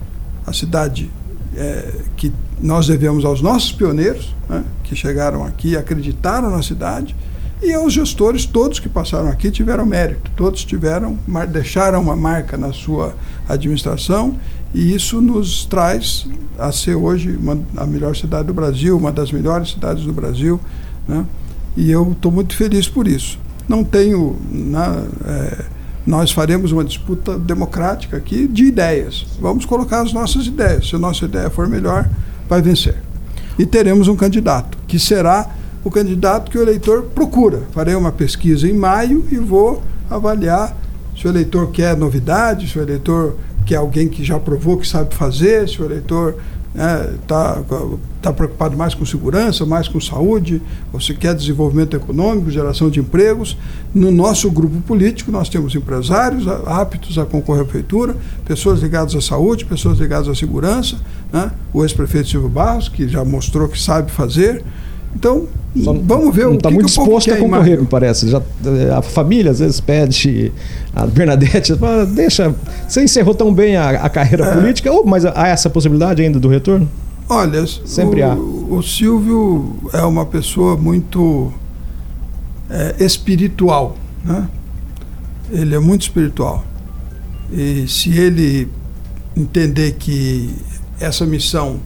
a 0.45 0.53
cidade 0.53 1.09
é, 1.55 1.93
que 2.15 2.31
nós 2.61 2.87
devemos 2.87 3.25
aos 3.25 3.41
nossos 3.41 3.71
pioneiros, 3.71 4.35
né, 4.47 4.63
que 4.83 4.95
chegaram 4.95 5.43
aqui, 5.43 5.75
acreditaram 5.75 6.49
na 6.49 6.61
cidade, 6.61 7.15
e 7.61 7.73
aos 7.73 7.93
gestores, 7.93 8.45
todos 8.45 8.77
que 8.77 8.89
passaram 8.89 9.29
aqui 9.29 9.49
tiveram 9.49 9.85
mérito, 9.85 10.29
todos 10.35 10.65
tiveram, 10.65 11.17
deixaram 11.49 12.01
uma 12.01 12.15
marca 12.15 12.57
na 12.57 12.73
sua 12.73 13.15
administração, 13.47 14.35
e 14.73 14.93
isso 14.93 15.21
nos 15.21 15.65
traz 15.65 16.27
a 16.57 16.71
ser 16.71 16.95
hoje 16.95 17.37
uma, 17.37 17.59
a 17.77 17.85
melhor 17.85 18.15
cidade 18.15 18.47
do 18.47 18.53
Brasil, 18.53 18.97
uma 18.97 19.11
das 19.11 19.31
melhores 19.31 19.71
cidades 19.71 20.03
do 20.03 20.13
Brasil, 20.13 20.59
né, 21.07 21.25
e 21.75 21.91
eu 21.91 22.11
estou 22.11 22.31
muito 22.31 22.55
feliz 22.55 22.87
por 22.87 23.07
isso. 23.07 23.39
Não 23.67 23.83
tenho. 23.83 24.37
Na, 24.51 24.89
né, 24.89 25.07
é, 25.25 25.65
nós 26.05 26.31
faremos 26.31 26.71
uma 26.71 26.83
disputa 26.83 27.39
democrática 27.39 28.17
aqui 28.17 28.45
de 28.47 28.65
ideias. 28.65 29.25
Vamos 29.39 29.65
colocar 29.65 30.01
as 30.01 30.11
nossas 30.11 30.45
ideias. 30.45 30.89
Se 30.89 30.95
a 30.95 30.99
nossa 30.99 31.25
ideia 31.25 31.49
for 31.49 31.67
melhor, 31.67 32.09
vai 32.49 32.61
vencer. 32.61 32.97
E 33.57 33.65
teremos 33.65 34.07
um 34.07 34.15
candidato, 34.15 34.77
que 34.85 34.99
será 34.99 35.49
o 35.83 35.89
candidato 35.89 36.51
que 36.51 36.57
o 36.57 36.61
eleitor 36.61 37.03
procura. 37.03 37.61
Farei 37.71 37.95
uma 37.95 38.11
pesquisa 38.11 38.67
em 38.67 38.73
maio 38.73 39.25
e 39.31 39.37
vou 39.37 39.81
avaliar 40.09 40.75
se 41.17 41.27
o 41.27 41.29
eleitor 41.29 41.71
quer 41.71 41.95
novidade, 41.95 42.67
se 42.67 42.77
o 42.77 42.81
eleitor 42.81 43.37
quer 43.63 43.77
alguém 43.77 44.07
que 44.07 44.23
já 44.23 44.39
provou 44.39 44.77
que 44.77 44.87
sabe 44.87 45.13
fazer, 45.13 45.67
se 45.67 45.81
o 45.81 45.85
eleitor 45.85 46.35
está 46.73 47.57
né, 47.57 47.97
tá 48.19 48.33
preocupado 48.33 48.75
mais 48.75 48.95
com 48.95 49.05
segurança, 49.05 49.65
mais 49.65 49.87
com 49.87 50.01
saúde, 50.01 50.61
ou 50.91 50.99
se 50.99 51.13
quer 51.13 51.35
desenvolvimento 51.35 51.95
econômico, 51.95 52.49
geração 52.49 52.89
de 52.89 52.99
empregos. 52.99 53.55
No 53.93 54.11
nosso 54.11 54.49
grupo 54.49 54.81
político, 54.81 55.31
nós 55.31 55.49
temos 55.49 55.75
empresários 55.75 56.47
aptos 56.65 57.17
a 57.17 57.25
concorrer 57.25 57.61
à 57.61 57.65
prefeitura, 57.65 58.15
pessoas 58.43 58.81
ligadas 58.81 59.15
à 59.15 59.21
saúde, 59.21 59.65
pessoas 59.65 59.99
ligadas 59.99 60.27
à 60.27 60.33
segurança, 60.33 60.97
né? 61.31 61.51
o 61.71 61.83
ex-prefeito 61.83 62.29
Silvio 62.29 62.49
Barros, 62.49 62.89
que 62.89 63.07
já 63.07 63.23
mostrou 63.23 63.67
que 63.67 63.79
sabe 63.79 64.11
fazer. 64.11 64.63
Então, 65.15 65.47
Só 65.83 65.93
vamos 65.93 66.35
ver 66.35 66.45
não 66.45 66.53
o 66.53 66.57
tá 66.57 66.69
que 66.69 66.75
muito 66.75 66.87
que 66.87 66.95
disposto 66.95 67.31
a 67.31 67.37
concorrer, 67.37 67.79
me 67.79 67.87
parece. 67.87 68.29
Já, 68.29 68.41
a 68.97 69.01
família 69.01 69.51
às 69.51 69.59
vezes 69.59 69.79
pede, 69.79 70.51
a 70.95 71.05
Bernadette, 71.05 71.75
fala, 71.75 72.05
deixa, 72.05 72.53
você 72.87 73.03
encerrou 73.03 73.33
tão 73.33 73.53
bem 73.53 73.75
a, 73.75 73.89
a 73.91 74.09
carreira 74.09 74.45
é. 74.45 74.53
política, 74.53 74.91
oh, 74.91 75.03
mas 75.05 75.25
há 75.25 75.47
essa 75.47 75.69
possibilidade 75.69 76.21
ainda 76.21 76.39
do 76.39 76.47
retorno? 76.47 76.89
Olha, 77.29 77.65
sempre 77.85 78.21
o, 78.21 78.25
há. 78.25 78.35
O 78.35 78.81
Silvio 78.81 79.75
é 79.93 80.01
uma 80.01 80.25
pessoa 80.25 80.75
muito 80.75 81.51
é, 82.69 82.95
espiritual, 82.99 83.95
né? 84.23 84.47
Ele 85.51 85.75
é 85.75 85.79
muito 85.79 86.01
espiritual. 86.01 86.63
E 87.51 87.87
se 87.87 88.17
ele 88.17 88.67
entender 89.35 89.93
que 89.93 90.53
essa 90.99 91.25
missão 91.25 91.79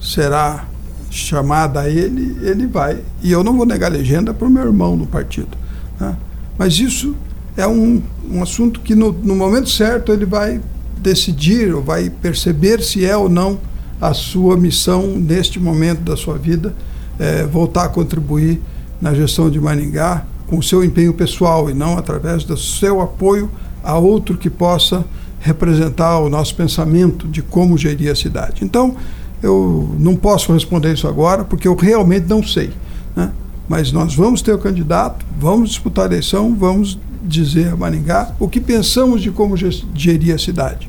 será 0.00 0.66
chamada 1.12 1.80
a 1.80 1.88
ele, 1.88 2.38
ele 2.40 2.66
vai. 2.66 2.98
E 3.22 3.30
eu 3.30 3.44
não 3.44 3.54
vou 3.54 3.66
negar 3.66 3.92
legenda 3.92 4.32
para 4.32 4.48
o 4.48 4.50
meu 4.50 4.64
irmão 4.64 4.96
no 4.96 5.06
partido. 5.06 5.58
Né? 6.00 6.16
Mas 6.56 6.78
isso 6.78 7.14
é 7.54 7.66
um, 7.66 8.02
um 8.30 8.42
assunto 8.42 8.80
que 8.80 8.94
no, 8.94 9.12
no 9.12 9.36
momento 9.36 9.68
certo 9.68 10.10
ele 10.10 10.24
vai 10.24 10.58
decidir 10.96 11.74
ou 11.74 11.82
vai 11.82 12.08
perceber 12.08 12.82
se 12.82 13.04
é 13.04 13.14
ou 13.14 13.28
não 13.28 13.58
a 14.00 14.14
sua 14.14 14.56
missão 14.56 15.06
neste 15.06 15.60
momento 15.60 16.00
da 16.00 16.16
sua 16.16 16.38
vida, 16.38 16.74
é, 17.18 17.44
voltar 17.44 17.84
a 17.84 17.88
contribuir 17.88 18.60
na 19.00 19.12
gestão 19.12 19.50
de 19.50 19.60
Maringá 19.60 20.24
com 20.46 20.58
o 20.58 20.62
seu 20.62 20.82
empenho 20.82 21.12
pessoal 21.12 21.68
e 21.68 21.74
não 21.74 21.98
através 21.98 22.42
do 22.42 22.56
seu 22.56 23.02
apoio 23.02 23.50
a 23.84 23.98
outro 23.98 24.38
que 24.38 24.48
possa 24.48 25.04
representar 25.40 26.20
o 26.20 26.30
nosso 26.30 26.54
pensamento 26.54 27.28
de 27.28 27.42
como 27.42 27.76
gerir 27.76 28.10
a 28.10 28.14
cidade. 28.16 28.64
Então, 28.64 28.96
eu 29.42 29.94
não 29.98 30.14
posso 30.14 30.52
responder 30.52 30.92
isso 30.92 31.08
agora, 31.08 31.44
porque 31.44 31.66
eu 31.66 31.74
realmente 31.74 32.26
não 32.28 32.42
sei. 32.42 32.70
Né? 33.16 33.30
Mas 33.68 33.90
nós 33.90 34.14
vamos 34.14 34.40
ter 34.40 34.52
o 34.52 34.58
candidato, 34.58 35.24
vamos 35.38 35.70
disputar 35.70 36.04
a 36.04 36.08
eleição, 36.08 36.54
vamos 36.54 36.98
dizer 37.22 37.72
a 37.72 37.76
Maringá 37.76 38.34
o 38.38 38.48
que 38.48 38.60
pensamos 38.60 39.22
de 39.22 39.30
como 39.30 39.56
gerir 39.56 40.34
a 40.34 40.38
cidade. 40.38 40.88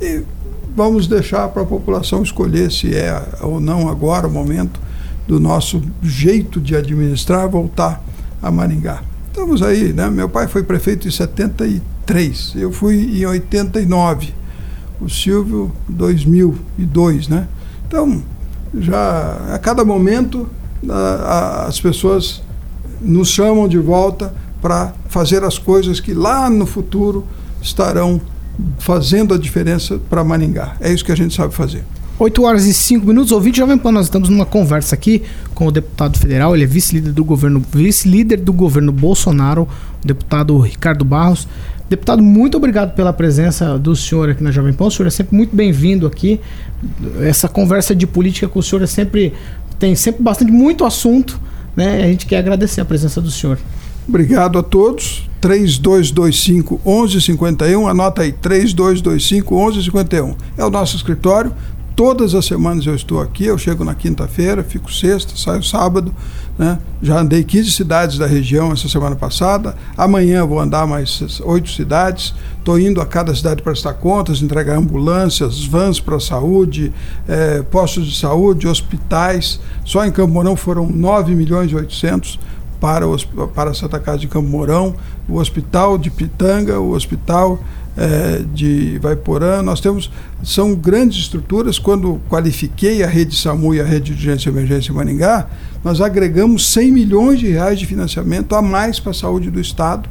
E 0.00 0.22
vamos 0.74 1.06
deixar 1.06 1.48
para 1.48 1.62
a 1.62 1.66
população 1.66 2.22
escolher 2.22 2.70
se 2.70 2.94
é 2.94 3.22
ou 3.40 3.60
não 3.60 3.88
agora 3.88 4.26
o 4.26 4.30
momento 4.30 4.80
do 5.26 5.40
nosso 5.40 5.82
jeito 6.02 6.60
de 6.60 6.76
administrar 6.76 7.48
voltar 7.48 8.02
a 8.42 8.50
Maringá. 8.50 9.02
Estamos 9.28 9.62
aí, 9.62 9.92
né? 9.92 10.08
Meu 10.10 10.28
pai 10.28 10.46
foi 10.46 10.62
prefeito 10.62 11.08
em 11.08 11.10
73, 11.10 12.52
eu 12.56 12.70
fui 12.70 13.20
em 13.20 13.26
89, 13.26 14.34
o 15.00 15.08
Silvio 15.08 15.72
2002, 15.88 17.28
né? 17.28 17.48
Então, 17.94 18.20
já 18.76 19.54
a 19.54 19.58
cada 19.60 19.84
momento 19.84 20.48
a, 20.88 20.94
a, 20.94 21.66
as 21.68 21.80
pessoas 21.80 22.42
nos 23.00 23.28
chamam 23.28 23.68
de 23.68 23.78
volta 23.78 24.34
para 24.60 24.92
fazer 25.08 25.44
as 25.44 25.58
coisas 25.58 26.00
que 26.00 26.12
lá 26.12 26.50
no 26.50 26.66
futuro 26.66 27.24
estarão 27.62 28.20
fazendo 28.80 29.32
a 29.32 29.38
diferença 29.38 30.00
para 30.10 30.24
Maringá. 30.24 30.74
É 30.80 30.92
isso 30.92 31.04
que 31.04 31.12
a 31.12 31.16
gente 31.16 31.36
sabe 31.36 31.54
fazer. 31.54 31.84
8 32.18 32.42
horas 32.42 32.66
e 32.66 32.74
5 32.74 33.06
minutos, 33.06 33.30
ouvinte 33.30 33.58
Jovem 33.58 33.78
Pan, 33.78 33.92
nós 33.92 34.06
estamos 34.06 34.28
numa 34.28 34.46
conversa 34.46 34.96
aqui 34.96 35.22
com 35.54 35.68
o 35.68 35.70
deputado 35.70 36.18
federal, 36.18 36.52
ele 36.54 36.64
é 36.64 36.66
vice-líder 36.66 37.12
do 37.12 37.24
governo, 37.24 37.62
vice-líder 37.72 38.40
do 38.40 38.52
governo 38.52 38.90
Bolsonaro, 38.90 39.68
o 40.02 40.06
deputado 40.06 40.58
Ricardo 40.58 41.04
Barros. 41.04 41.46
Deputado, 41.94 42.20
muito 42.24 42.56
obrigado 42.56 42.92
pela 42.92 43.12
presença 43.12 43.78
do 43.78 43.94
senhor 43.94 44.28
aqui 44.28 44.42
na 44.42 44.50
Jovem 44.50 44.72
Pan. 44.72 44.86
O 44.86 44.90
senhor 44.90 45.06
é 45.06 45.10
sempre 45.10 45.36
muito 45.36 45.54
bem-vindo 45.54 46.08
aqui. 46.08 46.40
Essa 47.20 47.46
conversa 47.46 47.94
de 47.94 48.04
política 48.04 48.48
com 48.48 48.58
o 48.58 48.62
senhor 48.64 48.82
é 48.82 48.86
sempre 48.88 49.32
tem 49.78 49.94
sempre 49.94 50.20
bastante 50.20 50.50
muito 50.50 50.84
assunto, 50.84 51.40
né? 51.76 52.02
A 52.02 52.06
gente 52.08 52.26
quer 52.26 52.38
agradecer 52.38 52.80
a 52.80 52.84
presença 52.84 53.20
do 53.20 53.30
senhor. 53.30 53.60
Obrigado 54.08 54.58
a 54.58 54.62
todos. 54.64 55.30
3225 55.40 56.80
1151, 56.84 57.86
anota 57.86 58.22
aí 58.22 58.32
3225 58.32 59.54
1151. 59.54 60.34
É 60.58 60.64
o 60.64 60.70
nosso 60.70 60.96
escritório. 60.96 61.52
Todas 61.94 62.34
as 62.34 62.44
semanas 62.44 62.84
eu 62.86 62.96
estou 62.96 63.20
aqui, 63.20 63.44
eu 63.44 63.56
chego 63.56 63.84
na 63.84 63.94
quinta-feira, 63.94 64.64
fico 64.64 64.92
sexta, 64.92 65.36
saio 65.36 65.62
sábado. 65.62 66.12
Né? 66.56 66.78
Já 67.02 67.18
andei 67.18 67.42
15 67.42 67.72
cidades 67.72 68.16
da 68.16 68.26
região 68.26 68.72
essa 68.72 68.88
semana 68.88 69.16
passada. 69.16 69.74
Amanhã 69.96 70.46
vou 70.46 70.60
andar 70.60 70.86
mais 70.86 71.40
oito 71.40 71.70
cidades. 71.70 72.34
Estou 72.58 72.78
indo 72.78 73.00
a 73.00 73.06
cada 73.06 73.34
cidade 73.34 73.62
prestar 73.62 73.94
contas, 73.94 74.40
entregar 74.40 74.76
ambulâncias, 74.76 75.64
vans 75.64 75.98
para 75.98 76.16
a 76.16 76.20
saúde, 76.20 76.92
eh, 77.28 77.62
postos 77.70 78.06
de 78.06 78.18
saúde, 78.18 78.68
hospitais. 78.68 79.60
Só 79.84 80.04
em 80.04 80.12
Campo 80.12 80.32
Mourão 80.32 80.54
foram 80.54 80.88
9 80.88 81.34
milhões 81.34 81.72
e 81.72 81.74
800 81.74 82.38
para, 82.80 83.08
o, 83.08 83.16
para 83.48 83.74
Santa 83.74 83.98
Casa 83.98 84.18
de 84.18 84.28
Campo 84.28 84.48
Mourão, 84.48 84.94
o 85.28 85.38
hospital 85.38 85.96
de 85.96 86.10
Pitanga, 86.10 86.78
o 86.78 86.90
hospital 86.90 87.58
é, 87.96 88.42
de 88.52 88.98
Vaiporã. 88.98 89.62
Nós 89.62 89.80
temos, 89.80 90.10
são 90.42 90.74
grandes 90.74 91.18
estruturas. 91.18 91.78
Quando 91.78 92.20
qualifiquei 92.28 93.02
a 93.02 93.06
rede 93.06 93.36
SAMU 93.36 93.74
e 93.74 93.80
a 93.80 93.84
rede 93.84 94.06
de 94.06 94.12
urgência 94.12 94.48
e 94.48 94.52
emergência 94.52 94.92
em 94.92 94.94
Maringá, 94.94 95.48
nós 95.82 96.00
agregamos 96.00 96.66
100 96.72 96.92
milhões 96.92 97.38
de 97.38 97.48
reais 97.48 97.78
de 97.78 97.86
financiamento 97.86 98.54
a 98.54 98.62
mais 98.62 98.98
para 98.98 99.10
a 99.10 99.14
saúde 99.14 99.50
do 99.50 99.60
Estado. 99.60 100.08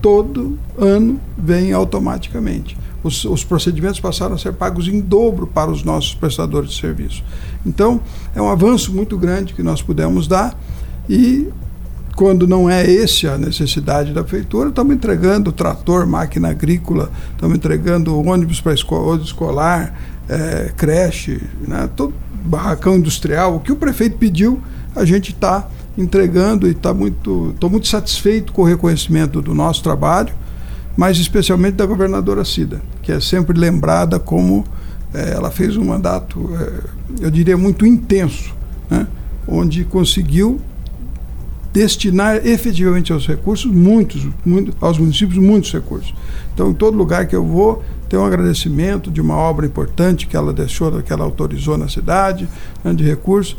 Todo 0.00 0.58
ano 0.78 1.20
vem 1.36 1.72
automaticamente. 1.72 2.76
Os, 3.02 3.24
os, 3.24 3.44
procedimentos 3.44 3.98
passaram 3.98 4.34
a 4.34 4.38
ser 4.38 4.52
pagos 4.52 4.86
em 4.86 5.00
dobro 5.00 5.46
para 5.46 5.70
os 5.70 5.82
nossos 5.82 6.14
prestadores 6.14 6.70
de 6.70 6.80
serviço. 6.80 7.24
Então, 7.64 8.00
é 8.34 8.42
um 8.42 8.50
avanço 8.50 8.92
muito 8.92 9.16
grande 9.16 9.54
que 9.54 9.62
nós 9.62 9.80
pudemos 9.80 10.26
dar 10.26 10.58
e 11.08 11.48
quando 12.20 12.46
não 12.46 12.68
é 12.68 12.84
essa 12.96 13.32
a 13.32 13.38
necessidade 13.38 14.12
da 14.12 14.22
prefeitura, 14.22 14.68
estamos 14.68 14.94
entregando 14.94 15.50
trator, 15.50 16.06
máquina 16.06 16.50
agrícola, 16.50 17.10
estamos 17.30 17.56
entregando 17.56 18.14
ônibus 18.20 18.60
para 18.60 18.74
escola, 18.74 19.18
escolar, 19.22 19.98
é, 20.28 20.70
creche, 20.76 21.40
né, 21.66 21.88
todo 21.96 22.12
barracão 22.44 22.96
industrial. 22.96 23.56
O 23.56 23.60
que 23.60 23.72
o 23.72 23.76
prefeito 23.76 24.18
pediu, 24.18 24.60
a 24.94 25.02
gente 25.06 25.32
está 25.32 25.66
entregando 25.96 26.68
e 26.68 26.72
está 26.72 26.92
muito, 26.92 27.52
estou 27.54 27.70
muito 27.70 27.88
satisfeito 27.88 28.52
com 28.52 28.60
o 28.60 28.66
reconhecimento 28.66 29.40
do 29.40 29.54
nosso 29.54 29.82
trabalho, 29.82 30.34
mas 30.94 31.16
especialmente 31.16 31.76
da 31.76 31.86
governadora 31.86 32.44
Cida, 32.44 32.82
que 33.00 33.12
é 33.12 33.18
sempre 33.18 33.58
lembrada 33.58 34.18
como 34.18 34.66
é, 35.14 35.30
ela 35.30 35.50
fez 35.50 35.74
um 35.74 35.86
mandato, 35.86 36.50
é, 36.60 37.24
eu 37.24 37.30
diria, 37.30 37.56
muito 37.56 37.86
intenso, 37.86 38.54
né, 38.90 39.06
onde 39.48 39.86
conseguiu 39.86 40.60
destinar 41.72 42.44
efetivamente 42.46 43.12
aos 43.12 43.26
recursos, 43.26 43.70
muitos, 43.70 44.26
muitos, 44.44 44.74
aos 44.80 44.98
municípios, 44.98 45.38
muitos 45.38 45.72
recursos. 45.72 46.14
Então, 46.52 46.70
em 46.70 46.74
todo 46.74 46.96
lugar 46.96 47.26
que 47.26 47.36
eu 47.36 47.44
vou, 47.44 47.82
tem 48.08 48.18
um 48.18 48.24
agradecimento 48.24 49.10
de 49.10 49.20
uma 49.20 49.36
obra 49.36 49.64
importante 49.64 50.26
que 50.26 50.36
ela 50.36 50.52
deixou, 50.52 51.00
que 51.00 51.12
ela 51.12 51.24
autorizou 51.24 51.78
na 51.78 51.88
cidade, 51.88 52.48
né, 52.82 52.92
de 52.92 53.04
recursos. 53.04 53.56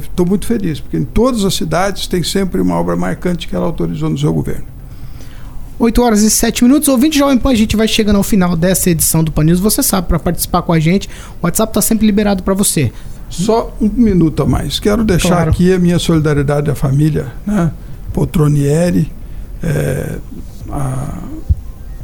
Estou 0.00 0.24
é, 0.24 0.28
muito 0.28 0.46
feliz, 0.46 0.78
porque 0.78 0.96
em 0.96 1.04
todas 1.04 1.44
as 1.44 1.54
cidades 1.54 2.06
tem 2.06 2.22
sempre 2.22 2.60
uma 2.60 2.76
obra 2.76 2.94
marcante 2.94 3.48
que 3.48 3.56
ela 3.56 3.66
autorizou 3.66 4.08
no 4.08 4.16
seu 4.16 4.32
governo. 4.32 4.64
8 5.80 6.00
horas 6.00 6.22
e 6.22 6.30
7 6.30 6.62
minutos. 6.62 6.88
Ouvinte 6.88 7.18
Jovem 7.18 7.36
Pan, 7.38 7.50
a 7.50 7.54
gente 7.56 7.76
vai 7.76 7.88
chegando 7.88 8.16
ao 8.16 8.22
final 8.22 8.56
dessa 8.56 8.88
edição 8.88 9.24
do 9.24 9.32
Pan 9.32 9.42
News. 9.42 9.58
Você 9.58 9.82
sabe, 9.82 10.06
para 10.06 10.18
participar 10.18 10.62
com 10.62 10.72
a 10.72 10.78
gente, 10.78 11.08
o 11.40 11.46
WhatsApp 11.46 11.70
está 11.70 11.82
sempre 11.82 12.06
liberado 12.06 12.44
para 12.44 12.54
você. 12.54 12.92
Só 13.32 13.74
um 13.80 13.88
minuto 13.88 14.42
a 14.42 14.46
mais. 14.46 14.78
Quero 14.78 15.04
deixar 15.04 15.28
claro. 15.28 15.50
aqui 15.50 15.72
a 15.72 15.78
minha 15.78 15.98
solidariedade 15.98 16.70
à 16.70 16.74
família, 16.74 17.32
né? 17.46 17.72
Potronieri, 18.12 19.10
é, 19.62 20.18
a 20.70 21.14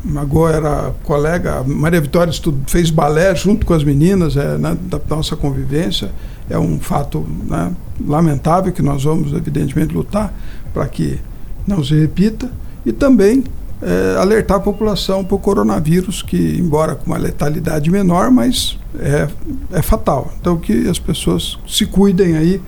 Magô 0.02 0.48
era 0.48 0.94
colega, 1.02 1.62
Maria 1.64 2.00
Vitória 2.00 2.30
estudo, 2.30 2.62
fez 2.66 2.90
balé 2.90 3.34
junto 3.34 3.66
com 3.66 3.74
as 3.74 3.84
meninas 3.84 4.36
é, 4.36 4.56
né, 4.56 4.76
da 4.82 4.98
nossa 5.08 5.36
convivência. 5.36 6.10
É 6.48 6.58
um 6.58 6.80
fato 6.80 7.26
né, 7.46 7.72
lamentável 8.06 8.72
que 8.72 8.80
nós 8.80 9.04
vamos, 9.04 9.34
evidentemente, 9.34 9.94
lutar 9.94 10.32
para 10.72 10.88
que 10.88 11.18
não 11.66 11.84
se 11.84 11.94
repita. 11.94 12.50
E 12.86 12.92
também 12.92 13.44
é, 13.80 14.16
alertar 14.18 14.56
a 14.56 14.60
população 14.60 15.24
para 15.24 15.34
o 15.34 15.38
coronavírus, 15.38 16.22
que, 16.22 16.58
embora 16.58 16.94
com 16.94 17.06
uma 17.06 17.18
letalidade 17.18 17.90
menor, 17.90 18.30
mas 18.30 18.78
é, 18.98 19.28
é 19.72 19.82
fatal. 19.82 20.32
Então, 20.40 20.56
que 20.56 20.88
as 20.88 20.98
pessoas 20.98 21.58
se 21.66 21.86
cuidem 21.86 22.36
aí, 22.36 22.60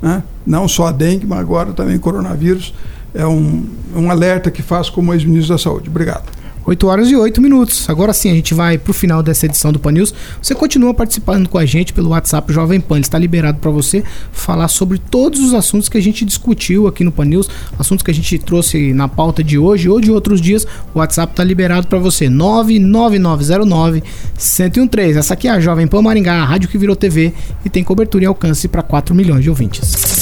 né? 0.00 0.22
não 0.46 0.68
só 0.68 0.86
a 0.86 0.92
dengue, 0.92 1.26
mas 1.26 1.40
agora 1.40 1.72
também 1.72 1.98
coronavírus. 1.98 2.74
É 3.14 3.26
um, 3.26 3.66
um 3.94 4.10
alerta 4.10 4.50
que 4.50 4.62
faz 4.62 4.88
como 4.88 5.12
ex-ministro 5.12 5.54
da 5.54 5.58
Saúde. 5.58 5.90
Obrigado. 5.90 6.24
8 6.64 6.86
horas 6.86 7.10
e 7.10 7.16
8 7.16 7.40
minutos. 7.40 7.88
Agora 7.88 8.12
sim, 8.12 8.30
a 8.30 8.34
gente 8.34 8.54
vai 8.54 8.78
pro 8.78 8.92
final 8.92 9.22
dessa 9.22 9.46
edição 9.46 9.72
do 9.72 9.78
Pan 9.78 9.92
News. 9.92 10.14
Você 10.40 10.54
continua 10.54 10.94
participando 10.94 11.48
com 11.48 11.58
a 11.58 11.66
gente 11.66 11.92
pelo 11.92 12.10
WhatsApp 12.10 12.52
Jovem 12.52 12.80
Pan. 12.80 12.96
Ele 12.96 13.04
está 13.04 13.18
liberado 13.18 13.58
para 13.58 13.70
você 13.70 14.04
falar 14.32 14.68
sobre 14.68 14.98
todos 14.98 15.40
os 15.40 15.54
assuntos 15.54 15.88
que 15.88 15.98
a 15.98 16.00
gente 16.00 16.24
discutiu 16.24 16.86
aqui 16.86 17.02
no 17.02 17.10
Pan 17.10 17.24
News, 17.24 17.48
assuntos 17.78 18.02
que 18.02 18.10
a 18.10 18.14
gente 18.14 18.38
trouxe 18.38 18.92
na 18.92 19.08
pauta 19.08 19.42
de 19.42 19.58
hoje 19.58 19.88
ou 19.88 20.00
de 20.00 20.10
outros 20.10 20.40
dias. 20.40 20.66
O 20.94 20.98
WhatsApp 20.98 21.32
está 21.32 21.44
liberado 21.44 21.86
para 21.86 21.98
você. 21.98 22.28
99909 22.28 24.02
1013. 24.38 25.18
Essa 25.18 25.34
aqui 25.34 25.48
é 25.48 25.50
a 25.50 25.60
Jovem 25.60 25.86
Pan 25.86 26.02
Maringá, 26.02 26.42
a 26.42 26.44
rádio 26.44 26.68
que 26.68 26.78
virou 26.78 26.94
TV 26.94 27.32
e 27.64 27.70
tem 27.70 27.82
cobertura 27.82 28.24
e 28.24 28.26
alcance 28.26 28.68
para 28.68 28.82
4 28.82 29.14
milhões 29.14 29.42
de 29.42 29.50
ouvintes 29.50 30.21